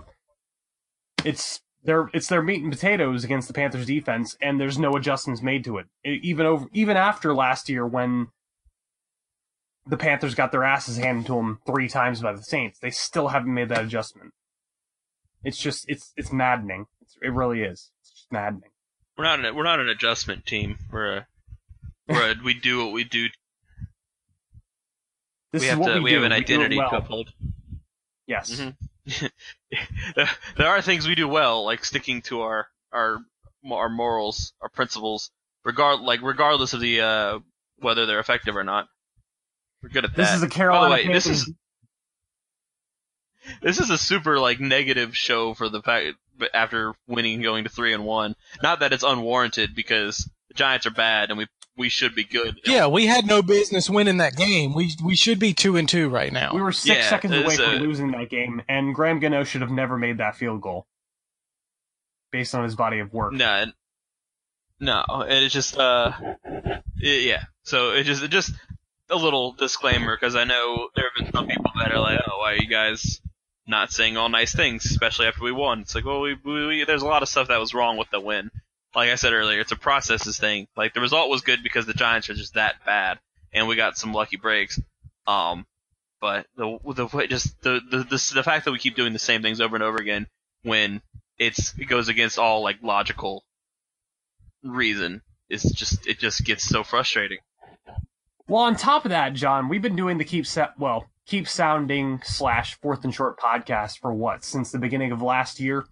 It's 1.26 1.60
their 1.84 2.10
it's 2.14 2.28
their 2.28 2.42
meat 2.42 2.64
and 2.64 2.72
potatoes 2.72 3.26
against 3.26 3.50
the 3.50 3.54
Panthers 3.54 3.88
defense, 3.88 4.38
and 4.42 4.58
there's 4.58 4.80
no 4.80 4.96
adjustments 4.96 5.42
made 5.42 5.66
to 5.66 5.80
it. 5.80 5.88
Even 6.06 6.46
over 6.46 6.68
even 6.72 6.96
after 6.96 7.34
last 7.34 7.68
year 7.68 7.86
when 7.86 8.28
the 9.90 9.98
Panthers 9.98 10.36
got 10.36 10.52
their 10.52 10.64
asses 10.64 10.98
handed 10.98 11.26
to 11.28 11.34
them 11.36 11.60
three 11.66 11.90
times 11.90 12.22
by 12.22 12.34
the 12.34 12.44
Saints, 12.44 12.80
they 12.80 12.92
still 12.92 13.30
haven't 13.30 13.54
made 13.54 13.70
that 13.70 13.84
adjustment. 13.84 14.34
It's 15.44 15.58
just 15.58 15.86
it's 15.88 16.14
it's 16.16 16.32
maddening. 16.32 16.86
It's, 17.02 17.18
it 17.22 17.34
really 17.34 17.62
is. 17.62 17.92
It's 18.02 18.12
just 18.12 18.32
maddening. 18.32 18.70
We're 19.18 19.26
not, 19.26 19.44
an, 19.44 19.56
we're 19.56 19.64
not 19.64 19.80
an 19.82 19.90
adjustment 19.90 20.46
team. 20.46 20.78
We're 20.92 21.18
a, 21.18 21.28
we're 22.08 22.32
a, 22.32 22.36
we 22.44 22.54
do 22.54 22.86
what 22.86 22.94
we 22.94 23.04
do. 23.04 23.28
This 25.52 25.62
we 25.64 25.66
is 25.66 25.72
have 25.72 25.80
what 25.80 25.88
to, 25.88 25.94
we, 25.96 26.04
we 26.04 26.10
do. 26.12 26.16
have 26.18 26.24
an 26.26 26.32
We 26.32 26.38
identity 26.38 26.78
well. 26.78 26.92
to 26.92 26.98
uphold. 26.98 27.34
Yes. 28.28 28.52
Mhm. 29.08 29.32
there, 30.16 30.30
there 30.58 30.68
are 30.68 30.82
things 30.84 31.08
we 31.08 31.16
do 31.16 31.28
well, 31.28 31.66
like 31.66 31.84
sticking 31.84 32.22
to 32.24 32.42
our 32.42 32.68
our 32.94 33.18
our 33.72 33.90
morals, 33.90 34.54
our 34.62 34.70
principles, 34.70 35.32
regard 35.66 36.02
like 36.02 36.22
regardless 36.22 36.74
of 36.74 36.82
the 36.82 37.02
uh, 37.02 37.40
whether 37.80 38.06
they're 38.06 38.20
effective 38.20 38.56
or 38.56 38.64
not. 38.64 38.88
We're 39.82 39.90
good 39.90 40.06
at 40.06 40.16
This 40.16 40.34
is 40.34 40.44
a 40.44 40.50
Carolina 40.50 40.96
By 40.96 41.02
the 41.04 41.08
way, 41.08 41.14
this 41.14 41.26
is 41.28 41.52
this 43.62 43.80
is 43.80 43.90
a 43.90 43.98
super 43.98 44.40
like 44.40 44.60
negative 44.60 45.16
show 45.16 45.54
for 45.54 45.70
the 45.70 45.82
fact 45.82 46.16
but 46.38 46.52
after 46.54 46.94
winning 47.08 47.36
and 47.36 47.44
going 47.44 47.64
to 47.66 47.70
three 47.70 47.94
and 47.94 48.06
one. 48.06 48.36
Not 48.64 48.80
that 48.82 48.94
it's 48.94 49.04
unwarranted 49.04 49.76
because 49.76 50.30
the 50.48 50.54
Giants 50.54 50.86
are 50.86 50.92
bad 50.92 51.30
and 51.30 51.38
we 51.38 51.48
we 51.78 51.90
should 51.90 52.14
be 52.14 52.26
good. 52.26 52.60
Yeah, 52.66 52.88
we 52.88 53.06
had 53.08 53.26
no 53.26 53.42
business 53.42 53.90
winning 53.90 54.18
that 54.18 54.36
game. 54.36 54.74
We 54.74 54.92
we 55.04 55.16
should 55.16 55.40
be 55.40 55.54
two 55.54 55.78
and 55.78 55.88
two 55.88 56.10
right 56.10 56.32
now. 56.32 56.54
we 56.54 56.62
were 56.62 56.72
six 56.74 56.98
Yeah, 56.98 57.10
seconds 57.10 57.34
away 57.36 57.56
from 57.56 57.66
a- 57.76 57.80
losing 57.80 58.12
that 58.12 58.30
game, 58.30 58.62
and 58.68 58.94
Graham 58.94 59.20
Gano 59.20 59.44
should 59.46 59.62
have 59.62 59.72
never 59.72 59.98
made 59.98 60.18
that 60.18 60.36
field 60.36 60.62
goal 60.62 60.88
based 62.32 62.54
on 62.54 62.64
his 62.66 62.76
body 62.76 63.00
of 63.00 63.14
work. 63.14 63.32
No, 63.34 63.66
no, 64.82 65.04
and 65.08 65.46
it's 65.46 65.54
just 65.54 65.78
uh, 65.78 66.12
i- 66.46 66.82
yeah. 67.02 67.44
So 67.64 67.92
it 67.92 68.04
just 68.04 68.24
it 68.24 68.28
just 68.30 68.52
a 69.10 69.16
little 69.16 69.54
disclaimer 69.54 70.16
because 70.16 70.36
I 70.36 70.44
know 70.44 70.90
there 70.96 71.06
have 71.06 71.26
been 71.26 71.34
some 71.34 71.48
people 71.48 71.72
that 71.80 71.92
are 71.92 72.00
like, 72.00 72.20
oh, 72.28 72.40
why 72.40 72.54
are 72.54 72.62
you 72.62 72.68
guys 72.70 73.22
not 73.68 73.92
saying 73.92 74.18
all 74.18 74.30
nice 74.30 74.54
things, 74.54 74.86
especially 74.86 75.28
after 75.28 75.44
we 75.44 75.52
won? 75.52 75.82
It's 75.82 75.96
like, 75.96 76.06
well, 76.06 76.22
we, 76.22 76.36
we, 76.44 76.68
we 76.68 76.84
there's 76.86 77.02
a 77.02 77.08
lot 77.08 77.24
of 77.24 77.30
stuff 77.30 77.48
that 77.48 77.60
was 77.60 77.74
wrong 77.74 77.98
with 77.98 78.10
the 78.12 78.20
win. 78.20 78.52
Like 78.96 79.10
I 79.10 79.16
said 79.16 79.34
earlier, 79.34 79.60
it's 79.60 79.72
a 79.72 79.78
processes 79.78 80.38
thing. 80.40 80.68
Like 80.76 80.94
the 80.94 81.02
result 81.02 81.30
was 81.30 81.42
good 81.42 81.64
because 81.64 81.86
the 81.86 81.94
Giants 81.94 82.30
are 82.30 82.34
just 82.36 82.56
that 82.56 82.84
bad, 82.86 83.20
and 83.54 83.68
we 83.68 83.76
got 83.76 83.98
some 83.98 84.14
lucky 84.14 84.38
breaks. 84.38 84.80
Um, 85.28 85.66
but 86.22 86.48
the 86.56 86.78
the 86.96 87.06
way 87.08 87.28
just 87.28 87.62
the 87.62 87.80
the 87.90 87.98
the, 88.00 88.32
the 88.36 88.44
fact 88.44 88.66
that 88.66 88.72
we 88.72 88.80
keep 88.80 88.96
doing 88.96 89.14
the 89.14 89.20
same 89.20 89.42
things 89.42 89.62
over 89.62 89.76
and 89.76 89.84
over 89.84 89.98
again 89.98 90.28
when 90.64 91.02
it's 91.38 91.74
it 91.78 91.86
goes 91.86 92.10
against 92.10 92.40
all 92.40 92.64
like 92.64 92.78
logical 92.82 93.46
reason 94.64 95.22
is 95.50 95.64
just 95.64 96.06
it 96.08 96.20
just 96.20 96.44
gets 96.44 96.64
so 96.64 96.84
frustrating. 96.84 97.40
Well, 98.50 98.64
on 98.64 98.76
top 98.76 99.06
of 99.06 99.10
that, 99.12 99.34
John, 99.34 99.70
we've 99.70 99.82
been 99.82 99.96
doing 99.96 100.18
the 100.18 100.26
keep 100.26 100.46
set 100.46 100.78
well 100.80 101.06
keep 101.26 101.48
sounding 101.48 102.20
slash 102.24 102.74
fourth 102.82 103.04
and 103.04 103.14
short 103.14 103.40
podcast 103.40 104.00
for 104.00 104.12
what 104.12 104.44
since 104.44 104.72
the 104.72 104.80
beginning 104.80 105.12
of 105.12 105.22
last 105.22 105.60
year, 105.60 105.86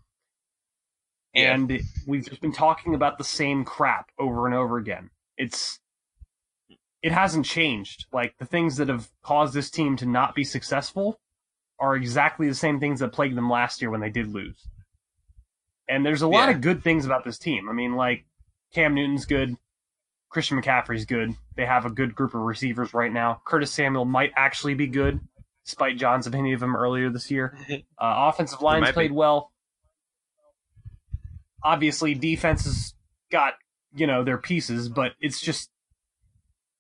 Yeah. 1.36 1.53
And 1.53 1.80
we've 2.08 2.28
just 2.28 2.41
been 2.41 2.51
talking 2.53 2.95
about 2.95 3.20
the 3.20 3.24
same 3.24 3.64
crap 3.64 4.10
over 4.18 4.47
and 4.47 4.55
over 4.55 4.78
again. 4.78 5.12
It's 5.38 5.80
it 7.03 7.12
hasn't 7.12 7.45
changed. 7.45 8.08
Like 8.12 8.36
the 8.39 8.45
things 8.45 8.78
that 8.78 8.89
have 8.89 9.10
caused 9.22 9.53
this 9.53 9.70
team 9.70 9.95
to 9.97 10.08
not 10.08 10.34
be 10.34 10.43
successful 10.43 11.20
are 11.80 11.95
exactly 11.95 12.47
the 12.47 12.55
same 12.55 12.80
things 12.80 12.99
that 13.01 13.12
plagued 13.14 13.38
them 13.38 13.47
last 13.51 13.80
year 13.80 13.91
when 13.91 14.01
they 14.01 14.10
did 14.10 14.28
lose. 14.28 14.68
And 15.88 16.03
there's 16.03 16.24
a 16.24 16.28
lot 16.28 16.49
Yeah. 16.49 16.55
of 16.55 16.62
good 16.62 16.84
things 16.84 17.05
about 17.05 17.24
this 17.24 17.38
team. 17.38 17.70
I 17.70 17.74
mean, 17.74 17.93
like 17.95 18.26
Cam 18.74 18.95
Newton's 18.95 19.26
good, 19.26 19.55
Christian 20.30 20.61
McCaffrey's 20.61 21.05
good. 21.05 21.36
They 21.55 21.65
have 21.65 21.86
a 21.86 21.89
good 21.89 22.15
group 22.15 22.34
of 22.34 22.41
receivers 22.41 22.93
right 22.93 23.11
now. 23.11 23.41
Curtis 23.45 23.71
Samuel 23.71 24.05
might 24.05 24.32
actually 24.36 24.73
be 24.73 24.88
good, 24.88 25.19
despite 25.65 25.97
John's 25.97 26.28
opinion 26.28 26.55
of 26.55 26.63
him 26.63 26.75
earlier 26.75 27.09
this 27.09 27.32
year. 27.32 27.57
Uh, 27.99 28.30
offensive 28.30 28.61
line's 28.61 28.82
might 28.82 28.89
be. 28.89 28.93
played 28.93 29.11
well. 29.11 29.51
Obviously, 31.63 32.13
defense 32.13 32.65
has 32.65 32.93
got 33.32 33.55
you 33.95 34.05
know 34.05 34.23
their 34.23 34.38
pieces, 34.38 34.88
but 34.88 35.13
it's 35.19 35.41
just 35.41 35.71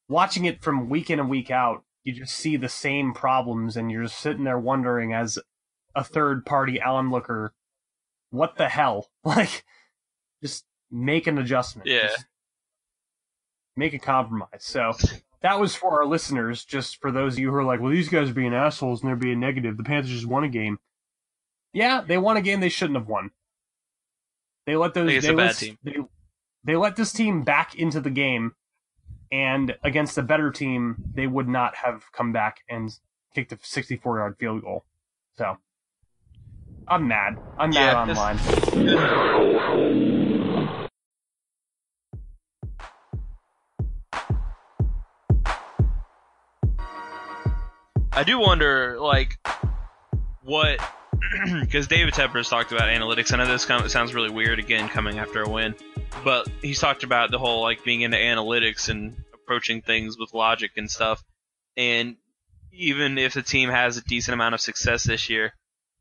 watching 0.07 0.45
it 0.45 0.61
from 0.61 0.89
week 0.89 1.09
in 1.09 1.19
and 1.19 1.27
week 1.29 1.49
out. 1.49 1.83
You 2.03 2.13
just 2.13 2.35
see 2.35 2.55
the 2.55 2.69
same 2.69 3.13
problems, 3.13 3.77
and 3.77 3.91
you're 3.91 4.03
just 4.03 4.19
sitting 4.19 4.43
there 4.43 4.59
wondering, 4.59 5.11
as 5.11 5.39
a 5.95 6.03
third 6.03 6.45
party 6.45 6.79
Allen 6.79 7.09
looker, 7.09 7.53
what 8.29 8.55
the 8.57 8.69
hell? 8.69 9.09
Like, 9.25 9.65
just 10.41 10.65
make 10.91 11.27
an 11.27 11.37
adjustment. 11.37 11.87
Yeah. 11.87 12.07
Just 12.07 12.25
make 13.77 13.93
a 13.93 13.99
compromise. 13.99 14.49
So 14.59 14.93
that 15.41 15.59
was 15.59 15.75
for 15.75 16.01
our 16.01 16.05
listeners. 16.05 16.65
Just 16.65 16.99
for 16.99 17.11
those 17.11 17.33
of 17.33 17.39
you 17.39 17.51
who 17.51 17.55
are 17.55 17.63
like, 17.63 17.79
well, 17.79 17.91
these 17.91 18.09
guys 18.09 18.29
are 18.29 18.33
being 18.33 18.53
assholes 18.53 19.01
and 19.01 19.07
they're 19.07 19.15
being 19.15 19.39
negative. 19.39 19.77
The 19.77 19.83
Panthers 19.83 20.11
just 20.11 20.25
won 20.25 20.43
a 20.43 20.49
game. 20.49 20.79
Yeah, 21.73 22.01
they 22.05 22.17
won 22.17 22.37
a 22.37 22.41
game 22.41 22.59
they 22.59 22.69
shouldn't 22.69 22.97
have 22.97 23.07
won. 23.07 23.31
They 24.65 24.75
let 24.75 24.93
those. 24.93 25.07
they 25.07 25.29
a 25.29 25.33
bad 25.33 25.37
let, 25.37 25.55
team. 25.55 25.77
They, 25.83 25.95
they 26.63 26.75
let 26.75 26.95
this 26.95 27.13
team 27.13 27.43
back 27.43 27.75
into 27.75 28.01
the 28.01 28.09
game, 28.09 28.53
and 29.31 29.75
against 29.83 30.17
a 30.17 30.23
better 30.23 30.51
team, 30.51 30.95
they 31.13 31.27
would 31.27 31.47
not 31.47 31.75
have 31.75 32.11
come 32.11 32.33
back 32.33 32.61
and 32.69 32.91
kicked 33.33 33.53
a 33.53 33.59
64 33.61 34.17
yard 34.17 34.35
field 34.39 34.63
goal. 34.63 34.83
So, 35.37 35.57
I'm 36.87 37.07
mad. 37.07 37.37
I'm 37.57 37.69
mad 37.69 38.07
Yeah, 38.07 38.11
online. 38.15 40.16
I 48.17 48.23
do 48.23 48.39
wonder, 48.39 48.99
like, 48.99 49.37
what 50.41 50.79
because 51.61 51.85
David 51.85 52.15
Tepper's 52.15 52.49
talked 52.49 52.71
about 52.71 52.89
analytics. 52.89 53.31
I 53.31 53.37
know 53.37 53.45
this 53.45 53.65
kind 53.65 53.85
of 53.85 53.91
sounds 53.91 54.15
really 54.15 54.31
weird 54.31 54.57
again 54.57 54.89
coming 54.89 55.19
after 55.19 55.43
a 55.43 55.47
win, 55.47 55.75
but 56.23 56.49
he's 56.63 56.79
talked 56.79 57.03
about 57.03 57.29
the 57.29 57.37
whole 57.37 57.61
like 57.61 57.83
being 57.83 58.01
into 58.01 58.17
analytics 58.17 58.89
and 58.89 59.23
approaching 59.35 59.83
things 59.83 60.17
with 60.17 60.33
logic 60.33 60.71
and 60.77 60.89
stuff. 60.89 61.23
And 61.77 62.15
even 62.71 63.19
if 63.19 63.35
the 63.35 63.43
team 63.43 63.69
has 63.69 63.97
a 63.97 64.01
decent 64.01 64.33
amount 64.33 64.55
of 64.55 64.61
success 64.61 65.03
this 65.03 65.29
year, 65.29 65.53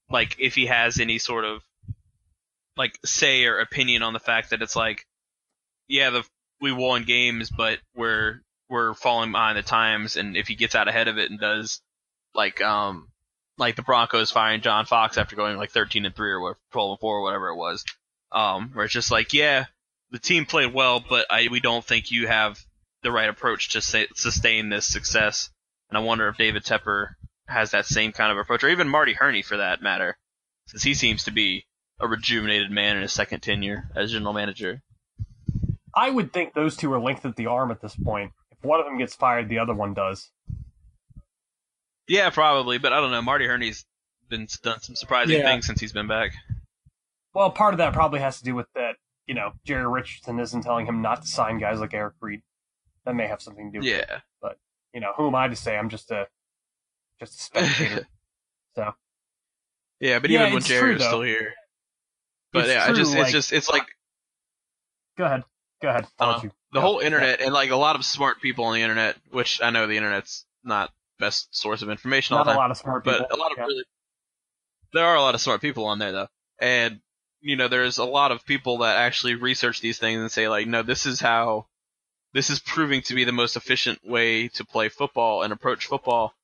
like 0.09 0.37
if 0.39 0.55
he 0.55 0.65
has 0.65 0.99
any 0.99 1.19
sort 1.19 1.45
of 1.45 1.61
like 2.79 2.99
say 3.05 3.45
or 3.45 3.59
opinion 3.59 4.03
on 4.03 4.15
the 4.15 4.21
fact 4.21 4.51
that 4.51 4.63
it's 4.63 4.75
like, 4.75 5.05
yeah, 5.87 6.09
the 6.09 6.25
we 6.63 6.73
won 6.73 7.05
games, 7.05 7.51
but 7.55 7.79
we're 7.95 8.41
we're 8.71 8.95
falling 8.95 9.33
behind 9.33 9.59
the 9.59 9.63
times, 9.63 10.17
and 10.17 10.35
if 10.35 10.49
he 10.49 10.55
gets 10.55 10.75
out 10.75 10.89
ahead 10.89 11.09
of 11.09 11.19
it 11.19 11.31
and 11.31 11.39
does 11.39 11.83
like 12.37 12.61
um 12.61 13.09
like 13.59 13.77
the 13.77 13.83
Broncos 13.83 14.31
firing 14.31 14.61
John 14.61 14.87
Fox 14.87 15.17
after 15.19 15.37
going 15.37 15.57
like 15.57 15.71
13 15.71 16.05
and 16.05 16.15
3 16.15 16.31
or 16.31 16.41
whatever, 16.41 16.59
12 16.73 16.91
and 16.91 17.01
4 17.01 17.17
or 17.17 17.23
whatever 17.23 17.49
it 17.49 17.57
was. 17.57 17.85
Um, 18.33 18.71
where 18.75 18.85
it's 18.85 18.93
just 18.93 19.11
like, 19.11 19.33
yeah, 19.33 19.65
the 20.11 20.19
team 20.19 20.47
played 20.47 20.75
well, 20.75 21.03
but 21.07 21.27
I, 21.31 21.49
we 21.51 21.61
don't 21.61 21.85
think 21.85 22.11
you 22.11 22.27
have 22.27 22.59
the 23.03 23.11
right 23.11 23.29
approach 23.29 23.71
to 23.71 23.81
say, 23.81 24.09
sustain 24.15 24.69
this 24.69 24.87
success. 24.87 25.51
And 25.89 25.97
I 25.97 26.03
wonder 26.03 26.29
if 26.29 26.37
David 26.37 26.65
Tepper 26.65 27.15
has 27.49 27.71
that 27.71 27.87
same 27.87 28.13
kind 28.13 28.33
of 28.33 28.39
approach, 28.39 28.65
or 28.65 28.69
even 28.69 28.89
Marty 28.89 29.15
Hurney 29.15 29.43
for 29.43 29.57
that 29.57 29.81
matter, 29.81 30.19
since 30.67 30.83
he 30.83 30.95
seems 30.95 31.25
to 31.25 31.31
be 31.31 31.67
a 32.01 32.09
rejuvenated 32.09 32.71
man 32.71 32.97
in 32.97 33.03
his 33.03 33.13
second 33.13 33.41
tenure 33.41 33.89
as 33.95 34.13
general 34.13 34.33
manager. 34.33 34.83
I 35.95 36.11
would 36.11 36.33
think 36.33 36.53
those 36.53 36.77
two 36.77 36.93
are 36.93 37.01
linked 37.01 37.25
at 37.25 37.37
the 37.37 37.47
arm 37.47 37.71
at 37.71 37.81
this 37.81 37.97
point. 37.97 38.33
If 38.51 38.63
one 38.63 38.81
of 38.81 38.87
them 38.87 38.99
gets 38.99 39.15
fired, 39.15 39.49
the 39.49 39.61
other 39.61 39.73
one 39.73 39.95
does. 39.95 40.31
Yeah, 42.09 42.31
probably, 42.31 42.79
but 42.79 42.93
I 42.93 43.01
don't 43.01 43.11
know. 43.11 43.23
Marty 43.23 43.47
Hurney's 43.47 43.85
been 44.29 44.47
done 44.63 44.81
some 44.81 44.95
surprising 44.97 45.39
Yeah. 45.39 45.45
things 45.51 45.67
since 45.67 45.81
he's 45.81 45.93
been 45.93 46.07
back. 46.09 46.33
Well, 47.35 47.51
part 47.51 47.75
of 47.75 47.79
that 47.79 47.93
probably 47.93 48.21
has 48.21 48.39
to 48.39 48.45
do 48.45 48.55
with 48.55 48.67
that. 48.75 48.97
You 49.27 49.35
know, 49.35 49.53
Jerry 49.65 49.87
Richardson 49.87 50.39
isn't 50.39 50.63
telling 50.63 50.87
him 50.87 51.03
not 51.03 51.23
to 51.23 51.29
sign 51.29 51.59
guys 51.59 51.81
like 51.81 51.95
Eric 51.95 52.15
Reid. 52.21 52.43
That 53.05 53.15
may 53.15 53.27
have 53.27 53.43
something 53.43 53.73
to 53.73 53.79
do 53.81 53.85
with 53.85 53.89
it. 53.95 54.07
Yeah. 54.09 54.21
But, 54.41 54.59
you 54.95 55.01
know, 55.01 55.13
who 55.17 55.27
am 55.29 55.35
I 55.35 55.49
to 55.49 55.57
say? 55.57 55.77
I'm 55.77 55.89
just 55.89 56.11
a 56.11 56.29
just 57.21 57.39
a 57.39 57.43
spectator. 57.43 58.07
so 58.77 58.95
Yeah, 60.01 60.19
but 60.21 60.31
Yeah, 60.31 60.41
even 60.41 60.53
when 60.53 60.59
it's 60.59 60.69
Jerry 60.69 60.81
true, 60.81 60.93
was 60.95 61.03
though. 61.03 61.09
still 61.09 61.23
here. 61.23 61.55
But 62.53 62.65
It's 62.67 62.75
yeah, 62.75 62.85
I 62.85 62.87
true, 62.89 62.97
just 62.97 63.13
like- 63.15 63.23
it's 63.23 63.33
just 63.33 63.53
it's 63.53 63.69
like 63.69 63.87
go 65.19 65.25
ahead, 65.25 65.45
go 65.83 65.89
ahead. 65.89 66.07
I'll 66.19 66.29
let 66.29 66.39
Uh, 66.39 66.43
you. 66.45 66.53
the 66.73 66.81
whole 66.81 66.99
internet 67.01 67.41
and 67.41 67.53
like 67.53 67.71
a 67.71 67.77
lot 67.77 67.97
of 67.97 68.05
smart 68.05 68.41
people 68.41 68.65
on 68.65 68.75
the 68.75 68.83
internet, 68.83 69.17
which 69.31 69.61
I 69.63 69.71
know 69.71 69.87
the 69.87 69.97
internet's 69.97 70.45
not 70.63 70.93
best 71.19 71.49
source 71.55 71.83
of 71.83 71.91
information 71.91 72.37
all 72.37 72.45
Not 72.45 72.53
the 72.53 72.57
a 72.57 72.61
lot 72.61 72.71
of 72.71 72.77
smart 72.77 73.05
people. 73.05 73.21
but 73.21 73.33
a 73.33 73.37
lot 73.37 73.53
of 73.53 73.59
Yeah. 73.59 73.65
really 73.65 73.85
there 74.93 75.05
are 75.05 75.17
a 75.17 75.21
lot 75.21 75.35
of 75.35 75.41
smart 75.41 75.61
people 75.61 75.87
on 75.87 75.99
there 75.99 76.13
though, 76.13 76.29
and 76.59 77.01
you 77.41 77.57
know 77.57 77.69
there's 77.69 77.99
a 77.99 78.05
lot 78.05 78.33
of 78.33 78.45
people 78.47 78.79
that 78.79 78.97
actually 78.97 79.35
research 79.35 79.81
these 79.81 79.99
things 79.99 80.21
and 80.21 80.31
say 80.31 80.49
like, 80.49 80.67
no, 80.67 80.83
this 80.83 81.07
is 81.07 81.21
how 81.21 81.67
this 82.33 82.51
is 82.51 82.61
proving 82.61 83.03
to 83.03 83.15
be 83.15 83.25
the 83.25 83.33
most 83.33 83.57
efficient 83.57 83.99
way 84.05 84.49
to 84.49 84.65
play 84.65 84.89
football 84.89 85.43
and 85.43 85.53
approach 85.53 85.87
football, 85.87 86.35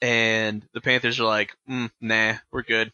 and 0.00 0.66
the 0.72 0.80
Panthers 0.80 1.20
are 1.20 1.24
like, 1.24 1.54
mm, 1.68 1.90
nah, 2.00 2.34
we're 2.52 2.62
good. 2.62 2.92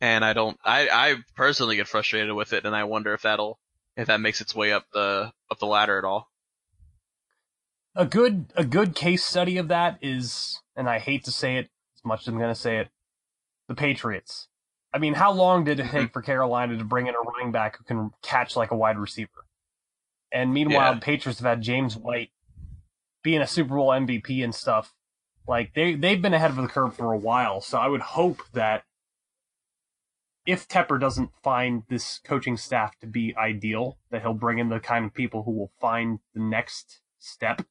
And 0.00 0.24
I 0.24 0.32
don't, 0.34 0.58
I, 0.64 0.88
I 0.90 1.16
personally 1.34 1.76
get 1.76 1.88
frustrated 1.88 2.32
with 2.34 2.52
it, 2.52 2.66
and 2.66 2.74
I 2.76 2.84
wonder 2.84 3.14
if 3.14 3.22
that'll, 3.22 3.58
if 3.96 4.08
that 4.08 4.20
makes 4.20 4.40
its 4.40 4.54
way 4.54 4.72
up 4.72 4.84
the, 4.92 5.32
up 5.50 5.58
the 5.58 5.66
ladder 5.66 5.96
at 5.98 6.04
all. 6.04 6.28
A 7.94 8.04
good 8.04 8.46
a 8.56 8.64
good 8.64 8.94
case 8.94 9.24
study 9.24 9.56
of 9.58 9.68
that 9.68 9.98
is, 10.02 10.60
and 10.76 10.88
I 10.88 10.98
hate 10.98 11.24
to 11.24 11.30
say 11.30 11.56
it 11.56 11.70
as 11.96 12.04
much 12.04 12.22
as 12.22 12.28
I'm 12.28 12.38
going 12.38 12.52
to 12.52 12.60
say 12.60 12.78
it, 12.78 12.88
the 13.68 13.74
Patriots. 13.74 14.48
I 14.92 14.98
mean, 14.98 15.14
how 15.14 15.32
long 15.32 15.64
did 15.64 15.80
it 15.80 15.84
take 15.84 15.92
mm-hmm. 15.92 16.06
for 16.12 16.22
Carolina 16.22 16.76
to 16.78 16.84
bring 16.84 17.08
in 17.08 17.14
a 17.14 17.18
running 17.18 17.50
back 17.50 17.78
who 17.78 17.84
can 17.84 18.10
catch 18.22 18.56
like 18.56 18.70
a 18.70 18.76
wide 18.76 18.98
receiver? 18.98 19.46
And 20.32 20.52
meanwhile, 20.52 20.92
Yeah. 20.92 20.94
the 20.94 21.00
Patriots 21.00 21.40
have 21.40 21.48
had 21.48 21.62
James 21.62 21.96
White 21.96 22.30
being 23.22 23.40
a 23.40 23.46
Super 23.46 23.76
Bowl 23.76 23.88
MVP 23.88 24.42
and 24.42 24.54
stuff. 24.54 24.92
Like 25.46 25.74
they 25.74 25.94
they've 25.94 26.20
been 26.20 26.34
ahead 26.34 26.50
of 26.50 26.56
the 26.56 26.68
curve 26.68 26.96
for 26.96 27.12
a 27.12 27.18
while, 27.18 27.60
so 27.60 27.78
I 27.78 27.88
would 27.88 28.00
hope 28.00 28.42
that 28.52 28.84
if 30.46 30.68
Tepper 30.68 31.00
doesn't 31.00 31.30
find 31.42 31.84
this 31.88 32.20
coaching 32.24 32.56
staff 32.56 32.98
to 33.00 33.06
be 33.06 33.34
ideal, 33.36 33.98
that 34.10 34.22
he'll 34.22 34.34
bring 34.34 34.58
in 34.58 34.68
the 34.68 34.80
kind 34.80 35.04
of 35.04 35.14
people 35.14 35.42
who 35.44 35.52
will 35.52 35.72
find 35.80 36.18
the 36.34 36.40
next 36.40 37.00
step 37.18 37.62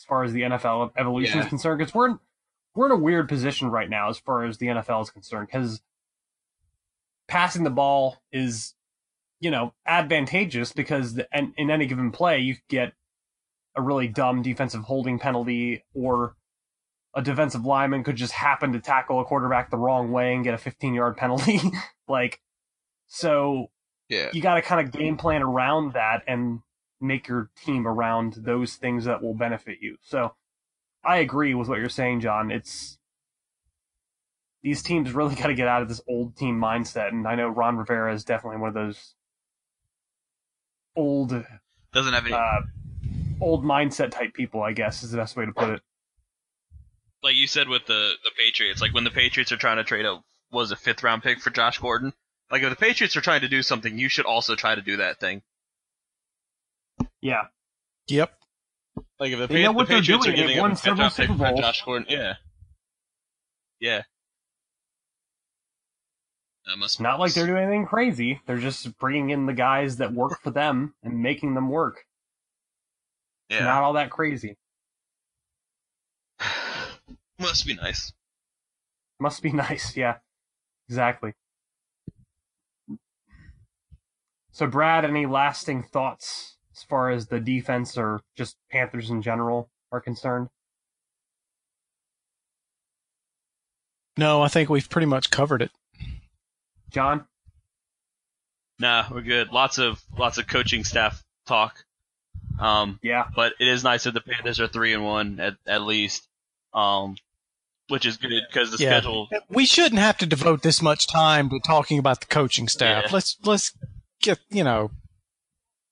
as 0.00 0.04
far 0.04 0.24
as 0.24 0.32
the 0.32 0.40
NFL 0.42 0.92
evolution 0.96 1.40
is 1.40 1.46
concerned. 1.46 1.78
Because 1.78 1.94
we're 1.94 2.08
in, 2.08 2.18
we're 2.74 2.86
in 2.86 2.92
a 2.92 2.96
weird 2.96 3.28
position 3.28 3.70
right 3.70 3.90
now 3.90 4.08
as 4.08 4.18
far 4.18 4.44
as 4.44 4.56
the 4.58 4.66
NFL 4.68 5.02
is 5.02 5.10
concerned. 5.10 5.48
Because 5.48 5.82
passing 7.28 7.64
the 7.64 7.70
ball 7.70 8.16
is, 8.32 8.74
you 9.40 9.50
know, 9.50 9.74
advantageous 9.86 10.72
because 10.72 11.14
the, 11.14 11.28
and 11.32 11.52
in 11.56 11.70
any 11.70 11.86
given 11.86 12.10
play 12.10 12.38
you 12.38 12.56
get 12.68 12.92
a 13.76 13.82
really 13.82 14.08
dumb 14.08 14.42
defensive 14.42 14.82
holding 14.82 15.18
penalty 15.18 15.84
or 15.94 16.34
a 17.14 17.22
defensive 17.22 17.64
lineman 17.64 18.02
could 18.04 18.16
just 18.16 18.32
happen 18.32 18.72
to 18.72 18.80
tackle 18.80 19.20
a 19.20 19.24
quarterback 19.24 19.70
the 19.70 19.76
wrong 19.76 20.12
way 20.12 20.34
and 20.34 20.44
get 20.44 20.54
a 20.54 20.58
15 20.58 20.94
yard 20.94 21.16
penalty. 21.16 21.60
like, 22.08 22.40
so 23.06 23.70
Yeah. 24.08 24.30
you 24.32 24.40
got 24.40 24.54
to 24.54 24.62
kind 24.62 24.80
of 24.86 24.92
game 24.92 25.16
plan 25.16 25.42
around 25.42 25.92
that 25.92 26.22
and 26.26 26.60
make 27.00 27.28
your 27.28 27.50
team 27.64 27.86
around 27.86 28.34
those 28.34 28.74
things 28.74 29.04
that 29.04 29.22
will 29.22 29.34
benefit 29.34 29.78
you. 29.80 29.96
So 30.02 30.34
I 31.04 31.18
agree 31.18 31.54
with 31.54 31.68
what 31.68 31.78
you're 31.78 31.88
saying, 31.88 32.20
John. 32.20 32.50
It's 32.50 32.98
these 34.62 34.82
teams 34.82 35.12
really 35.12 35.34
got 35.36 35.46
to 35.48 35.54
get 35.54 35.68
out 35.68 35.82
of 35.82 35.88
this 35.88 36.02
old 36.08 36.36
team 36.36 36.60
mindset, 36.60 37.08
and 37.08 37.26
I 37.26 37.34
know 37.34 37.48
Ron 37.48 37.76
Rivera 37.76 38.12
is 38.14 38.24
definitely 38.24 38.60
one 38.60 38.68
of 38.68 38.74
those 38.74 39.14
old, 40.96 41.30
Doesn't 41.92 42.12
have 42.12 42.26
any, 42.26 42.34
uh, 42.34 42.60
old 43.40 43.64
mindset 43.64 44.10
type 44.10 44.34
people. 44.34 44.62
I 44.62 44.72
guess 44.72 45.02
is 45.02 45.10
the 45.10 45.16
best 45.16 45.36
way 45.36 45.46
to 45.46 45.52
put 45.52 45.70
it. 45.70 45.82
like 47.22 47.36
you 47.36 47.46
said 47.46 47.68
with 47.68 47.86
the, 47.86 48.12
the 48.24 48.30
Patriots, 48.36 48.80
like 48.80 48.94
when 48.94 49.04
the 49.04 49.10
Patriots 49.10 49.52
are 49.52 49.56
trying 49.56 49.76
to 49.78 49.84
trade 49.84 50.04
a, 50.04 50.18
was 50.52 50.72
a 50.72 50.76
fifth 50.76 51.02
round 51.02 51.22
pick 51.22 51.40
for 51.40 51.50
Josh 51.50 51.78
Gordon, 51.78 52.12
like 52.50 52.62
if 52.62 52.70
the 52.70 52.76
Patriots 52.76 53.16
are 53.16 53.20
trying 53.20 53.42
to 53.42 53.48
do 53.48 53.62
something, 53.62 53.98
you 53.98 54.08
should 54.08 54.26
also 54.26 54.54
try 54.56 54.74
to 54.74 54.82
do 54.82 54.98
that 54.98 55.20
thing. 55.20 55.42
Yeah, 57.20 57.42
Yep. 58.08 58.32
Like 59.18 59.32
if 59.32 59.38
the, 59.38 59.46
They 59.46 59.62
Pa- 59.62 59.66
know 59.66 59.72
what 59.72 59.86
the 59.88 59.94
they're 59.94 60.00
Patriots 60.02 60.24
doing. 60.24 60.34
are 60.34 60.36
They've 60.36 60.46
giving 60.48 60.60
won 60.60 60.70
up 60.72 60.76
a 60.76 60.80
fifth 60.80 60.84
several 60.84 61.10
pick 61.10 61.26
Super 61.28 61.32
for 61.38 61.50
Bowls. 61.50 61.60
Josh 61.60 61.84
Gordon, 61.84 62.06
yeah. 62.10 62.34
Yeah. 63.80 64.02
That 66.66 66.76
must 66.78 66.98
be 66.98 67.02
Not 67.04 67.18
like 67.20 67.28
nice. 67.28 67.34
they're 67.34 67.46
doing 67.46 67.62
anything 67.62 67.86
crazy. 67.86 68.40
They're 68.46 68.58
just 68.58 68.96
bringing 68.98 69.30
in 69.30 69.46
the 69.46 69.52
guys 69.52 69.96
that 69.98 70.12
work 70.12 70.40
for 70.42 70.50
them 70.50 70.94
and 71.02 71.22
making 71.22 71.54
them 71.54 71.68
work. 71.70 72.04
Yeah. 73.48 73.64
Not 73.64 73.82
all 73.82 73.92
that 73.94 74.10
crazy. 74.10 74.56
must 77.38 77.66
be 77.66 77.74
nice. 77.74 78.12
Must 79.18 79.42
be 79.42 79.52
nice, 79.54 79.96
yeah. 79.96 80.16
Exactly. 80.88 81.34
So, 84.52 84.66
Brad, 84.66 85.04
any 85.04 85.26
lasting 85.26 85.84
thoughts 85.84 86.56
as 86.80 86.84
far 86.84 87.10
as 87.10 87.26
the 87.26 87.38
defense 87.40 87.98
or 87.98 88.22
just 88.36 88.56
Panthers 88.70 89.10
in 89.10 89.20
general 89.20 89.68
are 89.92 90.00
concerned? 90.00 90.48
No, 94.16 94.42
I 94.42 94.48
think 94.48 94.68
we've 94.70 94.88
pretty 94.88 95.06
much 95.06 95.30
covered 95.30 95.62
it. 95.62 95.70
John? 96.90 97.24
Nah, 98.78 99.04
we're 99.10 99.20
good. 99.22 99.50
Lots 99.52 99.78
of 99.78 100.02
lots 100.18 100.38
of 100.38 100.46
coaching 100.46 100.84
staff 100.84 101.22
talk. 101.46 101.84
Um, 102.58 102.98
Yeah. 103.02 103.28
but 103.34 103.54
it 103.60 103.68
is 103.68 103.84
nice 103.84 104.04
that 104.04 104.14
the 104.14 104.20
Panthers 104.20 104.58
are 104.60 104.68
three 104.68 104.92
and 104.94 105.04
one 105.04 105.38
at 105.38 105.56
at 105.66 105.82
least. 105.82 106.26
Um, 106.72 107.16
which 107.88 108.06
is 108.06 108.16
good 108.16 108.30
because 108.48 108.70
the 108.70 108.82
Yeah. 108.82 108.90
schedule. 109.00 109.28
We 109.48 109.66
shouldn't 109.66 110.00
have 110.00 110.16
to 110.18 110.26
devote 110.26 110.62
this 110.62 110.80
much 110.80 111.08
time 111.08 111.50
to 111.50 111.58
talking 111.60 111.98
about 111.98 112.20
the 112.20 112.26
coaching 112.26 112.68
staff. 112.68 113.04
Yeah. 113.06 113.10
Let's 113.12 113.36
let's 113.42 113.72
get 114.20 114.38
you 114.48 114.64
know 114.64 114.90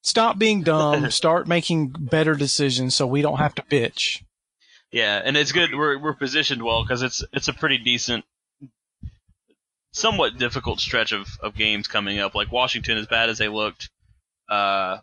stop 0.08 0.38
being 0.38 0.62
dumb, 0.62 1.10
start 1.10 1.46
making 1.46 1.88
better 1.88 2.34
decisions 2.34 2.94
so 2.94 3.06
we 3.06 3.22
don't 3.22 3.38
have 3.38 3.54
to 3.56 3.62
bitch. 3.62 4.22
Yeah, 4.90 5.20
and 5.22 5.36
it's 5.36 5.52
good. 5.52 5.74
We're 5.74 5.98
we're 5.98 6.14
positioned 6.14 6.62
well 6.62 6.82
because 6.82 7.02
it's 7.02 7.22
it's 7.32 7.48
a 7.48 7.52
pretty 7.52 7.78
decent, 7.78 8.24
somewhat 9.92 10.38
difficult 10.38 10.80
stretch 10.80 11.12
of, 11.12 11.28
of 11.42 11.54
games 11.54 11.86
coming 11.86 12.18
up. 12.18 12.34
Like 12.34 12.50
Washington, 12.50 12.96
as 12.96 13.06
bad 13.06 13.28
as 13.28 13.38
they 13.38 13.48
looked, 13.48 13.90
uh, 14.48 14.98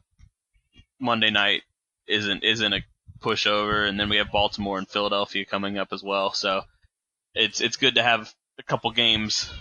Monday 0.99 1.29
night 1.29 1.61
isn't 2.07 2.43
isn't 2.43 2.73
a 2.73 2.81
pushover, 3.19 3.87
and 3.87 3.99
then 3.99 4.09
we 4.09 4.17
have 4.17 4.31
Baltimore 4.31 4.79
and 4.79 4.89
Philadelphia 4.89 5.45
coming 5.45 5.77
up 5.77 5.89
as 5.91 6.03
well. 6.03 6.33
So 6.33 6.63
it's 7.35 7.61
it's 7.61 7.77
good 7.77 7.95
to 7.95 8.03
have 8.03 8.33
a 8.57 8.63
couple 8.63 8.89
games, 8.89 9.51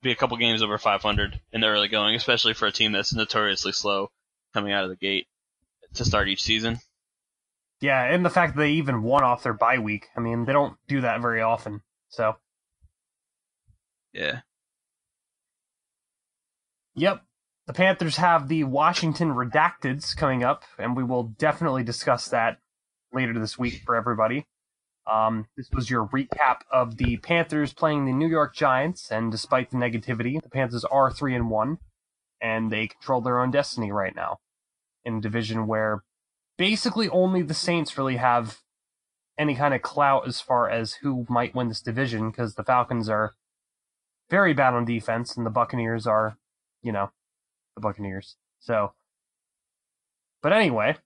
be 0.00 0.12
a 0.12 0.16
couple 0.16 0.36
games 0.36 0.62
over 0.62 0.78
500 0.78 1.40
in 1.52 1.60
the 1.60 1.66
early 1.66 1.88
going, 1.88 2.14
especially 2.14 2.54
for 2.54 2.66
a 2.66 2.72
team 2.72 2.92
that's 2.92 3.12
notoriously 3.12 3.72
slow 3.72 4.10
coming 4.56 4.72
out 4.72 4.84
of 4.84 4.90
the 4.90 4.96
gate 4.96 5.26
to 5.92 6.02
start 6.02 6.28
each 6.28 6.42
season. 6.42 6.80
Yeah, 7.82 8.02
and 8.02 8.24
the 8.24 8.30
fact 8.30 8.54
that 8.54 8.60
they 8.60 8.72
even 8.72 9.02
won 9.02 9.22
off 9.22 9.42
their 9.42 9.52
bye 9.52 9.78
week. 9.78 10.06
I 10.16 10.20
mean, 10.20 10.46
they 10.46 10.54
don't 10.54 10.78
do 10.88 11.02
that 11.02 11.20
very 11.20 11.42
often. 11.42 11.82
So, 12.08 12.36
Yeah. 14.14 14.40
Yep. 16.94 17.22
The 17.66 17.74
Panthers 17.74 18.16
have 18.16 18.48
the 18.48 18.64
Washington 18.64 19.34
Redacteds 19.34 20.16
coming 20.16 20.42
up, 20.42 20.62
and 20.78 20.96
we 20.96 21.04
will 21.04 21.24
definitely 21.24 21.82
discuss 21.82 22.28
that 22.28 22.58
later 23.12 23.38
this 23.38 23.58
week 23.58 23.82
for 23.84 23.94
everybody. 23.94 24.46
Um, 25.06 25.48
this 25.58 25.68
was 25.70 25.90
your 25.90 26.06
recap 26.06 26.60
of 26.72 26.96
the 26.96 27.18
Panthers 27.18 27.74
playing 27.74 28.06
the 28.06 28.12
New 28.12 28.28
York 28.28 28.54
Giants, 28.54 29.10
and 29.10 29.30
despite 29.30 29.70
the 29.70 29.76
negativity, 29.76 30.40
the 30.40 30.48
Panthers 30.48 30.84
are 30.86 31.12
three 31.12 31.34
and 31.34 31.50
one, 31.50 31.76
and 32.40 32.72
they 32.72 32.86
control 32.86 33.20
their 33.20 33.38
own 33.38 33.50
destiny 33.50 33.92
right 33.92 34.16
now 34.16 34.38
in 35.06 35.22
division 35.22 35.66
where 35.66 36.02
basically 36.58 37.08
only 37.08 37.40
the 37.40 37.54
Saints 37.54 37.96
really 37.96 38.16
have 38.16 38.58
any 39.38 39.54
kind 39.54 39.72
of 39.72 39.80
clout 39.80 40.28
as 40.28 40.40
far 40.40 40.68
as 40.68 40.94
who 40.94 41.24
might 41.30 41.54
win 41.54 41.68
this 41.68 41.80
division, 41.80 42.30
because 42.30 42.56
the 42.56 42.64
Falcons 42.64 43.08
are 43.08 43.32
very 44.28 44.52
bad 44.52 44.74
on 44.74 44.84
defense, 44.84 45.36
and 45.36 45.46
the 45.46 45.50
Buccaneers 45.50 46.06
are 46.06 46.36
you 46.86 46.92
know, 46.92 47.10
the 47.74 47.80
Buccaneers. 47.80 48.36
So, 48.60 48.92
but 50.40 50.52
anyway, 50.52 50.96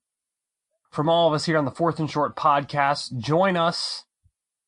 from 0.90 1.08
all 1.08 1.26
of 1.26 1.34
us 1.34 1.46
here 1.46 1.56
on 1.56 1.64
the 1.64 1.70
Fourth 1.70 1.98
and 1.98 2.10
Short 2.10 2.36
podcast, 2.36 3.18
join 3.18 3.56
us 3.56 4.04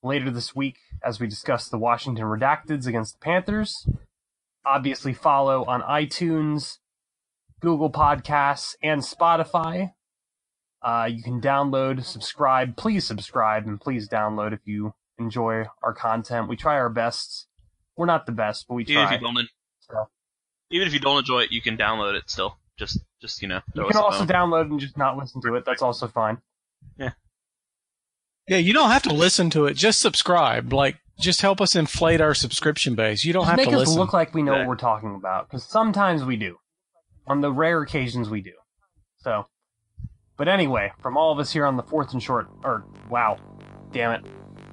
later 0.03 0.31
this 0.31 0.57
week 0.57 0.79
as 1.05 1.21
we 1.21 1.27
discuss 1.27 1.69
the 1.69 1.79
Washington 1.79 2.25
Redacteds 2.25 2.87
against 2.87 3.21
the 3.21 3.25
Panthers. 3.25 3.87
Obviously, 4.65 5.13
follow 5.13 5.65
on 5.67 5.83
iTunes, 5.83 6.79
Google 7.63 7.91
Podcasts, 7.91 8.75
and 8.83 9.01
Spotify. 9.01 9.93
Uh, 10.83 11.09
you 11.11 11.23
can 11.23 11.41
download, 11.41 12.05
subscribe. 12.05 12.77
Please 12.77 13.07
subscribe 13.07 13.67
and 13.67 13.81
please 13.81 14.09
download 14.09 14.53
if 14.53 14.61
you 14.67 14.95
enjoy 15.19 15.65
our 15.83 15.95
content. 15.95 16.49
We 16.49 16.57
try 16.57 16.75
our 16.75 16.89
best. 16.91 17.47
We're 17.97 18.07
not 18.07 18.27
the 18.27 18.33
best, 18.33 18.67
but 18.69 18.75
we 18.75 18.83
Even 18.85 18.97
if 19.05 19.09
try. 19.09 19.15
you 19.17 19.21
don't, 19.21 19.49
So. 19.81 20.09
even 20.71 20.89
if 20.89 20.93
you 20.95 20.99
don't 21.01 21.19
enjoy 21.21 21.41
it, 21.43 21.53
you 21.53 21.63
can 21.63 21.77
download 21.77 22.15
it 22.15 22.29
still. 22.29 22.59
Just, 22.79 22.99
just 23.21 23.41
you 23.43 23.47
know, 23.49 23.61
You 23.75 23.87
can 23.87 23.97
also 23.99 24.21
bone. 24.21 24.29
download 24.29 24.63
and 24.71 24.81
just 24.81 24.97
not 24.99 25.17
listen 25.17 25.41
to 25.43 25.55
it. 25.55 25.65
That's 25.65 25.83
also 25.83 26.09
fine. 26.09 26.39
Yeah, 26.99 27.11
Yeah, 28.49 28.57
you 28.57 28.73
don't 28.73 28.91
have 28.91 29.03
to 29.05 29.13
listen 29.15 29.51
to 29.51 29.67
it. 29.67 29.75
Just 29.75 30.01
subscribe. 30.01 30.73
Like, 30.73 30.97
just 31.21 31.43
help 31.43 31.61
us 31.61 31.77
inflate 31.77 32.21
our 32.21 32.35
subscription 32.35 32.97
base. 32.97 33.25
You 33.25 33.33
don't 33.33 33.43
Just 33.45 33.51
have 33.51 33.57
make 33.69 33.73
us 33.77 33.95
look 33.95 34.13
like 34.13 34.35
we 34.35 34.43
know 34.43 34.55
Yeah. 34.55 34.59
what 34.61 34.69
we're 34.69 34.77
talking 34.77 35.15
about, 35.15 35.47
because 35.49 35.63
sometimes 35.63 36.25
we 36.25 36.37
do. 36.37 36.59
On 37.27 37.41
the 37.41 37.53
rare 37.53 37.81
occasions 37.83 38.29
we 38.29 38.41
do. 38.41 38.53
So, 39.19 39.47
but 40.37 40.49
anyway, 40.49 40.93
from 41.01 41.17
all 41.17 41.33
of 41.33 41.39
us 41.39 41.53
here 41.53 41.65
on 41.65 41.77
the 41.77 41.83
Fourth 41.83 42.13
and 42.13 42.23
Short, 42.23 42.49
or 42.65 42.85
wow, 43.09 43.39
damn 43.93 44.13
it, 44.13 44.25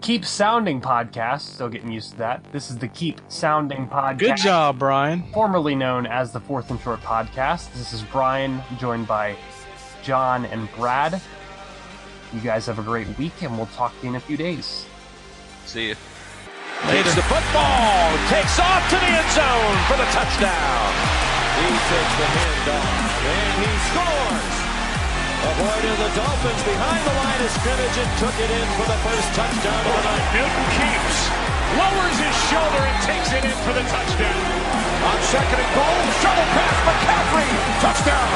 Keep 0.02 0.26
Sounding 0.26 0.82
podcast. 0.82 1.42
Still 1.42 1.70
getting 1.70 1.92
used 1.92 2.12
to 2.12 2.18
that. 2.20 2.52
This 2.52 2.70
is 2.72 2.78
the 2.78 2.88
Keep 2.88 3.22
Sounding 3.28 3.88
podcast. 3.88 4.18
Good 4.20 4.38
job, 4.38 4.80
Brian. 4.80 5.24
Formerly 5.34 5.76
known 5.76 6.08
as 6.08 6.32
the 6.32 6.40
Fourth 6.40 6.72
and 6.72 6.80
Short 6.80 7.02
podcast. 7.02 7.72
This 7.74 7.94
is 7.94 8.02
Brian, 8.04 8.62
joined 8.78 9.08
by 9.08 9.36
John 10.02 10.46
and 10.46 10.70
Brad. 10.76 11.22
You 12.34 12.40
guys 12.40 12.66
have 12.66 12.80
a 12.80 12.84
great 12.84 13.08
week, 13.18 13.44
and 13.44 13.58
we'll 13.58 13.68
talk 13.68 13.94
to 14.00 14.04
you 14.04 14.10
in 14.10 14.16
a 14.16 14.20
few 14.20 14.38
days. 14.38 14.86
See 15.66 15.90
you. 15.90 15.96
Takes 16.88 17.14
the 17.14 17.22
football, 17.24 18.18
takes 18.30 18.58
off 18.58 18.90
to 18.90 18.96
the 18.96 19.06
end 19.06 19.30
zone 19.32 19.78
for 19.86 19.98
the 19.98 20.10
touchdown. 20.12 21.39
He 21.60 21.76
takes 21.92 22.16
the 22.16 22.28
handoff, 22.40 22.88
and 23.28 23.54
he 23.60 23.72
scores. 23.92 24.56
Avoided 25.40 25.96
the 26.00 26.12
Dolphins 26.20 26.64
behind 26.68 27.02
the 27.04 27.16
line 27.16 27.42
of 27.44 27.52
scrimmage 27.56 27.96
and 27.96 28.12
took 28.20 28.36
it 28.40 28.52
in 28.52 28.68
for 28.76 28.88
the 28.88 29.00
first 29.08 29.28
touchdown 29.36 29.84
of 29.88 29.94
the 29.96 30.04
night. 30.04 30.28
Newton 30.36 30.68
keeps, 30.76 31.18
lowers 31.80 32.18
his 32.20 32.38
shoulder 32.52 32.84
and 32.84 33.00
takes 33.08 33.32
it 33.32 33.44
in 33.48 33.58
for 33.64 33.72
the 33.72 33.86
touchdown. 33.88 34.40
On 35.00 35.20
second 35.32 35.60
and 35.64 35.72
goal, 35.76 36.00
shovel 36.20 36.48
pass, 36.60 36.78
McCaffrey, 36.84 37.52
touchdown. 37.80 38.30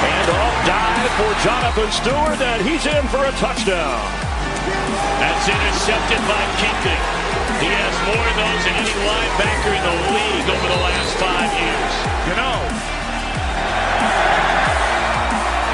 And 0.00 0.26
off 0.32 0.56
dive 0.64 1.12
for 1.20 1.32
Jonathan 1.44 1.90
Stewart, 1.92 2.40
and 2.40 2.60
he's 2.64 2.84
in 2.88 3.04
for 3.12 3.20
a 3.20 3.32
touchdown. 3.36 4.00
That's 5.20 5.44
intercepted 5.44 6.24
by 6.24 6.40
Kuechly. 6.56 6.96
He 7.60 7.68
has 7.68 7.94
more 8.08 8.24
of 8.24 8.36
those 8.40 8.62
than 8.64 8.74
any 8.80 8.96
linebacker 9.04 9.72
in 9.76 9.82
the 9.84 9.96
league 10.16 10.48
over 10.48 10.68
the 10.72 10.80
last 10.80 11.12
five 11.20 11.52
years. 11.52 12.19
Gano. 12.26 12.52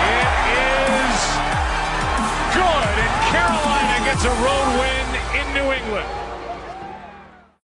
It 0.07 0.31
is 0.55 1.19
good, 2.55 2.97
and 3.03 3.15
Carolina 3.31 3.97
gets 4.05 4.25
a 4.25 4.31
road 4.31 4.69
win 4.79 5.07
in 5.41 5.47
New 5.55 5.73
England. 5.73 6.26